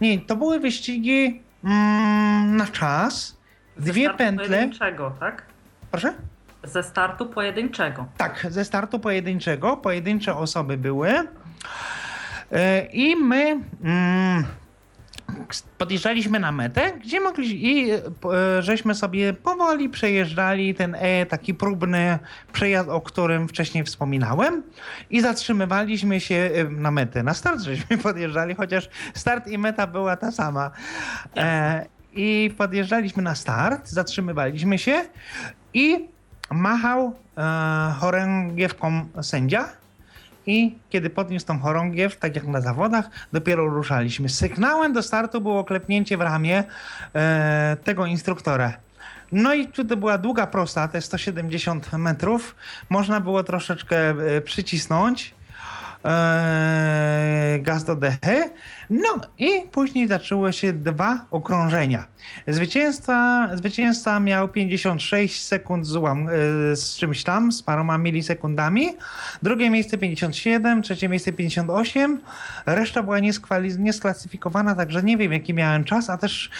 Nie, 0.00 0.20
to 0.20 0.36
były 0.36 0.60
wyścigi 0.60 1.42
mm, 1.64 2.56
na 2.56 2.66
czas, 2.66 3.36
dwie 3.76 4.10
pętle. 4.10 4.70
Czego, 4.70 5.12
tak? 5.20 5.42
Proszę? 5.90 6.14
Ze 6.64 6.82
startu 6.82 7.26
pojedynczego. 7.26 8.06
Tak, 8.16 8.46
ze 8.50 8.64
startu 8.64 8.98
pojedynczego. 8.98 9.76
Pojedyncze 9.76 10.36
osoby 10.36 10.76
były. 10.76 11.10
E, 12.52 12.86
I 12.86 13.16
my 13.16 13.60
mm, 13.84 14.44
podjeżdżaliśmy 15.78 16.40
na 16.40 16.52
metę, 16.52 16.92
gdzie 17.04 17.20
mogli 17.20 17.66
i 17.66 17.90
e, 17.90 18.00
żeśmy 18.62 18.94
sobie 18.94 19.32
powoli 19.32 19.88
przejeżdżali 19.88 20.74
ten 20.74 20.96
e, 20.98 21.26
taki 21.26 21.54
próbny 21.54 22.18
przejazd, 22.52 22.88
o 22.88 23.00
którym 23.00 23.48
wcześniej 23.48 23.84
wspominałem 23.84 24.62
i 25.10 25.20
zatrzymywaliśmy 25.20 26.20
się 26.20 26.50
e, 26.54 26.64
na 26.64 26.90
metę. 26.90 27.22
Na 27.22 27.34
start 27.34 27.60
żeśmy 27.60 27.98
podjeżdżali, 28.08 28.54
chociaż 28.54 28.88
start 29.14 29.48
i 29.48 29.58
meta 29.58 29.86
była 29.86 30.16
ta 30.16 30.32
sama. 30.32 30.70
E, 31.36 31.86
I 32.12 32.54
podjeżdżaliśmy 32.58 33.22
na 33.22 33.34
start, 33.34 33.88
zatrzymywaliśmy 33.88 34.78
się 34.78 35.02
i 35.74 36.08
machał 36.50 37.14
e, 37.36 37.92
chorągiewką 38.00 39.06
sędzia 39.22 39.79
i 40.46 40.78
kiedy 40.90 41.10
podniósł 41.10 41.46
tą 41.46 41.58
chorągiew, 41.58 42.16
tak 42.16 42.36
jak 42.36 42.46
na 42.46 42.60
zawodach, 42.60 43.10
dopiero 43.32 43.66
ruszaliśmy. 43.66 44.28
Sygnałem 44.28 44.92
do 44.92 45.02
startu 45.02 45.40
było 45.40 45.64
klepnięcie 45.64 46.16
w 46.16 46.20
ramię 46.20 46.64
e, 47.14 47.76
tego 47.84 48.06
instruktora. 48.06 48.72
No 49.32 49.54
i 49.54 49.66
tutaj 49.66 49.96
była 49.96 50.18
długa 50.18 50.46
prosta, 50.46 50.88
te 50.88 51.00
170 51.00 51.92
metrów. 51.92 52.54
Można 52.88 53.20
było 53.20 53.44
troszeczkę 53.44 53.96
e, 54.10 54.40
przycisnąć 54.40 55.34
gaz 57.60 57.84
do 57.84 57.96
dechy. 57.96 58.50
No 58.90 59.08
i 59.38 59.48
później 59.72 60.08
zaczęły 60.08 60.52
się 60.52 60.72
dwa 60.72 61.26
okrążenia. 61.30 62.06
Zwycięzca, 62.48 63.48
zwycięzca 63.54 64.20
miał 64.20 64.48
56 64.48 65.44
sekund 65.46 65.86
z, 65.86 65.96
e, 65.96 66.00
z 66.76 66.96
czymś 66.96 67.24
tam, 67.24 67.52
z 67.52 67.62
paroma 67.62 67.98
milisekundami. 67.98 68.88
Drugie 69.42 69.70
miejsce 69.70 69.98
57, 69.98 70.82
trzecie 70.82 71.08
miejsce 71.08 71.32
58. 71.32 72.20
Reszta 72.66 73.02
była 73.02 73.18
niesklasyfikowana, 73.78 74.74
także 74.74 75.02
nie 75.02 75.16
wiem 75.16 75.32
jaki 75.32 75.54
miałem 75.54 75.84
czas, 75.84 76.10
a 76.10 76.18
też 76.18 76.50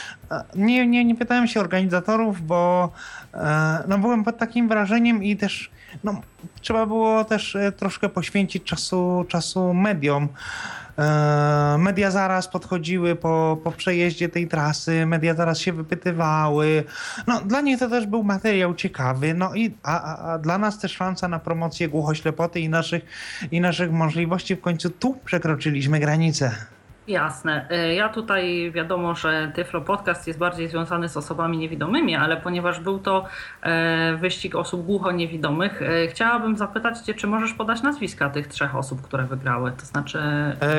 nie, 0.54 0.86
nie, 0.86 1.04
nie 1.04 1.14
pytałem 1.14 1.48
się 1.48 1.60
organizatorów, 1.60 2.46
bo 2.46 2.92
e, 3.34 3.84
no, 3.88 3.98
byłem 3.98 4.24
pod 4.24 4.38
takim 4.38 4.68
wrażeniem 4.68 5.24
i 5.24 5.36
też 5.36 5.70
no, 6.04 6.20
trzeba 6.60 6.86
było 6.86 7.24
też 7.24 7.56
e, 7.56 7.72
troszkę 7.72 8.08
poświęcić 8.08 8.64
czasu, 8.64 9.24
czasu 9.28 9.74
mediom. 9.74 10.28
E, 10.98 11.76
Media 11.78 12.10
zaraz 12.10 12.48
podchodziły 12.48 13.16
po, 13.16 13.58
po 13.64 13.72
przejeździe 13.72 14.28
tej 14.28 14.48
trasy, 14.48 15.06
media 15.06 15.34
zaraz 15.34 15.58
się 15.58 15.72
wypytywały. 15.72 16.84
No, 17.26 17.40
dla 17.40 17.60
nich 17.60 17.78
to 17.78 17.88
też 17.88 18.06
był 18.06 18.24
materiał 18.24 18.74
ciekawy, 18.74 19.34
no 19.34 19.54
i 19.54 19.74
a, 19.82 20.16
a, 20.32 20.38
dla 20.38 20.58
nas 20.58 20.78
też 20.78 20.92
szansa 20.92 21.28
na 21.28 21.38
promocję 21.38 21.88
głuchoślepoty 21.88 22.60
i 22.60 22.68
naszych, 22.68 23.02
i 23.50 23.60
naszych 23.60 23.92
możliwości. 23.92 24.56
W 24.56 24.60
końcu 24.60 24.90
tu 24.90 25.14
przekroczyliśmy 25.24 26.00
granicę. 26.00 26.79
Jasne. 27.10 27.66
E, 27.70 27.94
Ja 27.94 28.08
tutaj 28.08 28.72
wiadomo, 28.74 29.14
że 29.14 29.52
Tyflo 29.54 29.80
Podcast 29.80 30.26
jest 30.26 30.38
bardziej 30.38 30.68
związany 30.68 31.08
z 31.08 31.16
osobami 31.16 31.58
niewidomymi, 31.58 32.16
ale 32.16 32.36
ponieważ 32.36 32.80
był 32.80 32.98
to 32.98 33.26
e, 33.62 34.16
wyścig 34.16 34.54
osób 34.54 34.86
głucho-niewidomych, 34.86 35.82
e, 35.82 36.06
chciałabym 36.08 36.56
zapytać 36.56 36.98
Cię, 36.98 37.14
czy 37.14 37.26
możesz 37.26 37.52
podać 37.52 37.82
nazwiska 37.82 38.30
tych 38.30 38.46
trzech 38.46 38.76
osób, 38.76 39.02
które 39.02 39.24
wygrały? 39.24 39.72
To 39.72 39.86
znaczy. 39.86 40.18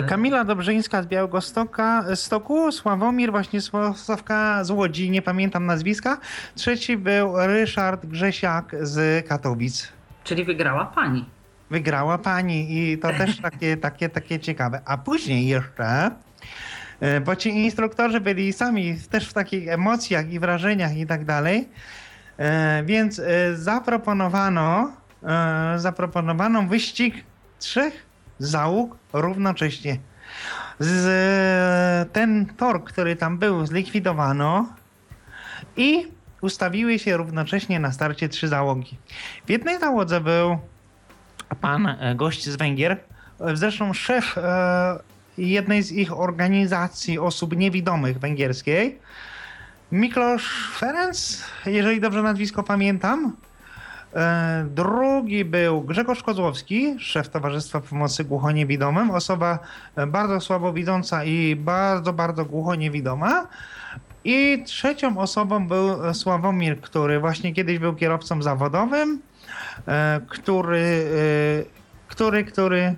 Kamila 0.07 0.43
Dobrzyńska 0.43 1.03
z 1.03 1.07
Białegostoka, 1.07 2.03
e, 2.09 2.15
Stoku, 2.15 2.71
Sławomir 2.71 3.31
właśnie 3.31 3.59
Sławka 3.95 4.63
z 4.63 4.71
Łodzi, 4.71 5.09
nie 5.11 5.21
pamiętam 5.21 5.65
nazwiska. 5.65 6.17
Trzeci 6.55 6.97
był 6.97 7.33
Ryszard 7.37 8.05
Grzesiak 8.05 8.75
z 8.81 9.27
Katowic. 9.27 9.87
Czyli 10.23 10.43
wygrała 10.45 10.85
pani. 10.85 11.25
Wygrała 11.71 12.17
pani 12.17 12.77
i 12.77 12.97
to 12.97 13.13
też 13.13 13.41
takie, 13.41 13.77
takie, 13.77 14.09
takie 14.09 14.39
ciekawe. 14.39 14.81
A 14.85 14.97
później 14.97 15.47
jeszcze, 15.47 16.11
e, 16.99 17.21
bo 17.21 17.35
ci 17.35 17.49
instruktorzy 17.49 18.21
byli 18.21 18.53
sami 18.53 18.97
też 19.09 19.29
w 19.29 19.33
takich 19.33 19.67
emocjach 19.67 20.31
i 20.31 20.39
wrażeniach 20.39 20.97
i 20.97 21.05
tak 21.05 21.25
dalej, 21.25 21.69
e, 22.37 22.83
więc 22.85 23.19
e, 23.19 23.55
zaproponowano, 23.55 24.91
zaproponowano 25.75 26.63
wyścig 26.63 27.15
trzech 27.59 28.05
załóg 28.39 28.97
równocześnie. 29.13 29.97
Z, 30.79 32.11
ten 32.11 32.45
tor, 32.45 32.83
który 32.83 33.15
tam 33.15 33.37
był, 33.37 33.65
zlikwidowano 33.65 34.73
i 35.77 36.07
ustawiły 36.41 36.99
się 36.99 37.17
równocześnie 37.17 37.79
na 37.79 37.91
starcie 37.91 38.29
trzy 38.29 38.47
załogi. 38.47 38.97
W 39.45 39.49
jednej 39.49 39.79
załodze 39.79 40.21
był 40.21 40.59
pan 41.55 41.87
e, 41.87 42.15
gość 42.15 42.49
z 42.49 42.55
Węgier, 42.55 42.91
e, 42.91 43.55
zresztą 43.55 43.93
szef 43.93 44.37
e, 44.37 44.99
jednej 45.37 45.83
z 45.83 45.91
ich 45.91 46.19
organizacji 46.19 47.19
osób 47.19 47.57
niewidomych 47.57 48.19
węgierskiej, 48.19 48.99
Miklos 49.91 50.41
Ferenc, 50.77 51.43
jeżeli 51.65 52.01
dobrze 52.01 52.21
nazwisko 52.21 52.63
pamiętam. 52.63 53.35
Drugi 54.65 55.45
był 55.45 55.81
Grzegorz 55.81 56.23
Kozłowski, 56.23 56.95
szef 56.99 57.29
Towarzystwa 57.29 57.81
Pomocy 57.81 58.23
Głuchoniewidomym, 58.23 59.11
osoba 59.11 59.59
bardzo 60.07 60.39
słabowidząca 60.39 61.23
i 61.23 61.55
bardzo, 61.55 62.13
bardzo 62.13 62.45
głuchoniewidoma. 62.45 63.47
I 64.23 64.63
trzecią 64.65 65.17
osobą 65.17 65.67
był 65.67 66.13
Sławomir, 66.13 66.81
który 66.81 67.19
właśnie 67.19 67.53
kiedyś 67.53 67.79
był 67.79 67.95
kierowcą 67.95 68.41
zawodowym, 68.41 69.21
który, 70.27 71.05
e, 71.67 72.07
który, 72.07 72.43
który 72.43 72.95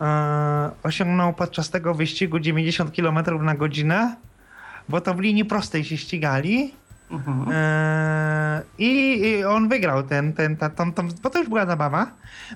e, 0.00 0.70
osiągnął 0.82 1.32
podczas 1.32 1.70
tego 1.70 1.94
wyścigu 1.94 2.40
90 2.40 2.96
km 2.96 3.44
na 3.44 3.54
godzinę, 3.54 4.16
bo 4.88 5.00
to 5.00 5.14
w 5.14 5.20
linii 5.20 5.44
prostej 5.44 5.84
się 5.84 5.96
ścigali. 5.96 6.74
Mhm. 7.10 7.48
E, 7.52 8.62
I, 8.78 9.20
I 9.20 9.44
on 9.44 9.68
wygrał 9.68 10.02
ten, 10.02 10.32
ten, 10.32 10.56
ta, 10.56 10.70
bo 11.22 11.30
to 11.30 11.38
już 11.38 11.48
była 11.48 11.66
zabawa. 11.66 12.10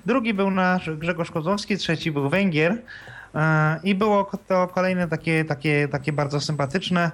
Drugi 0.05 0.33
był 0.33 0.51
nasz 0.51 0.89
Grzegorz 0.89 1.31
Kozłowski, 1.31 1.77
trzeci 1.77 2.11
był 2.11 2.29
Węgier. 2.29 2.81
E, 3.35 3.79
I 3.83 3.95
było 3.95 4.31
to 4.47 4.67
kolejne 4.67 5.07
takie, 5.07 5.45
takie, 5.45 5.87
takie 5.87 6.13
bardzo 6.13 6.41
sympatyczne. 6.41 7.11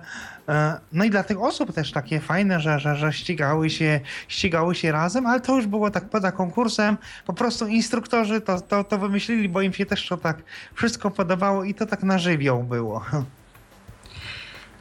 E, 0.49 0.79
No 0.93 1.03
i 1.03 1.09
dla 1.09 1.23
tych 1.23 1.41
osób 1.41 1.73
też 1.73 1.91
takie 1.91 2.19
fajne, 2.19 2.59
że, 2.59 2.79
że, 2.79 2.95
że 2.95 3.13
ścigały, 3.13 3.69
się, 3.69 3.99
ścigały 4.27 4.75
się 4.75 4.91
razem, 4.91 5.25
ale 5.27 5.41
to 5.41 5.55
już 5.55 5.67
było 5.67 5.91
tak 5.91 6.09
poza 6.09 6.31
konkursem. 6.31 6.97
Po 7.25 7.33
prostu 7.33 7.67
instruktorzy 7.67 8.41
to, 8.41 8.61
to, 8.61 8.83
to 8.83 8.97
wymyślili, 8.97 9.49
bo 9.49 9.61
im 9.61 9.73
się 9.73 9.85
też 9.85 10.07
to 10.07 10.17
tak 10.17 10.37
wszystko 10.73 11.11
podobało 11.11 11.63
i 11.63 11.73
to 11.73 11.85
tak 11.85 12.03
na 12.03 12.17
żywioł 12.17 12.63
było. 12.63 13.05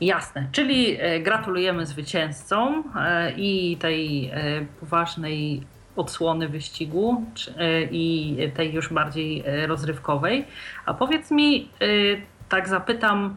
Jasne, 0.01 0.49
czyli 0.53 0.97
e, 1.01 1.21
gratulujemy 1.21 1.87
zwycięzcom 1.87 2.85
i 3.37 3.77
tej 3.81 4.31
poważnej 4.81 5.63
odsłony 5.99 6.49
wyścigu 6.49 7.25
e, 7.57 7.83
i 7.83 8.37
tej 8.55 8.73
już 8.73 8.93
bardziej 8.93 9.43
e, 9.47 9.67
rozrywkowej. 9.67 10.45
A 10.87 10.95
powiedz 10.95 11.31
mi, 11.31 11.71
e, 11.81 11.87
tak 12.49 12.69
zapytam, 12.69 13.37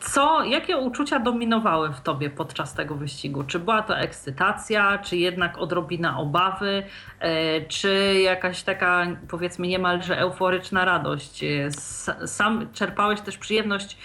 co, 0.00 0.44
jakie 0.44 0.76
uczucia 0.76 1.18
dominowały 1.18 1.92
w 1.92 2.00
tobie 2.00 2.30
podczas 2.30 2.74
tego 2.74 2.94
wyścigu? 2.94 3.44
Czy 3.44 3.58
była 3.58 3.82
to 3.82 3.98
ekscytacja, 3.98 4.98
czy 4.98 5.16
jednak 5.16 5.58
odrobina 5.58 6.18
obawy, 6.18 6.82
czy 7.68 8.20
jakaś 8.22 8.62
taka 8.62 9.06
powiedzmy 9.28 9.66
niemalże 9.66 10.18
euforyczna 10.18 10.84
radość? 10.84 11.44
Sam 12.26 12.68
czerpałeś 12.72 13.20
też 13.20 13.38
przyjemność 13.38 13.96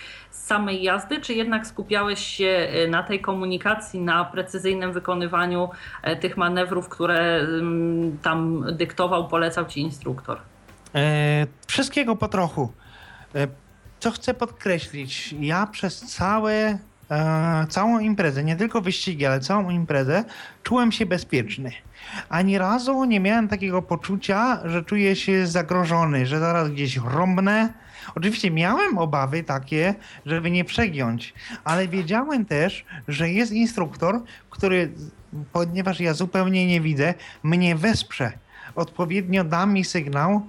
samej 0.43 0.83
jazdy, 0.83 1.21
czy 1.21 1.33
jednak 1.33 1.67
skupiałeś 1.67 2.19
się 2.19 2.45
e, 2.45 2.87
na 2.87 3.03
tej 3.03 3.21
komunikacji, 3.21 3.99
na 3.99 4.25
precyzyjnym 4.25 4.93
wykonywaniu 4.93 5.69
e, 6.01 6.15
tych 6.15 6.37
manewrów, 6.37 6.89
które 6.89 7.47
tam 8.21 8.65
dyktował, 8.71 9.27
polecał 9.27 9.65
ci 9.65 9.79
instruktor? 9.81 10.39
E, 10.95 11.47
wszystkiego 11.67 12.15
po 12.15 12.27
trochu. 12.27 12.71
E, 13.35 13.47
co 13.99 14.11
chcę 14.11 14.33
podkreślić, 14.33 15.35
ja 15.39 15.67
przez 15.67 15.99
całe, 15.99 16.77
e, 17.11 17.67
całą 17.69 17.99
imprezę, 17.99 18.43
nie 18.43 18.55
tylko 18.55 18.81
wyścigi, 18.81 19.25
ale 19.25 19.39
całą 19.39 19.69
imprezę, 19.69 20.23
czułem 20.63 20.91
się 20.91 21.05
bezpieczny. 21.05 21.71
Ani 22.29 22.57
razu 22.57 23.03
nie 23.03 23.19
miałem 23.19 23.47
takiego 23.47 23.81
poczucia, 23.81 24.59
że 24.65 24.83
czuję 24.83 25.15
się 25.15 25.47
zagrożony, 25.47 26.25
że 26.25 26.39
zaraz 26.39 26.69
gdzieś 26.69 26.97
rąbnę. 26.97 27.73
Oczywiście 28.15 28.51
miałem 28.51 28.97
obawy 28.97 29.43
takie, 29.43 29.95
żeby 30.25 30.51
nie 30.51 30.65
przegiąć, 30.65 31.33
ale 31.63 31.87
wiedziałem 31.87 32.45
też, 32.45 32.85
że 33.07 33.29
jest 33.29 33.51
instruktor, 33.51 34.23
który, 34.49 34.91
ponieważ 35.53 35.99
ja 35.99 36.13
zupełnie 36.13 36.67
nie 36.67 36.81
widzę, 36.81 37.13
mnie 37.43 37.75
wesprze. 37.75 38.31
Odpowiednio 38.75 39.43
da 39.43 39.65
mi 39.65 39.83
sygnał, 39.83 40.41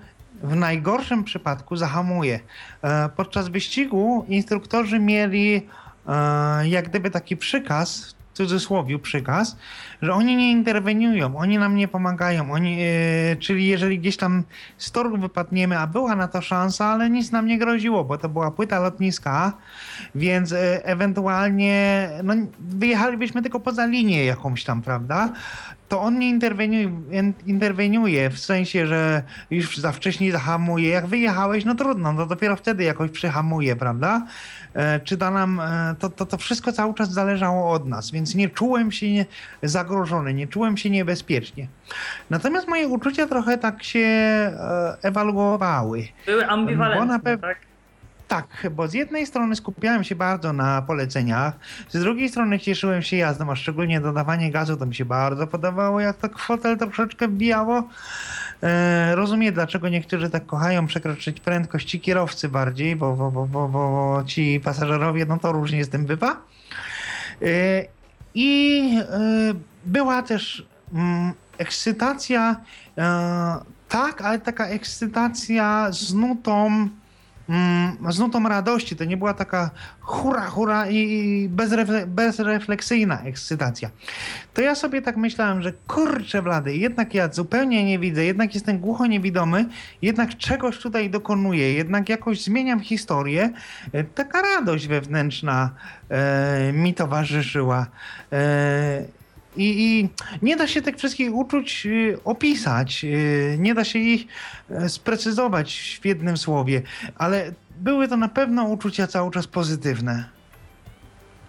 w 0.43 0.57
najgorszym 0.57 1.25
przypadku 1.25 1.77
zahamuje. 1.77 2.41
E, 2.83 3.09
Podczas 3.09 3.49
wyścigu 3.49 4.25
instruktorzy 4.29 4.99
mieli 4.99 5.69
e, 6.09 6.69
jak 6.69 6.89
gdyby 6.89 7.11
taki 7.11 7.37
przykaz, 7.37 8.15
w 8.35 8.37
cudzysłowie 8.37 8.99
przykaz, 8.99 9.57
że 10.03 10.13
oni 10.13 10.37
nie 10.37 10.51
interweniują, 10.51 11.37
oni 11.37 11.59
nam 11.59 11.77
nie 11.77 11.89
pomagają, 11.89 12.53
oni, 12.53 12.77
yy, 12.77 13.37
czyli 13.41 13.67
jeżeli 13.67 13.99
gdzieś 13.99 14.17
tam 14.17 14.43
z 14.79 14.93
toru 14.93 15.19
wypadniemy, 15.19 15.79
a 15.79 15.87
była 15.87 16.17
na 16.17 16.29
to 16.29 16.41
szansa, 16.41 16.87
ale 16.87 17.11
nic 17.11 17.33
nam 17.33 17.47
nie 17.47 17.59
groziło, 17.59 18.05
bo 18.05 18.19
to 18.19 18.29
była 18.29 18.51
płyta 18.51 18.81
lotniska, 18.81 19.53
więc 20.15 20.51
yy, 20.51 20.59
ewentualnie 20.85 22.09
no, 22.25 22.35
wyjechalibyśmy 22.61 23.43
tylko 23.43 23.61
poza 23.61 23.87
linię 23.87 24.25
jakąś 24.25 24.65
tam, 24.65 24.83
prawda? 24.83 25.33
To 25.95 26.01
on 26.01 26.19
nie 26.19 26.29
interweniuje, 26.29 26.91
interweniuje 27.47 28.31
w 28.31 28.39
sensie, 28.39 28.87
że 28.87 29.23
już 29.51 29.77
za 29.79 29.93
wcześnie 29.93 30.33
zahamuje. 30.33 30.89
Jak 30.89 31.07
wyjechałeś, 31.07 31.65
no 31.65 31.75
trudno, 31.75 32.13
no 32.13 32.27
dopiero 32.27 32.57
wtedy 32.57 32.85
jakoś 32.85 33.11
przyhamuje, 33.11 33.77
prawda? 33.77 34.27
E, 34.75 35.01
czy 35.01 35.17
da 35.17 35.31
nam, 35.31 35.61
e, 35.61 35.95
to, 35.99 36.11
to, 36.11 36.27
to 36.27 36.37
wszystko 36.39 36.73
cały 36.73 36.95
czas 36.95 37.13
zależało 37.13 37.71
od 37.73 37.89
nas, 37.89 38.11
więc 38.11 38.35
nie 38.35 38.49
czułem 38.49 38.93
się 38.93 39.13
nie, 39.13 39.27
zagrożony, 39.63 40.35
nie 40.35 40.47
czułem 40.47 40.77
się 40.77 40.91
niebezpiecznie. 40.91 41.69
Natomiast 42.31 42.69
moje 42.69 42.89
uczucia 42.89 43.27
trochę 43.27 43.59
tak 43.59 43.83
się 43.85 43.99
e, 43.99 44.53
ewaluowały. 45.03 46.09
Były 46.27 46.47
ambiwalentne, 46.47 47.19
pew- 47.21 47.41
tak? 47.41 47.59
Tak, 48.35 48.67
bo 48.71 48.89
z 48.89 48.95
jednej 48.95 49.27
strony 49.27 49.57
skupiałem 49.57 50.05
się 50.05 50.15
bardzo 50.15 50.53
na 50.53 50.83
poleceniach, 50.83 51.55
z 51.89 52.01
drugiej 52.01 52.29
strony 52.29 52.59
cieszyłem 52.59 53.03
się 53.03 53.17
jazdą, 53.17 53.51
a 53.51 53.57
szczególnie 53.57 54.01
dodawanie 54.01 54.51
gazu 54.51 54.77
to 54.77 54.87
mi 54.87 54.95
się 54.95 55.05
bardzo 55.05 55.47
podobało, 55.47 56.01
jak 56.01 56.17
to 56.17 56.29
fotel 56.39 56.79
troszeczkę 56.79 57.29
wbijało. 57.29 57.89
E, 58.63 59.15
rozumiem, 59.15 59.55
dlaczego 59.55 59.89
niektórzy 59.89 60.31
tak 60.31 60.47
kochają 60.47 60.87
przekroczyć 60.87 61.41
prędkości 61.41 62.01
kierowcy 62.01 62.49
bardziej, 62.49 62.97
bo, 62.97 63.17
bo, 63.17 63.31
bo, 63.31 63.47
bo, 63.47 63.69
bo 63.69 64.23
ci 64.27 64.61
pasażerowie, 64.65 65.27
no 65.27 65.39
to 65.39 65.53
różnie 65.53 65.85
z 65.85 65.89
tym 65.89 66.07
bywa. 66.07 66.31
E, 67.43 67.85
I 68.35 68.91
e, 68.99 69.07
była 69.87 70.23
też 70.23 70.67
mm, 70.95 71.33
ekscytacja, 71.59 72.57
e, 72.99 73.57
tak, 73.89 74.23
ale 74.23 74.39
taka 74.39 74.67
ekscytacja 74.67 75.89
z 75.93 76.15
nutą 76.15 76.89
mm, 77.49 78.13
z 78.13 78.19
nutą 78.19 78.49
radości. 78.49 78.97
To 78.97 79.05
nie 79.05 79.17
była 79.17 79.35
taka 79.35 79.71
hura, 80.01 80.47
hura 80.47 80.91
i 80.91 81.49
bezrefle 81.49 82.07
bezrefleksyjna 82.07 83.23
ekscytacja. 83.23 83.91
To 84.55 84.63
ja 84.63 84.75
sobie 84.75 85.03
tak 85.03 85.17
myślałem, 85.17 85.63
że 85.63 85.73
kurczę 85.87 86.43
blady, 86.43 86.77
jednak 86.77 87.15
ja 87.15 87.33
zupełnie 87.33 87.85
nie 87.85 87.99
widzę, 87.99 88.25
jednak 88.25 88.55
jestem 88.55 88.79
głucho 88.79 89.07
niewidomy, 89.07 89.67
jednak 90.03 90.37
czegoś 90.37 90.79
tutaj 90.79 91.11
dokonuję, 91.11 91.73
jednak 91.73 92.09
jakoś 92.09 92.43
zmieniam 92.43 92.81
historię. 92.81 93.51
E, 93.93 94.05
taka 94.05 94.43
radość 94.43 94.87
wewnętrzna 94.87 95.71
e, 96.09 96.73
mi 96.73 96.95
towarzyszyła. 96.95 97.87
E, 98.33 99.24
i, 99.57 99.99
I, 100.01 100.09
nie 100.43 100.57
da 100.57 100.67
się 100.67 100.83
tych 100.83 100.97
wszystkich 100.97 101.35
uczuć 101.35 101.87
y, 101.87 102.19
opisać, 102.25 103.05
y, 103.05 103.57
nie 103.59 103.75
da 103.75 103.85
się 103.85 103.99
ich 103.99 104.27
y, 104.71 104.89
sprecyzować 104.89 105.99
w 106.03 106.07
jednym 106.07 106.37
słowie, 106.37 106.83
ale 107.19 107.53
były 107.81 108.09
to 108.09 108.17
na 108.17 108.29
pewno 108.29 108.65
uczucia 108.65 109.07
cały 109.07 109.31
czas 109.31 109.47
pozytywne. 109.47 110.34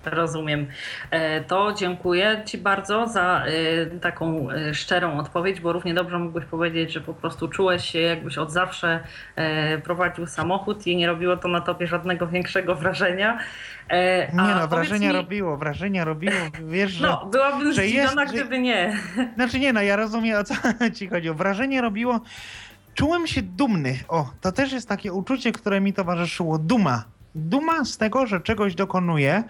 Rozumiem. 0.05 0.67
E, 1.11 1.41
to 1.41 1.73
dziękuję 1.73 2.41
Ci 2.45 2.57
bardzo 2.57 3.07
za 3.07 3.45
e, 3.45 3.99
taką 3.99 4.51
e, 4.51 4.73
szczerą 4.73 5.19
odpowiedź, 5.19 5.59
bo 5.59 5.73
równie 5.73 5.93
dobrze 5.93 6.19
mógłbyś 6.19 6.45
powiedzieć, 6.45 6.93
że 6.93 7.01
po 7.01 7.13
prostu 7.13 7.47
czułeś 7.47 7.85
się, 7.85 7.99
jakbyś 7.99 8.37
od 8.37 8.51
zawsze 8.51 8.99
prowadził 9.83 10.27
samochód 10.27 10.87
i 10.87 10.95
nie 10.95 11.07
robiło 11.07 11.37
to 11.37 11.47
na 11.47 11.61
tobie 11.61 11.87
żadnego 11.87 12.27
większego 12.27 12.75
wrażenia. 12.75 13.39
Nie 14.33 14.55
no, 14.55 14.67
wrażenia 14.67 15.07
mi... 15.07 15.15
robiło, 15.15 15.57
wrażenia 15.57 16.05
robiło, 16.05 16.33
wiesz, 16.67 16.91
że... 16.91 17.07
No, 17.07 17.25
byłabym 17.31 17.73
że 17.73 17.83
zdziwiona, 17.83 18.21
jest, 18.23 18.33
gdyby 18.33 18.59
nie. 18.59 18.97
Znaczy 19.35 19.59
nie 19.59 19.73
no, 19.73 19.81
ja 19.81 19.95
rozumiem 19.95 20.39
o 20.39 20.43
co 20.43 20.53
Ci 20.95 21.07
chodzi. 21.07 21.31
Wrażenie 21.31 21.81
robiło... 21.81 22.19
Czułem 22.93 23.27
się 23.27 23.41
dumny. 23.41 23.99
O, 24.07 24.29
to 24.41 24.51
też 24.51 24.71
jest 24.71 24.89
takie 24.89 25.13
uczucie, 25.13 25.51
które 25.51 25.81
mi 25.81 25.93
towarzyszyło. 25.93 26.57
Duma 26.57 27.03
duma 27.35 27.85
z 27.85 27.97
tego, 27.97 28.27
że 28.27 28.41
czegoś 28.41 28.75
dokonuje, 28.75 29.43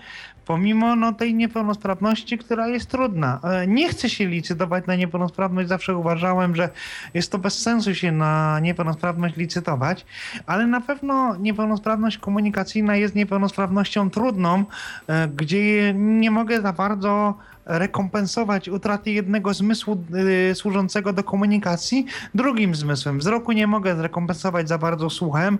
pomimo 0.45 0.95
no, 0.95 1.13
tej 1.13 1.33
niepełnosprawności, 1.33 2.37
która 2.37 2.67
jest 2.67 2.89
trudna. 2.89 3.39
E, 3.43 3.67
nie 3.67 3.89
chcę 3.89 4.09
się 4.09 4.27
licytować 4.27 4.85
na 4.87 4.95
niepełnosprawność, 4.95 5.69
zawsze 5.69 5.95
uważałem, 5.95 6.55
że 6.55 6.69
jest 7.13 7.31
to 7.31 7.37
bez 7.37 7.61
sensu 7.61 7.95
się 7.95 8.11
na 8.11 8.59
niepełnosprawność 8.59 9.35
licytować, 9.35 10.05
ale 10.45 10.67
na 10.67 10.81
pewno 10.81 11.35
niepełnosprawność 11.35 12.17
komunikacyjna 12.17 12.95
jest 12.95 13.15
niepełnosprawnością 13.15 14.09
trudną, 14.09 14.65
e, 15.07 15.27
gdzie 15.27 15.93
nie 15.93 16.31
mogę 16.31 16.61
za 16.61 16.73
bardzo 16.73 17.35
rekompensować 17.66 18.70
utraty 18.70 19.11
jednego 19.11 19.53
zmysłu 19.53 20.03
y, 20.51 20.55
służącego 20.55 21.13
do 21.13 21.24
komunikacji 21.24 22.05
drugim 22.36 22.76
zmysłem. 22.76 23.20
Wzroku 23.20 23.51
nie 23.51 23.68
mogę 23.68 23.95
zrekompensować 23.95 24.68
za 24.68 24.78
bardzo 24.78 25.09
słuchem, 25.09 25.57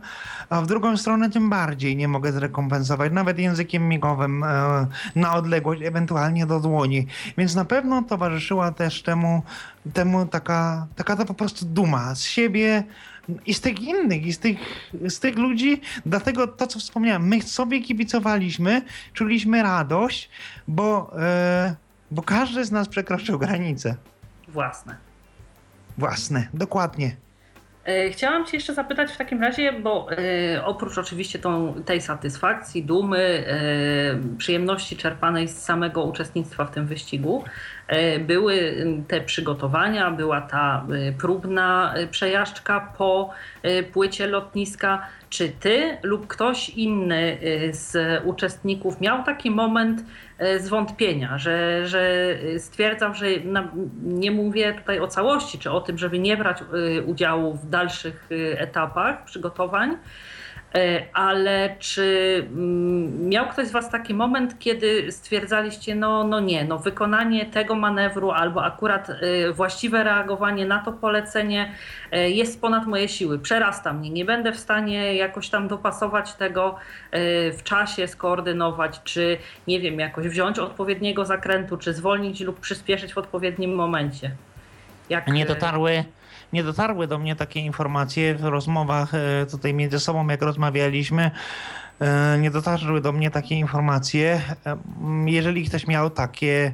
a 0.49 0.62
w 0.62 0.68
drugą 0.68 0.97
stronę 0.97 1.30
tym 1.30 1.49
bardziej 1.49 1.95
nie 1.95 2.08
mogę 2.08 2.32
zrekompensować, 2.32 3.12
nawet 3.14 3.39
językiem 3.39 3.88
migowym 3.89 4.43
y, 4.43 4.47
na 5.16 5.34
odległość, 5.34 5.82
ewentualnie 5.82 6.45
do 6.45 6.60
dłoni. 6.60 7.08
Więc 7.38 7.56
na 7.56 7.66
pewno 7.66 8.03
towarzyszyła 8.03 8.72
też 8.72 9.03
temu, 9.03 9.43
temu 9.93 10.26
taka, 10.26 10.88
taka 10.95 11.16
to 11.16 11.26
po 11.26 11.34
prostu 11.34 11.66
duma 11.66 12.16
z 12.16 12.24
siebie, 12.24 12.84
i 13.45 13.53
z 13.53 13.62
tych 13.62 13.82
innych, 13.82 14.26
i 14.26 14.34
z 14.34 14.39
tych, 14.39 14.58
z 15.10 15.20
tych 15.20 15.38
ludzi, 15.38 15.82
dlatego 16.06 16.47
to, 16.47 16.68
co 16.68 16.80
wspomniałem, 16.80 17.28
my 17.28 17.41
sobie 17.41 17.82
kibicowaliśmy, 17.82 18.82
czuliśmy 19.14 19.64
radość, 19.64 20.30
bo 20.68 21.12
e, 21.20 21.76
bo 22.12 22.22
każdy 22.22 22.66
z 22.66 22.72
nas 22.72 22.89
przekroczył 22.89 23.39
granice. 23.39 23.95
Własne. 24.47 24.95
Własne, 25.97 26.47
dokładnie. 26.53 27.16
E, 27.86 28.10
chciałam 28.10 28.45
Cię 28.45 28.58
jeszcze 28.58 28.74
zapytać 28.74 29.12
w 29.12 29.18
takim 29.18 29.41
razie, 29.41 29.74
bo 29.74 30.08
e, 30.12 30.66
oprócz 30.66 30.97
oczywiście 30.97 31.39
tą, 31.39 31.74
tej 31.86 32.01
satysfakcji, 32.01 32.84
dumy, 32.84 33.45
e, 33.47 34.38
przyjemności 34.38 34.97
czerpanej 34.97 35.47
z 35.47 35.58
samego 35.58 36.03
uczestnictwa 36.03 36.66
w 36.66 36.72
tym 36.72 36.88
wyścigu, 36.88 37.43
e, 37.88 38.20
były 38.20 38.86
te 39.08 39.22
przygotowania, 39.22 40.12
była 40.12 40.41
ta 40.41 40.86
próbna 41.18 41.93
przejażdżka 42.12 42.93
po 42.97 43.30
płycie 43.93 44.28
lotniska. 44.28 45.08
Czy 45.36 45.49
Ty 45.49 45.97
lub 46.03 46.27
ktoś 46.27 46.69
inny 46.69 47.38
z 47.71 47.97
uczestników 48.25 49.01
miał 49.01 49.23
taki 49.23 49.51
moment, 49.51 50.03
E, 50.38 50.59
zwątpienia, 50.59 51.38
że, 51.38 51.88
że 51.88 52.36
stwierdzam, 52.57 53.15
że 53.15 53.25
nie 54.03 54.31
mówię 54.31 54.73
tutaj 54.73 54.99
o 54.99 55.07
całości, 55.07 55.59
czy 55.59 55.71
o 55.71 55.81
tym, 55.81 55.97
żeby 55.97 56.19
nie 56.19 56.38
brać 56.38 56.61
e, 56.61 57.01
udziału 57.01 57.53
w 57.53 57.69
dalszych 57.69 58.29
etapach 58.57 59.25
przygotowań, 59.25 59.97
ale 61.13 61.76
czy 61.80 62.47
mm, 62.47 63.30
miał 63.30 63.47
ktoś 63.47 63.67
z 63.67 63.71
Was 63.71 63.89
taki 63.89 64.13
moment, 64.13 64.59
kiedy 64.59 65.11
stwierdzaliście, 65.11 65.95
no, 65.95 66.23
no 66.23 66.39
nie, 66.39 66.65
no 66.65 66.80
wykonanie 66.80 67.45
tego 67.45 67.76
manewru 67.76 68.32
albo 68.32 68.63
akurat 68.63 69.09
e, 69.09 69.51
właściwe 69.53 70.03
reagowanie 70.03 70.65
na 70.65 70.80
to 70.80 70.93
polecenie 70.93 71.71
e, 72.11 72.30
jest 72.30 72.61
ponad 72.61 72.88
moje 72.88 73.07
siły, 73.09 73.39
przerasta 73.39 73.93
mnie, 73.93 74.09
nie 74.09 74.26
będę 74.26 74.51
w 74.51 74.59
stanie 74.59 75.15
jakoś 75.15 75.49
tam 75.49 75.67
dopasować 75.67 76.34
tego 76.34 76.76
w 77.57 77.63
czasie, 77.63 78.07
skoordynować, 78.07 79.01
czy 79.03 79.38
nie 79.67 79.80
wiem, 79.80 79.99
jakoś 79.99 80.28
wziąć 80.28 80.59
odpowiedniego 80.59 81.26
zakrętu, 81.26 81.78
czy 81.78 81.93
zwolnić 81.93 82.41
lub 82.41 82.59
przyspieszyć 82.59 83.13
w 83.13 83.17
odpowiednim 83.17 83.76
momencie. 83.76 84.32
Jak... 85.09 85.28
Nie 85.28 85.45
dotarły 85.45 86.03
nie 86.56 86.64
dotarły 86.64 87.08
do 87.08 87.20
mnie 87.20 87.36
takie 87.36 87.60
informacje 87.60 88.36
w 88.36 88.43
rozmowach 88.43 89.14
e, 89.14 89.45
tutaj 89.45 89.74
między 89.74 89.99
sobą, 89.99 90.28
jak 90.28 90.41
rozmawialiśmy. 90.41 91.32
E, 92.01 92.38
nie 92.39 92.51
dotarły 92.51 93.01
do 93.01 93.12
mnie 93.12 93.32
takie 93.32 93.56
informacje. 93.56 94.41
E, 94.66 94.78
jeżeli 95.26 95.66
ktoś 95.66 95.88
miał 95.88 96.10
takie, 96.10 96.74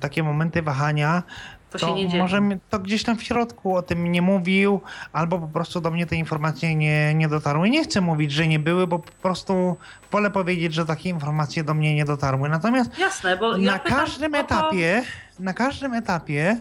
takie 0.00 0.22
momenty 0.22 0.62
wahania, 0.62 1.22
to, 1.70 1.78
to 1.78 1.96
może 2.18 2.40
to 2.70 2.78
gdzieś 2.78 3.02
tam 3.02 3.16
w 3.16 3.22
środku 3.22 3.76
o 3.76 3.82
tym 3.82 4.12
nie 4.12 4.22
mówił, 4.22 4.80
albo 5.12 5.38
po 5.38 5.48
prostu 5.48 5.80
do 5.80 5.90
mnie 5.90 6.06
te 6.06 6.16
informacje 6.16 6.74
nie, 6.74 7.14
nie 7.14 7.28
dotarły. 7.28 7.70
Nie 7.70 7.84
chcę 7.84 8.00
mówić, 8.00 8.32
że 8.32 8.46
nie 8.46 8.58
były, 8.58 8.86
bo 8.86 8.98
po 8.98 9.12
prostu 9.12 9.76
wolę 10.12 10.30
powiedzieć, 10.30 10.74
że 10.74 10.86
takie 10.86 11.08
informacje 11.08 11.64
do 11.64 11.74
mnie 11.74 11.94
nie 11.94 12.04
dotarły. 12.04 12.48
Natomiast 12.48 12.98
Jasne, 12.98 13.36
bo 13.36 13.58
na 13.58 13.78
każdym 13.78 14.34
etapie, 14.34 15.02
na 15.38 15.52
każdym 15.54 15.94
etapie 15.94 16.56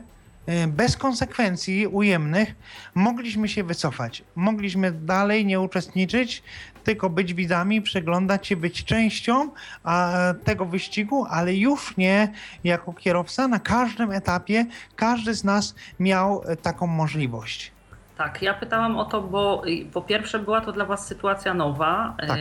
bez 0.68 0.98
konsekwencji 0.98 1.88
ujemnych 1.88 2.56
mogliśmy 2.96 3.48
się 3.48 3.64
wycofać. 3.64 4.24
Mogliśmy 4.36 4.92
dalej 4.92 5.46
nie 5.46 5.60
uczestniczyć, 5.60 6.44
tylko 6.84 7.10
być 7.10 7.34
widzami, 7.34 7.82
przeglądać 7.82 8.48
się, 8.48 8.56
być 8.56 8.86
częścią 8.86 9.50
a, 9.84 10.14
tego 10.44 10.66
wyścigu, 10.66 11.26
ale 11.30 11.54
już 11.56 11.98
nie 11.98 12.32
jako 12.64 12.94
kierowca. 12.94 13.48
Na 13.48 13.60
każdym 13.60 14.12
etapie 14.12 14.66
każdy 14.96 15.34
z 15.34 15.44
nas 15.44 15.76
miał 16.00 16.44
e, 16.46 16.56
taką 16.56 16.88
możliwość. 16.88 17.72
Tak, 18.18 18.42
ja 18.42 18.54
pytałam 18.54 18.98
o 18.98 19.06
to, 19.06 19.22
bo 19.22 19.64
po 19.94 20.02
pierwsze 20.02 20.40
była 20.40 20.62
to 20.62 20.72
dla 20.72 20.86
Was 20.86 21.08
sytuacja 21.08 21.54
nowa 21.54 22.16
tak. 22.28 22.40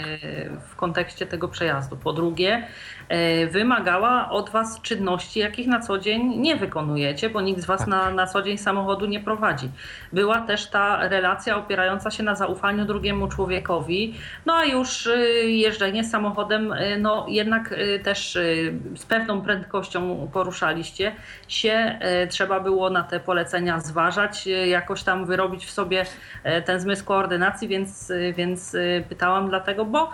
w 0.69 0.77
kontekście 0.77 1.27
tego 1.27 1.49
przejazdu. 1.49 1.97
Po 1.97 2.13
drugie, 2.13 2.67
wymagała 3.51 4.31
od 4.31 4.51
Was 4.51 4.81
czynności, 4.83 5.41
jakich 5.41 5.67
na 5.67 5.81
co 5.81 5.99
dzień 5.99 6.37
nie 6.37 6.57
wykonujecie, 6.57 7.31
bo 7.31 7.41
nikt 7.41 7.61
z 7.61 7.65
Was 7.65 7.81
tak. 7.81 7.89
na, 7.89 8.11
na 8.11 8.27
co 8.27 8.43
dzień 8.43 8.59
samochodu 8.59 9.07
nie 9.07 9.21
prowadzi. 9.21 9.71
Była 10.13 10.41
też 10.41 10.67
ta 10.67 11.09
relacja 11.09 11.57
opierająca 11.57 12.11
się 12.11 12.23
na 12.23 12.35
zaufaniu 12.35 12.85
drugiemu 12.85 13.29
człowiekowi, 13.29 14.15
no 14.47 14.55
a 14.55 14.65
już 14.65 15.07
y, 15.07 15.51
jeżdżenie 15.51 16.05
samochodem, 16.05 16.73
y, 16.73 16.99
no 16.99 17.27
jednak 17.29 17.73
y, 17.73 18.01
też 18.05 18.39
z 18.97 19.07
pewną 19.07 19.43
prędkością 19.43 20.31
poruszaliście 20.33 21.13
się. 21.49 21.99
Trzeba 22.29 22.61
było 22.61 22.91
na 22.91 23.03
te 23.03 23.21
polecenia 23.21 23.81
zważać, 23.81 24.47
jakoś 24.47 25.03
tam 25.03 25.27
wyrobić 25.27 25.67
w 25.67 25.71
sobie 25.71 26.07
ten 26.65 26.81
zmysł 26.81 27.05
koordynacji, 27.05 27.69
więc, 27.69 28.13
więc 28.37 28.77
pytałam 29.09 29.49
dlatego, 29.49 29.85
bo 29.85 30.11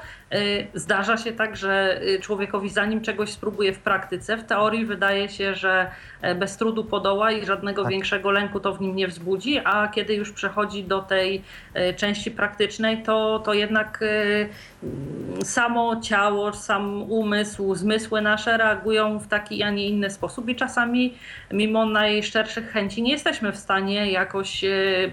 zdarza 0.74 1.16
się 1.16 1.33
tak, 1.33 1.57
że 1.57 2.01
y, 2.03 2.20
człowiekowi 2.20 2.68
zanim 2.68 3.01
czegoś 3.01 3.31
spróbuje 3.31 3.72
w 3.72 3.79
praktyce, 3.79 4.37
w 4.37 4.45
teorii 4.45 4.87
wydaje 4.87 5.29
się, 5.29 5.55
że 5.55 5.91
e, 6.22 6.35
bez 6.35 6.57
trudu 6.57 6.85
podoła 6.85 7.33
i 7.33 7.47
żadnego 7.47 7.83
tak. 7.83 7.91
większego 7.91 8.31
lęku 8.31 8.61
to 8.61 8.72
w 8.74 8.81
nim 8.81 8.97
nie 8.97 9.09
wzbudzi, 9.09 9.61
a 9.64 9.89
kiedy 9.89 10.14
już 10.14 10.33
przechodzi 10.33 10.85
do 10.85 11.03
tej 11.03 11.43
e, 11.74 11.95
części 11.95 12.31
praktycznej, 12.31 13.03
to, 13.03 13.39
to 13.39 13.55
jednak 13.55 14.01
e, 14.03 15.45
samo 15.45 16.01
ciało, 16.01 16.53
sam 16.53 17.03
umysł, 17.03 17.74
zmysły 17.74 18.20
nasze 18.20 18.57
reagują 18.57 19.18
w 19.18 19.29
taki, 19.29 19.62
a 19.62 19.70
nie 19.70 19.89
inny 19.89 20.11
sposób 20.11 20.49
i 20.49 20.57
czasami 20.57 21.14
mimo 21.53 21.87
najszczerszych 21.87 22.70
chęci 22.70 23.03
nie 23.03 23.12
jesteśmy 23.12 23.53
w 23.53 23.57
stanie 23.57 24.11
jakoś 24.11 24.64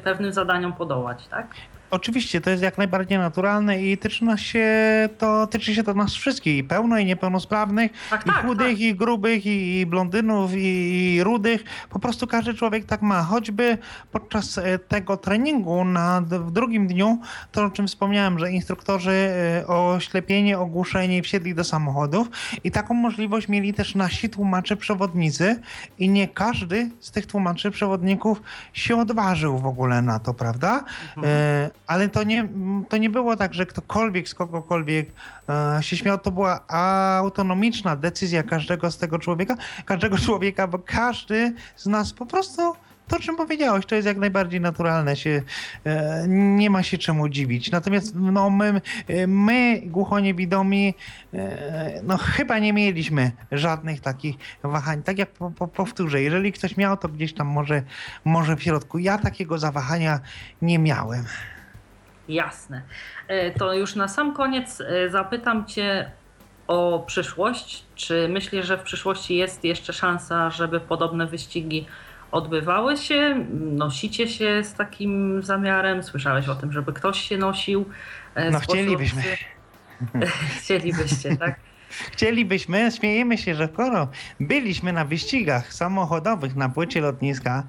pewnym 0.04 0.34
zadaniom 0.34 0.74
podołać. 0.74 1.28
Tak? 1.28 1.48
Oczywiście, 1.94 2.42
to 2.42 2.50
jest 2.50 2.64
jak 2.64 2.78
najbardziej 2.78 3.18
naturalne 3.18 3.84
i 3.84 3.98
tyczy, 3.98 4.26
nas 4.26 4.40
się 4.40 4.70
to, 5.18 5.48
tyczy 5.48 5.76
się 5.76 5.84
to 5.84 5.94
nas 5.94 6.14
wszystkich, 6.14 6.58
i 6.58 6.64
pełno, 6.64 6.98
i 6.98 7.06
niepełnosprawnych, 7.06 7.92
tak, 8.10 8.22
i 8.26 8.30
tak, 8.30 8.46
chudych, 8.46 8.68
tak. 8.68 8.80
i 8.80 8.96
grubych, 8.96 9.46
i, 9.46 9.80
i 9.80 9.86
blondynów, 9.86 10.54
i, 10.54 11.14
i, 11.16 11.24
rudych. 11.24 11.64
Po 11.90 12.00
prostu 12.00 12.28
każdy 12.28 12.54
człowiek 12.54 12.86
tak 12.86 13.02
ma. 13.02 13.24
Choćby 13.24 13.78
podczas 14.12 14.58
e, 14.58 14.80
tego 14.80 15.18
treningu 15.18 15.86
na, 15.86 16.22
w 16.22 16.52
drugim 16.52 16.88
dniu, 16.88 17.20
to 17.52 17.66
o 17.66 17.70
czym 17.70 17.88
wspomniałem, 17.88 18.40
że 18.40 18.52
instruktorzy 18.52 19.12
e, 19.12 19.68
oślepieni, 19.68 20.56
ogłuszeni 20.56 21.22
wsiedli 21.22 21.56
do 21.56 21.64
samochodów 21.64 22.30
i 22.64 22.72
taką 22.72 22.94
możliwość 22.94 23.48
mieli 23.48 23.74
też 23.74 23.96
nasi 23.96 24.30
tłumacze 24.30 24.78
przewodnicy 24.78 25.60
i 26.00 26.10
nie 26.10 26.28
każdy 26.28 26.90
z 27.00 27.12
tych 27.12 27.26
tłumaczy 27.26 27.72
przewodników 27.72 28.42
się 28.74 29.00
odważył 29.00 29.58
w 29.58 29.66
ogóle 29.66 30.02
na 30.02 30.20
to, 30.20 30.34
prawda? 30.34 30.84
Mhm. 31.18 31.28
E, 31.28 31.83
ale 31.88 32.10
to 32.10 32.24
nie, 32.24 32.48
to 32.90 32.98
nie 32.98 33.10
było 33.10 33.36
tak, 33.36 33.54
że 33.54 33.66
ktokolwiek 33.66 34.30
z 34.30 34.36
kogokolwiek 34.36 35.10
e, 35.50 35.84
się 35.84 35.98
śmiał. 35.98 36.18
To 36.18 36.32
była 36.32 36.64
autonomiczna 36.68 37.96
decyzja 37.96 38.44
każdego 38.44 38.92
z 38.92 38.98
tego 38.98 39.20
człowieka, 39.20 39.56
każdego 39.86 40.18
człowieka, 40.26 40.68
bo 40.68 40.80
każdy 40.80 41.54
z 41.76 41.86
nas 41.86 42.14
po 42.14 42.26
prostu 42.26 42.76
to, 43.08 43.20
czym 43.20 43.36
powiedziałeś, 43.36 43.86
to 43.86 43.96
jest 43.96 44.08
jak 44.08 44.18
najbardziej 44.18 44.62
naturalne, 44.62 45.16
się, 45.16 45.42
e, 45.86 46.26
nie 46.28 46.70
ma 46.70 46.84
się 46.84 46.98
czemu 46.98 47.30
dziwić. 47.30 47.72
Natomiast 47.72 48.16
no, 48.16 48.50
my, 48.50 48.82
my 49.28 49.82
głuchoniewidomi, 49.86 50.94
e, 51.34 52.02
no 52.04 52.18
chyba 52.18 52.60
nie 52.60 52.74
mieliśmy 52.74 53.32
żadnych 53.52 54.02
takich 54.02 54.36
wahań. 54.64 55.04
Tak 55.04 55.18
jak 55.18 55.30
po, 55.30 55.52
po, 55.52 55.68
powtórzę, 55.68 56.22
jeżeli 56.22 56.52
ktoś 56.52 56.78
miał, 56.78 56.98
to 56.98 57.10
gdzieś 57.10 57.34
tam 57.34 57.48
może, 57.48 57.84
może 58.26 58.56
w 58.56 58.64
środku. 58.64 59.00
Ja 59.00 59.18
takiego 59.18 59.58
zawahania 59.58 60.20
nie 60.62 60.80
miałem. 60.80 61.26
Jasne. 62.30 62.82
E, 63.28 63.52
to 63.52 63.74
już 63.74 63.96
na 63.96 64.08
sam 64.08 64.34
koniec 64.34 64.82
e, 64.82 65.10
zapytam 65.10 65.66
Cię 65.66 66.12
o 66.68 67.04
przyszłość. 67.08 67.84
Czy 67.96 68.28
myślisz, 68.30 68.66
że 68.66 68.78
w 68.78 68.82
przyszłości 68.82 69.36
jest 69.36 69.64
jeszcze 69.64 69.94
szansa, 69.94 70.50
żeby 70.50 70.80
podobne 70.80 71.28
wyścigi 71.28 71.86
odbywały 72.32 72.98
się? 72.98 73.46
Nosicie 73.60 74.28
się 74.28 74.64
z 74.64 74.74
takim 74.74 75.44
zamiarem? 75.44 76.04
Słyszałeś 76.04 76.50
o 76.50 76.56
tym, 76.56 76.72
żeby 76.72 76.94
ktoś 76.94 77.22
się 77.22 77.38
nosił? 77.38 77.86
E, 78.36 78.52
no 78.52 78.60
chcielibyśmy. 78.60 79.24
Chcielibyście, 80.60 81.38
tak? 81.38 81.56
Chcielibyśmy, 82.12 82.92
śmiejemy 82.92 83.38
się, 83.38 83.56
że 83.56 83.70
skoro 83.74 84.08
byliśmy 84.40 84.94
na 84.94 85.06
wyścigach 85.06 85.74
samochodowych 85.74 86.56
na 86.56 86.70
płycie 86.70 87.02
lotniska, 87.02 87.64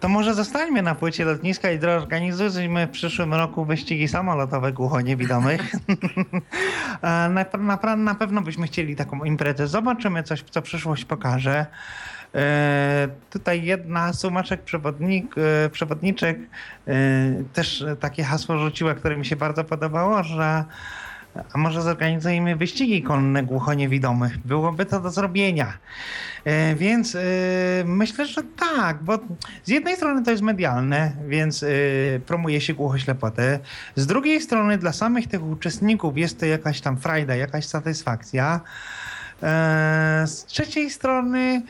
to 0.00 0.08
może 0.08 0.34
zostańmy 0.34 0.82
na 0.82 0.94
płycie 0.94 1.24
lotniska 1.24 1.70
i 1.70 1.80
zorganizujmy 1.80 2.86
w 2.86 2.90
przyszłym 2.90 3.34
roku 3.34 3.64
wyścigi 3.64 4.08
samolotowe 4.08 4.72
głuchoniewidomych. 4.72 5.72
na, 7.02 7.44
na, 7.58 7.96
na 7.96 8.14
pewno 8.14 8.42
byśmy 8.42 8.66
chcieli 8.66 8.96
taką 8.96 9.24
imprezę. 9.24 9.68
Zobaczymy 9.68 10.22
coś, 10.22 10.42
co 10.42 10.62
przyszłość 10.62 11.04
pokaże. 11.04 11.66
E, 12.34 13.08
tutaj 13.30 13.64
jedna 13.64 14.12
sumaczek 14.12 14.62
przewodnik, 14.62 15.34
e, 15.38 15.70
przewodniczek 15.70 16.38
e, 16.38 16.92
też 17.52 17.84
takie 18.00 18.24
hasło 18.24 18.58
rzuciła, 18.58 18.94
które 18.94 19.16
mi 19.16 19.26
się 19.26 19.36
bardzo 19.36 19.64
podobało, 19.64 20.22
że 20.22 20.64
a 21.52 21.58
może 21.58 21.82
zorganizujemy 21.82 22.56
wyścigi 22.56 23.02
konne 23.02 23.42
głuchoniewidomych? 23.42 24.38
Byłoby 24.38 24.86
to 24.86 25.00
do 25.00 25.10
zrobienia. 25.10 25.78
E, 26.44 26.74
więc 26.74 27.14
e, 27.14 27.20
myślę, 27.84 28.26
że 28.26 28.42
tak, 28.42 29.02
bo 29.02 29.18
z 29.64 29.68
jednej 29.68 29.96
strony 29.96 30.24
to 30.24 30.30
jest 30.30 30.42
medialne, 30.42 31.12
więc 31.28 31.62
e, 31.62 31.66
promuje 32.26 32.60
się 32.60 32.74
głuchoślepotę. 32.74 33.58
Z 33.96 34.06
drugiej 34.06 34.40
strony 34.40 34.78
dla 34.78 34.92
samych 34.92 35.26
tych 35.28 35.42
uczestników 35.42 36.18
jest 36.18 36.40
to 36.40 36.46
jakaś 36.46 36.80
tam 36.80 36.96
frajda, 36.96 37.36
jakaś 37.36 37.66
satysfakcja. 37.66 38.60
Z 40.26 40.44
trzeciej 40.44 40.90
strony 40.90 41.62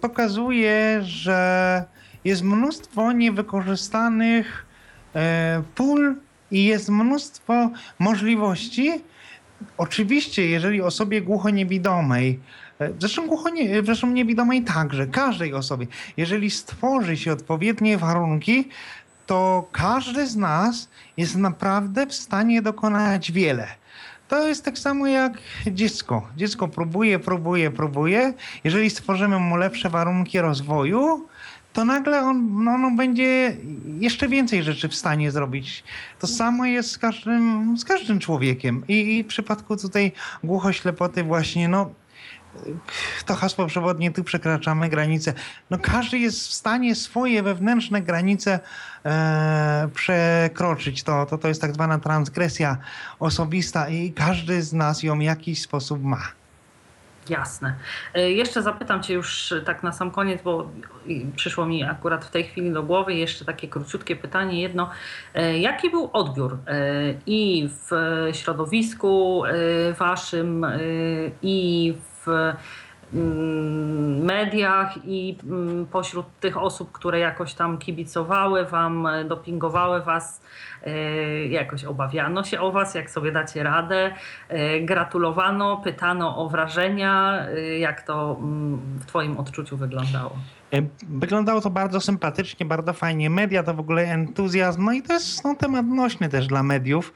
pokazuje, 0.00 0.98
że 1.02 1.84
jest 2.24 2.42
mnóstwo 2.42 3.12
niewykorzystanych 3.12 4.66
pól 5.74 6.16
i 6.52 6.64
jest 6.64 6.88
mnóstwo 6.88 7.70
możliwości. 7.98 8.92
Oczywiście, 9.78 10.46
jeżeli 10.46 10.82
osobie 10.82 11.22
głuchoniewidomej, 11.22 12.40
e, 12.80 12.90
zresztą, 12.98 13.26
głuchonie, 13.26 13.82
zresztą 13.84 14.06
niewidomej 14.06 14.62
także, 14.62 15.06
każdej 15.06 15.54
osobie, 15.54 15.86
jeżeli 16.16 16.50
stworzy 16.50 17.16
się 17.16 17.32
odpowiednie 17.32 17.98
warunki, 17.98 18.68
to 19.26 19.68
każdy 19.72 20.26
z 20.26 20.36
nas 20.36 20.88
jest 21.16 21.36
naprawdę 21.36 22.06
w 22.06 22.14
stanie 22.14 22.62
dokonać 22.62 23.32
wiele. 23.32 23.66
To 24.28 24.48
jest 24.48 24.64
tak 24.64 24.78
samo 24.78 25.06
jak 25.06 25.32
dziecko. 25.66 26.28
Dziecko 26.36 26.68
próbuje, 26.68 27.18
próbuje, 27.18 27.70
próbuje. 27.70 28.32
Jeżeli 28.64 28.90
stworzymy 28.90 29.38
mu 29.38 29.56
lepsze 29.56 29.90
warunki 29.90 30.40
rozwoju, 30.40 31.26
to 31.72 31.84
nagle 31.84 32.20
on, 32.20 32.64
no, 32.64 32.70
on 32.70 32.96
będzie 32.96 33.56
jeszcze 33.98 34.28
więcej 34.28 34.62
rzeczy 34.62 34.88
w 34.88 34.94
stanie 34.94 35.30
zrobić. 35.30 35.84
To 36.18 36.26
samo 36.26 36.66
jest 36.66 36.90
z 36.90 36.98
każdym, 36.98 37.74
z 37.78 37.84
każdym 37.84 38.18
człowiekiem. 38.18 38.84
I, 38.88 39.18
I 39.18 39.24
w 39.24 39.26
przypadku 39.26 39.76
tutaj 39.76 40.12
głuchoślepoty 40.44 41.24
właśnie, 41.24 41.68
no 41.68 41.90
to 43.26 43.34
hasło 43.34 43.66
przewodnie, 43.66 44.10
tu 44.10 44.24
przekraczamy 44.24 44.88
granice. 44.88 45.34
No 45.70 45.78
każdy 45.78 46.18
jest 46.18 46.48
w 46.48 46.52
stanie 46.52 46.94
swoje 46.94 47.42
wewnętrzne 47.42 48.02
granice 48.02 48.60
e, 49.04 49.88
przekroczyć. 49.94 51.02
To, 51.02 51.26
to, 51.26 51.38
to 51.38 51.48
jest 51.48 51.60
tak 51.60 51.74
zwana 51.74 51.98
transgresja 51.98 52.76
osobista 53.18 53.88
i 53.88 54.12
każdy 54.12 54.62
z 54.62 54.72
nas 54.72 55.02
ją 55.02 55.18
w 55.18 55.22
jakiś 55.22 55.62
sposób 55.62 56.02
ma. 56.02 56.22
Jasne. 57.28 57.74
E, 58.14 58.30
jeszcze 58.30 58.62
zapytam 58.62 59.02
Cię 59.02 59.14
już 59.14 59.54
tak 59.64 59.82
na 59.82 59.92
sam 59.92 60.10
koniec, 60.10 60.42
bo 60.42 60.70
przyszło 61.36 61.66
mi 61.66 61.84
akurat 61.84 62.24
w 62.24 62.30
tej 62.30 62.44
chwili 62.44 62.72
do 62.72 62.82
głowy 62.82 63.14
jeszcze 63.14 63.44
takie 63.44 63.68
króciutkie 63.68 64.16
pytanie 64.16 64.62
jedno. 64.62 64.90
E, 65.34 65.58
jaki 65.58 65.90
był 65.90 66.10
odbiór 66.12 66.58
e, 66.66 66.78
i 67.26 67.68
w 67.68 67.90
środowisku 68.32 69.42
Waszym, 69.98 70.66
i 71.42 71.94
w 72.26 72.52
mediach 74.22 75.04
i 75.04 75.38
mm, 75.44 75.86
pośród 75.86 76.26
tych 76.40 76.56
osób, 76.56 76.92
które 76.92 77.18
jakoś 77.18 77.54
tam 77.54 77.78
kibicowały 77.78 78.64
Wam, 78.64 79.08
dopingowały 79.28 80.00
Was, 80.02 80.40
E, 80.86 81.46
jakoś 81.46 81.84
obawiano 81.84 82.44
się 82.44 82.60
o 82.60 82.72
Was, 82.72 82.94
jak 82.94 83.10
sobie 83.10 83.32
dacie 83.32 83.62
radę, 83.62 84.14
e, 84.48 84.80
gratulowano, 84.80 85.76
pytano 85.76 86.36
o 86.36 86.48
wrażenia, 86.48 87.46
e, 87.48 87.78
jak 87.78 88.02
to 88.02 88.36
mm, 88.40 88.80
w 89.00 89.06
Twoim 89.06 89.38
odczuciu 89.38 89.76
wyglądało. 89.76 90.36
Wyglądało 91.08 91.60
to 91.60 91.70
bardzo 91.70 92.00
sympatycznie, 92.00 92.66
bardzo 92.66 92.92
fajnie. 92.92 93.30
Media 93.30 93.62
to 93.62 93.74
w 93.74 93.80
ogóle 93.80 94.02
entuzjazm, 94.02 94.84
no 94.84 94.92
i 94.92 95.02
to 95.02 95.12
jest 95.12 95.44
no, 95.44 95.54
temat 95.54 95.86
nośny 95.86 96.28
też 96.28 96.46
dla 96.46 96.62
mediów. 96.62 97.14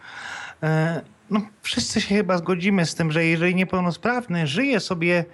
No, 1.31 1.41
wszyscy 1.63 2.01
się 2.01 2.15
chyba 2.15 2.39
zgodzimy 2.39 2.87
z 2.87 2.95
tym, 2.95 3.13
że 3.13 3.25
jeżeli 3.25 3.55
niepełnosprawny 3.55 4.47
żyje 4.47 4.81
sobie 4.81 5.25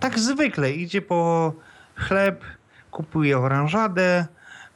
tak 0.00 0.18
zwykle, 0.18 0.72
idzie 0.72 1.02
po 1.02 1.52
chleb, 1.96 2.44
kupuje 2.90 3.38
oranżadę, 3.38 4.26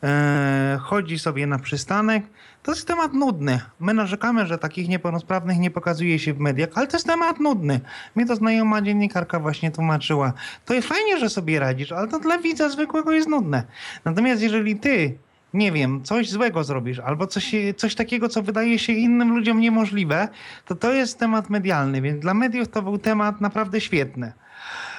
e, 0.02 0.78
chodzi 0.80 1.18
sobie 1.18 1.46
na 1.46 1.58
przystanek. 1.58 2.24
To 2.62 2.72
jest 2.72 2.88
temat 2.88 3.12
nudny. 3.12 3.60
My 3.80 3.94
narzekamy, 3.94 4.46
że 4.46 4.58
takich 4.58 4.88
niepełnosprawnych 4.88 5.58
nie 5.58 5.70
pokazuje 5.70 6.18
się 6.18 6.34
w 6.34 6.38
mediach, 6.38 6.68
ale 6.74 6.86
to 6.86 6.96
jest 6.96 7.06
temat 7.06 7.40
nudny. 7.40 7.80
Mnie 8.14 8.26
to 8.26 8.36
znajoma 8.36 8.82
dziennikarka 8.82 9.40
właśnie 9.40 9.70
tłumaczyła. 9.70 10.32
To 10.64 10.74
jest 10.74 10.88
fajnie, 10.88 11.18
że 11.18 11.30
sobie 11.30 11.58
radzisz, 11.60 11.92
ale 11.92 12.08
to 12.08 12.18
dla 12.18 12.38
widza 12.38 12.68
zwykłego 12.68 13.12
jest 13.12 13.28
nudne. 13.28 13.64
Natomiast 14.04 14.42
jeżeli 14.42 14.76
ty 14.76 15.18
nie 15.54 15.72
wiem, 15.72 16.04
coś 16.04 16.30
złego 16.30 16.64
zrobisz, 16.64 16.98
albo 16.98 17.26
coś, 17.26 17.54
coś 17.76 17.94
takiego, 17.94 18.28
co 18.28 18.42
wydaje 18.42 18.78
się 18.78 18.92
innym 18.92 19.34
ludziom 19.34 19.60
niemożliwe, 19.60 20.28
to 20.64 20.74
to 20.74 20.92
jest 20.92 21.18
temat 21.18 21.50
medialny, 21.50 22.02
więc 22.02 22.20
dla 22.20 22.34
mediów 22.34 22.68
to 22.68 22.82
był 22.82 22.98
temat 22.98 23.40
naprawdę 23.40 23.80
świetny. 23.80 24.32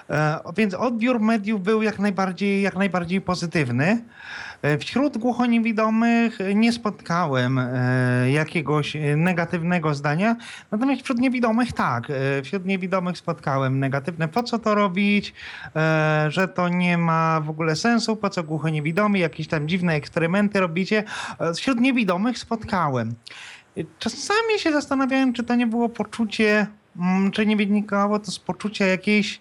E, 0.09 0.39
Więc 0.57 0.73
odbiór 0.73 1.19
mediów 1.19 1.63
był 1.63 1.81
jak 1.81 1.99
najbardziej, 1.99 2.61
jak 2.61 2.75
najbardziej 2.75 3.21
pozytywny. 3.21 4.03
E, 4.61 4.77
Wśród 4.77 5.17
głuchoniewidomych 5.17 6.37
nie 6.55 6.71
spotkałem 6.71 7.59
e, 7.59 8.31
jakiegoś 8.31 8.97
negatywnego 9.17 9.93
zdania, 9.93 10.35
natomiast 10.71 11.01
wśród 11.01 11.19
niewidomych 11.19 11.73
tak. 11.73 12.07
Wśród 12.43 12.65
niewidomych 12.65 13.17
spotkałem 13.17 13.79
negatywne, 13.79 14.27
po 14.27 14.43
co 14.43 14.59
to 14.59 14.75
robić, 14.75 15.33
że 16.27 16.47
to 16.47 16.69
nie 16.69 16.97
ma 16.97 17.41
w 17.41 17.49
ogóle 17.49 17.75
sensu, 17.75 18.15
po 18.15 18.29
co 18.29 18.43
głuchoniewidomi, 18.43 19.19
jakieś 19.19 19.47
tam 19.47 19.67
dziwne 19.67 19.93
eksperymenty 19.93 20.59
robicie. 20.59 21.03
Wśród 21.55 21.79
niewidomych 21.79 22.37
spotkałem. 22.37 23.15
Czasami 23.99 24.59
się 24.59 24.71
zastanawiałem, 24.71 25.33
czy 25.33 25.43
to 25.43 25.55
nie 25.55 25.67
było 25.67 25.89
poczucie, 25.89 26.67
mm, 26.99 27.31
czy 27.31 27.45
nie 27.45 27.57
wynikało 27.57 28.19
to 28.19 28.31
z 28.31 28.39
poczucia 28.39 28.85
jakiejś 28.85 29.39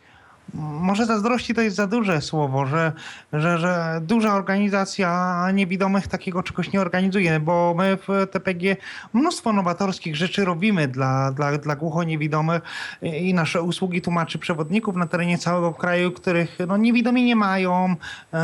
może 0.55 1.07
zazdrości 1.07 1.55
to 1.55 1.61
jest 1.61 1.77
za 1.77 1.87
duże 1.87 2.21
słowo, 2.21 2.67
że, 2.67 2.93
że, 3.33 3.59
że 3.59 4.01
duża 4.03 4.35
organizacja 4.35 5.37
niewidomych 5.55 6.09
takiego 6.09 6.43
czegoś 6.43 6.73
nie 6.73 6.81
organizuje, 6.81 7.41
bo 7.41 7.75
my 7.79 7.99
w 8.09 8.27
TPG 8.31 8.77
mnóstwo 9.13 9.53
nowatorskich 9.53 10.17
rzeczy 10.17 10.45
robimy 10.45 10.89
dla, 10.89 11.33
dla, 11.33 11.59
dla 11.59 11.77
głuchoniewidomych 11.77 12.63
i 13.03 13.35
nasze 13.35 13.63
usługi 13.63 14.03
tłumaczy 14.03 14.39
przewodników 14.39 14.97
na 14.97 15.07
terenie 15.07 15.39
całego 15.39 15.73
kraju, 15.73 16.13
których 16.13 16.59
no, 16.69 16.77
niewidomi 16.77 17.25
nie 17.25 17.37
mają, 17.37 17.97
e, 18.35 18.37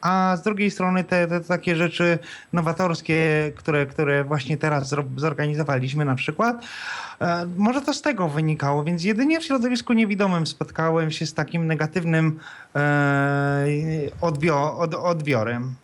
a 0.00 0.36
z 0.36 0.42
drugiej 0.42 0.70
strony 0.70 1.04
te, 1.04 1.26
te 1.26 1.40
takie 1.40 1.76
rzeczy 1.76 2.18
nowatorskie, 2.52 3.52
które, 3.56 3.86
które 3.86 4.24
właśnie 4.24 4.56
teraz 4.56 4.94
zorganizowaliśmy 5.16 6.04
na 6.04 6.14
przykład, 6.14 6.64
E, 7.20 7.46
Może 7.56 7.80
to 7.80 7.94
z 7.94 8.02
tego 8.02 8.28
wynikało, 8.28 8.84
więc 8.84 9.04
jedynie 9.04 9.40
w 9.40 9.44
środowisku 9.44 9.92
niewidomym 9.92 10.46
spotkałem 10.46 11.10
się 11.10 11.26
z 11.30 11.34
takim 11.34 11.66
negatywnym 11.66 12.40
e, 12.76 13.66
odbio, 14.20 14.78
od, 14.78 14.94
odbiorem. 14.94 15.74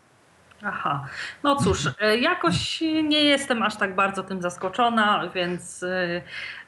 Aha, 0.62 1.06
no 1.42 1.56
cóż, 1.56 1.88
e, 2.00 2.16
jakoś 2.18 2.80
nie 2.80 3.24
jestem 3.24 3.62
aż 3.62 3.76
tak 3.76 3.94
bardzo 3.94 4.22
tym 4.22 4.42
zaskoczona, 4.42 5.30
więc 5.34 5.84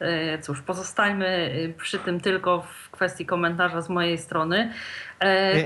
e, 0.01 0.39
cóż, 0.39 0.63
pozostańmy 0.63 1.51
przy 1.79 1.99
tym 1.99 2.21
tylko 2.21 2.63
w 2.63 2.91
kwestii 2.91 3.27
komentarza 3.27 3.83
z 3.83 3.89
mojej 3.89 4.19
strony. 4.19 4.73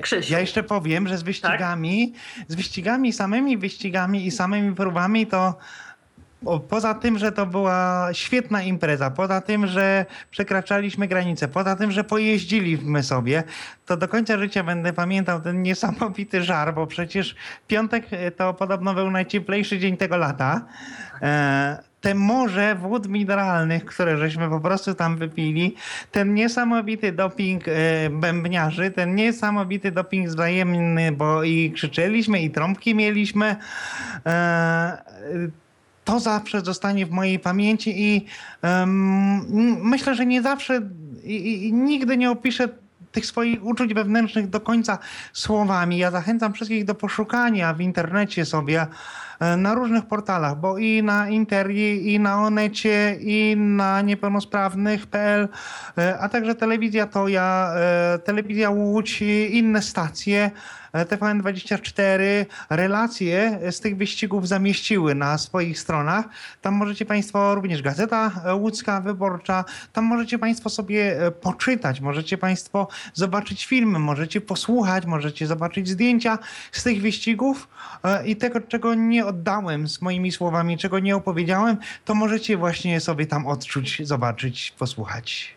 Krzysiu, 0.02 0.32
Ja 0.32 0.40
jeszcze 0.40 0.62
powiem, 0.62 1.08
że 1.08 1.18
z 1.18 1.22
wyścigami, 1.22 2.14
z 2.48 2.54
wyścigami, 2.54 3.12
samymi 3.12 3.58
wyścigami 3.58 4.26
i 4.26 4.30
samymi 4.30 4.74
próbami 4.74 5.26
to 5.26 5.58
poza 6.68 6.94
tym, 6.94 7.18
że 7.18 7.32
to 7.32 7.46
była 7.46 8.08
świetna 8.12 8.62
impreza, 8.62 9.10
poza 9.10 9.40
tym, 9.40 9.66
że 9.66 10.06
przekraczaliśmy 10.30 11.08
granice, 11.08 11.48
poza 11.48 11.76
tym, 11.76 11.90
że 11.90 12.04
pojeździliśmy 12.04 13.02
sobie, 13.02 13.42
to 13.86 13.96
do 13.96 14.08
końca 14.08 14.38
życia 14.38 14.64
będę 14.64 14.92
pamiętał 14.92 15.40
ten 15.40 15.62
niesamowity 15.62 16.42
żar, 16.42 16.74
bo 16.74 16.86
przecież 16.86 17.34
piątek 17.66 18.06
e, 18.10 18.30
to 18.30 18.54
podobno 18.54 18.94
był 18.94 19.10
najcieplejszy 19.10 19.78
dzień 19.78 19.96
tego 19.96 20.16
lata. 20.16 20.66
E, 21.22 21.92
te 22.00 22.14
morze 22.14 22.74
wód 22.74 23.08
mineralnych, 23.08 23.84
które 23.84 24.18
żeśmy 24.18 24.48
po 24.48 24.60
prostu 24.60 24.94
tam 24.94 25.16
wypili, 25.16 25.76
ten 26.12 26.34
niesamowity 26.34 27.12
doping 27.12 27.68
e, 27.68 27.72
bębniarzy, 28.10 28.90
ten 28.90 29.14
niesamowity 29.14 29.92
doping 29.92 30.28
wzajemny, 30.28 31.12
bo 31.12 31.42
i 31.42 31.72
krzyczeliśmy, 31.72 32.42
i 32.42 32.50
trąbki 32.50 32.94
mieliśmy. 32.94 33.56
To 36.04 36.20
zawsze 36.20 36.60
zostanie 36.60 37.06
w 37.06 37.10
mojej 37.10 37.38
pamięci 37.38 38.02
i 38.02 38.26
em, 38.62 39.40
m- 39.50 39.76
myślę, 39.82 40.14
że 40.14 40.26
nie 40.26 40.42
zawsze 40.42 40.80
i, 41.24 41.66
i, 41.68 41.72
nigdy 41.72 42.16
nie 42.16 42.30
opiszę 42.30 42.68
tych 43.12 43.26
swoich 43.26 43.64
uczuć 43.64 43.94
wewnętrznych 43.94 44.50
do 44.50 44.60
końca 44.60 44.98
słowami. 45.32 45.98
Ja 45.98 46.10
zachęcam 46.10 46.52
wszystkich 46.52 46.84
do 46.84 46.94
poszukania 46.94 47.74
w 47.74 47.80
internecie 47.80 48.44
sobie 48.44 48.86
na 49.56 49.74
różnych 49.74 50.06
portalach, 50.06 50.56
bo 50.56 50.78
i 50.78 51.02
na 51.02 51.28
Interii, 51.28 52.14
i 52.14 52.20
na 52.20 52.42
Onecie, 52.42 53.16
i 53.20 53.56
na 53.56 54.00
niepełnosprawnych.pl, 54.00 55.48
e, 55.98 56.18
a 56.18 56.28
także 56.28 56.54
telewizja 56.54 57.06
Toja, 57.06 57.72
e, 57.76 58.18
telewizja 58.18 58.70
Łódź, 58.70 59.22
inne 59.50 59.82
stacje. 59.82 60.50
e, 60.92 61.04
TVN24 61.04 62.46
relacje 62.70 63.60
z 63.70 63.80
tych 63.80 63.96
wyścigów 63.96 64.48
zamieściły 64.48 65.14
na 65.14 65.38
swoich 65.38 65.78
stronach. 65.78 66.24
Tam 66.60 66.74
możecie 66.74 67.06
Państwo, 67.06 67.54
również 67.54 67.82
Gazeta 67.82 68.30
Łódzka 68.54 69.00
Wyborcza, 69.00 69.64
tam 69.92 70.04
możecie 70.04 70.38
Państwo 70.38 70.70
sobie 70.70 71.26
e, 71.26 71.30
poczytać, 71.30 72.00
możecie 72.00 72.38
Państwo 72.38 72.88
zobaczyć 73.14 73.66
filmy, 73.66 73.98
możecie 73.98 74.40
posłuchać, 74.40 75.06
możecie 75.06 75.46
zobaczyć 75.46 75.88
zdjęcia 75.88 76.38
z 76.72 76.82
tych 76.82 77.02
wyścigów 77.02 77.68
e, 78.04 78.26
i 78.26 78.36
tego, 78.36 78.60
czego 78.60 78.94
nie 78.94 79.24
oddałem 79.32 79.88
z 79.88 80.02
moimi 80.02 80.32
słowami, 80.32 80.78
czego 80.78 80.98
nie 80.98 81.16
opowiedziałem, 81.16 81.76
to 82.04 82.14
możecie 82.14 82.56
właśnie 82.56 83.00
sobie 83.00 83.26
tam 83.26 83.46
odczuć, 83.46 84.06
zobaczyć, 84.06 84.74
posłuchać. 84.78 85.56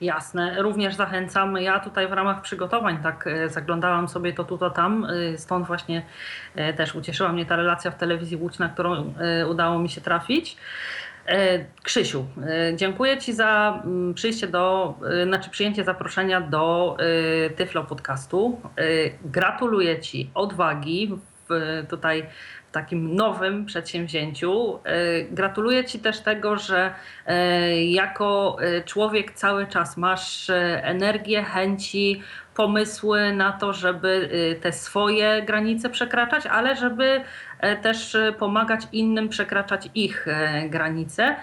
Jasne, 0.00 0.62
również 0.62 0.94
zachęcam. 0.94 1.56
Ja 1.56 1.80
tutaj 1.80 2.08
w 2.08 2.12
ramach 2.12 2.42
przygotowań 2.42 2.98
tak 3.02 3.26
e, 3.26 3.48
zaglądałam 3.48 4.08
sobie 4.08 4.32
to 4.32 4.44
tu, 4.44 4.58
to 4.58 4.70
tam, 4.70 5.04
e, 5.04 5.38
stąd 5.38 5.66
właśnie 5.66 6.02
e, 6.54 6.72
też 6.72 6.94
ucieszyła 6.94 7.32
mnie 7.32 7.46
ta 7.46 7.56
relacja 7.56 7.90
w 7.90 7.96
telewizji 7.96 8.36
Łódź, 8.36 8.58
na 8.58 8.68
którą 8.68 9.14
udało 9.48 9.78
mi 9.78 9.88
się 9.88 10.00
trafić. 10.00 10.56
Krzysiu, 11.82 12.26
dziękuję 12.76 13.18
Ci 13.18 13.32
za 13.32 13.82
mm, 13.84 14.14
przyjście 14.14 14.48
do, 14.48 14.94
znaczy 15.26 15.50
przyjęcie 15.50 15.84
zaproszenia 15.84 16.40
do 16.40 16.96
Tyflo 17.56 17.84
Podcastu. 17.84 18.60
Gratuluję 19.24 20.00
Ci 20.00 20.30
odwagi 20.34 21.18
w, 21.48 21.86
tutaj 21.88 22.26
takim 22.72 23.16
nowym 23.16 23.66
przedsięwzięciu. 23.66 24.78
E, 24.84 25.22
Gratuluję 25.24 25.84
Ci 25.84 25.98
też 25.98 26.20
tego, 26.20 26.56
że 26.56 26.94
e, 27.26 27.84
jako 27.84 28.56
e, 28.60 28.82
człowiek 28.82 29.32
cały 29.32 29.66
czas 29.66 29.96
masz 29.96 30.50
energię, 30.82 31.42
chęci, 31.42 32.22
pomysły 32.54 33.32
na 33.32 33.52
to, 33.52 33.72
żeby 33.72 34.30
te 34.62 34.72
swoje 34.72 35.42
granice 35.42 35.90
przekraczać, 35.90 36.46
ale 36.46 36.76
żeby 36.76 37.20
też 37.82 38.16
pomagać 38.38 38.80
innym 38.92 39.28
przekraczać 39.28 39.88
ich 39.94 40.26
granice. 40.68 41.36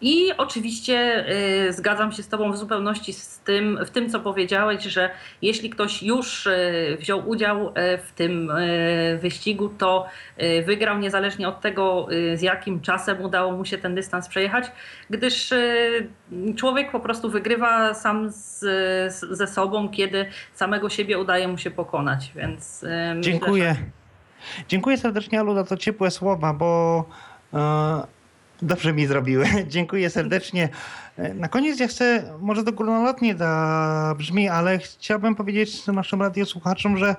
I 0.00 0.32
oczywiście 0.38 1.24
y, 1.68 1.72
zgadzam 1.72 2.12
się 2.12 2.22
z 2.22 2.28
Tobą 2.28 2.52
w 2.52 2.56
zupełności 2.56 3.12
z 3.12 3.38
tym, 3.38 3.78
w 3.86 3.90
tym, 3.90 4.10
co 4.10 4.20
powiedziałeś, 4.20 4.84
że 4.84 5.10
jeśli 5.42 5.70
ktoś 5.70 6.02
już 6.02 6.46
y, 6.46 6.96
wziął 7.00 7.28
udział 7.28 7.68
y, 7.68 7.72
w 7.98 8.12
tym 8.12 8.50
y, 8.50 9.18
wyścigu, 9.22 9.68
to 9.68 10.06
y, 10.42 10.62
wygrał 10.66 10.98
niezależnie 10.98 11.48
od 11.48 11.60
tego, 11.60 12.08
y, 12.12 12.36
z 12.36 12.42
jakim 12.42 12.80
czasem 12.80 13.22
udało 13.22 13.52
mu 13.52 13.64
się 13.64 13.78
ten 13.78 13.94
dystans 13.94 14.28
przejechać, 14.28 14.64
gdyż 15.10 15.50
człowiek 16.56 16.90
po 16.90 17.00
prostu 17.00 17.30
wygrywa 17.30 17.94
sam 17.94 18.30
z, 18.30 18.58
z, 19.14 19.20
ze 19.30 19.46
sobą, 19.46 19.88
kiedy 19.88 20.26
samego 20.54 20.88
siebie 20.88 21.18
udaje 21.18 21.48
mu 21.48 21.58
się 21.58 21.70
pokonać. 21.70 22.32
Więc 22.36 22.82
y, 22.82 22.86
myślę, 23.14 23.20
Dziękuję. 23.32 23.74
że- 23.78 24.06
Dziękuję 24.68 24.98
serdecznie, 24.98 25.40
Alu, 25.40 25.54
za 25.54 25.64
to 25.64 25.76
ciepłe 25.76 26.10
słowa, 26.10 26.52
bo 26.52 27.04
e, 27.54 28.15
dobrze 28.62 28.92
mi 28.92 29.06
zrobiły. 29.06 29.46
Dziękuję 29.68 30.10
serdecznie. 30.10 30.68
E, 31.18 31.34
Na 31.34 31.48
koniec 31.48 31.80
ja 31.80 31.88
chcę, 31.88 32.22
może 32.40 32.64
to 32.64 32.72
górnolotnie 32.72 33.36
brzmi, 34.18 34.48
ale 34.48 34.78
chciałbym 34.78 35.34
powiedzieć 35.34 35.86
naszym 35.86 36.22
radiosłuchaczom, 36.22 36.96
że, 36.96 37.16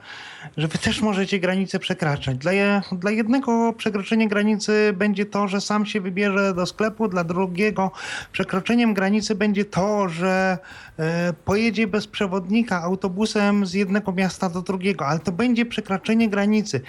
że 0.58 0.68
wy 0.68 0.78
też 0.78 1.02
możecie 1.02 1.40
granice 1.40 1.80
przekraczać. 1.80 2.38
Dla, 2.38 2.52
dla 2.92 3.12
jednego 3.12 3.74
przekroczenie 3.74 4.28
granicy 4.28 4.94
będzie 4.98 5.26
to, 5.26 5.48
że 5.48 5.62
sam 5.62 5.86
się 5.86 6.02
wybierze 6.02 6.54
do 6.54 6.66
sklepu, 6.66 7.08
dla 7.08 7.24
drugiego 7.24 7.92
przekroczeniem 8.32 8.94
granicy 8.94 9.36
będzie 9.36 9.66
to, 9.66 10.10
że 10.10 10.58
e, 11.00 11.34
pojedzie 11.46 11.88
bez 11.88 12.08
przewodnika 12.08 12.82
autobusem 12.82 13.66
z 13.66 13.74
jednego 13.74 14.12
miasta 14.12 14.50
do 14.50 14.62
drugiego, 14.62 15.08
ale 15.08 15.20
to 15.20 15.32
będzie 15.32 15.66
przekraczanie 15.66 16.30
granicy. 16.30 16.82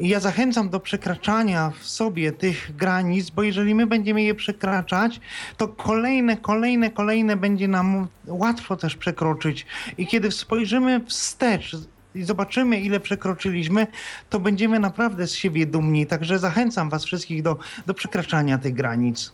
I 0.00 0.08
ja 0.08 0.20
zachęcam 0.20 0.70
do 0.70 0.80
przekraczania 0.80 1.72
w 1.80 1.88
sobie 1.88 2.32
tych 2.32 2.76
granic, 2.76 3.30
bo 3.30 3.42
jeżeli 3.42 3.74
my 3.74 3.86
będziemy 3.86 4.22
je 4.22 4.34
przekraczać, 4.34 5.20
to 5.56 5.68
kolejne, 5.68 6.36
kolejne, 6.48 6.90
kolejne 6.90 7.36
będzie 7.36 7.68
nam 7.68 8.08
łatwo 8.26 8.76
też 8.76 8.96
przekroczyć. 8.96 9.66
I 9.98 10.06
kiedy 10.06 10.30
spojrzymy 10.30 11.00
wstecz, 11.06 11.76
i 12.14 12.22
zobaczymy, 12.22 12.80
ile 12.80 13.00
przekroczyliśmy, 13.00 13.86
to 14.30 14.40
będziemy 14.40 14.80
naprawdę 14.80 15.26
z 15.26 15.34
siebie 15.34 15.66
dumni. 15.66 16.06
Także 16.06 16.38
zachęcam 16.38 16.90
Was 16.90 17.04
wszystkich 17.04 17.42
do, 17.42 17.58
do 17.86 17.94
przekraczania 17.94 18.58
tych 18.58 18.74
granic. 18.74 19.32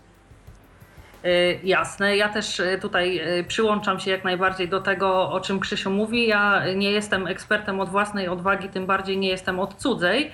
Y, 1.26 1.60
jasne, 1.64 2.16
ja 2.16 2.28
też 2.28 2.60
y, 2.60 2.78
tutaj 2.82 3.20
y, 3.38 3.44
przyłączam 3.44 4.00
się 4.00 4.10
jak 4.10 4.24
najbardziej 4.24 4.68
do 4.68 4.80
tego, 4.80 5.30
o 5.30 5.40
czym 5.40 5.60
Krzysiu 5.60 5.90
mówi. 5.90 6.26
Ja 6.26 6.62
nie 6.76 6.90
jestem 6.90 7.26
ekspertem 7.26 7.80
od 7.80 7.88
własnej 7.88 8.28
odwagi, 8.28 8.68
tym 8.68 8.86
bardziej 8.86 9.18
nie 9.18 9.28
jestem 9.28 9.60
od 9.60 9.74
cudzej. 9.74 10.30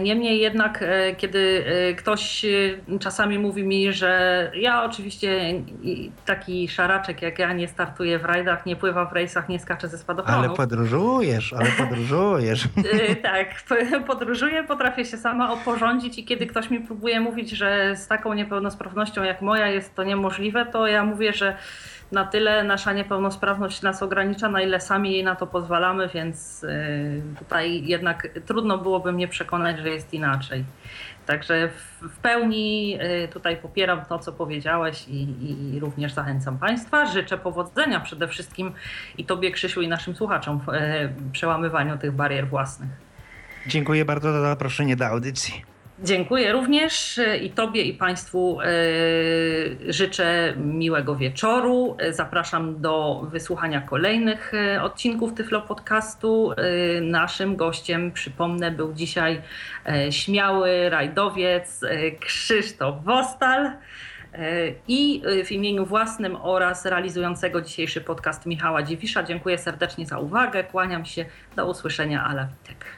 Niemniej 0.00 0.40
jednak, 0.40 0.84
kiedy 1.16 1.64
ktoś 1.98 2.46
czasami 3.00 3.38
mówi 3.38 3.64
mi, 3.64 3.92
że 3.92 4.52
ja 4.54 4.84
oczywiście 4.84 5.54
taki 6.26 6.68
szaraczek 6.68 7.22
jak 7.22 7.38
ja 7.38 7.52
nie 7.52 7.68
startuję 7.68 8.18
w 8.18 8.24
rajdach, 8.24 8.66
nie 8.66 8.76
pływa 8.76 9.04
w 9.04 9.12
rejsach, 9.12 9.48
nie 9.48 9.58
skaczę 9.58 9.88
ze 9.88 9.98
spadochronu. 9.98 10.38
Ale 10.38 10.50
podróżujesz, 10.50 11.52
ale 11.52 11.70
podróżujesz. 11.70 12.68
tak, 13.22 13.48
podróżuję, 14.06 14.64
potrafię 14.64 15.04
się 15.04 15.16
sama 15.16 15.52
oporządzić 15.52 16.18
i 16.18 16.24
kiedy 16.24 16.46
ktoś 16.46 16.70
mi 16.70 16.80
próbuje 16.80 17.20
mówić, 17.20 17.50
że 17.50 17.96
z 17.96 18.06
taką 18.06 18.34
niepełnosprawnością 18.34 19.22
jak 19.22 19.42
moja 19.42 19.66
jest 19.66 19.94
to 19.94 20.04
nie 20.04 20.17
możliwe, 20.18 20.66
to 20.66 20.86
ja 20.86 21.04
mówię, 21.04 21.32
że 21.32 21.56
na 22.12 22.24
tyle 22.24 22.64
nasza 22.64 22.92
niepełnosprawność 22.92 23.82
nas 23.82 24.02
ogranicza, 24.02 24.48
na 24.48 24.62
ile 24.62 24.80
sami 24.80 25.12
jej 25.12 25.24
na 25.24 25.36
to 25.36 25.46
pozwalamy, 25.46 26.08
więc 26.14 26.64
y, 26.64 27.22
tutaj 27.38 27.86
jednak 27.86 28.28
trudno 28.46 28.78
byłoby 28.78 29.12
mnie 29.12 29.28
przekonać, 29.28 29.78
że 29.78 29.88
jest 29.88 30.14
inaczej. 30.14 30.64
Także 31.26 31.68
w 32.00 32.18
pełni 32.18 32.98
y, 33.24 33.28
tutaj 33.28 33.56
popieram 33.56 34.04
to, 34.04 34.18
co 34.18 34.32
powiedziałeś 34.32 35.08
i, 35.08 35.26
i, 35.74 35.80
również 35.80 36.12
zachęcam 36.12 36.58
Państwa. 36.58 37.06
Życzę 37.06 37.38
powodzenia 37.38 38.00
przede 38.00 38.28
wszystkim 38.28 38.72
i 39.18 39.24
Tobie, 39.24 39.50
Krzysiu, 39.50 39.80
i 39.80 39.88
naszym 39.88 40.16
słuchaczom 40.16 40.60
w 40.60 40.68
y, 40.68 41.32
przełamywaniu 41.32 41.98
tych 41.98 42.12
barier 42.12 42.48
własnych. 42.48 42.90
Dziękuję 43.66 44.04
bardzo 44.04 44.32
za 44.32 44.40
zaproszenie 44.40 44.96
do 44.96 45.06
audycji. 45.06 45.67
Dziękuję 46.02 46.52
również 46.52 47.18
e, 47.18 47.38
i 47.38 47.50
Tobie 47.50 47.82
i 47.82 47.94
Państwu 47.94 48.60
e, 48.60 48.66
życzę 49.88 50.54
miłego 50.56 51.16
wieczoru. 51.16 51.96
Zapraszam 52.10 52.80
do 52.80 53.26
wysłuchania 53.30 53.80
kolejnych 53.80 54.52
odcinków 54.82 55.34
Tyflo 55.34 55.62
Podcastu. 55.62 56.52
Naszym 57.02 57.56
gościem, 57.56 58.12
przypomnę, 58.12 58.70
był 58.70 58.92
dzisiaj 58.92 59.42
śmiały 60.10 60.90
rajdowiec 60.90 61.80
Krzysztof 62.20 63.04
Wostal. 63.04 63.72
I 64.88 65.22
w 65.44 65.52
imieniu 65.52 65.86
własnym 65.86 66.36
oraz 66.36 66.86
realizującego 66.86 67.60
dzisiejszy 67.60 68.00
podcast 68.00 68.46
Michała 68.46 68.82
Dziwisza 68.82 69.22
dziękuję 69.22 69.58
serdecznie 69.58 70.06
za 70.06 70.18
uwagę. 70.18 70.64
Kłaniam 70.64 71.04
się. 71.04 71.24
Do 71.56 71.70
usłyszenia. 71.70 72.24
Ala 72.24 72.44
Witek. 72.46 72.97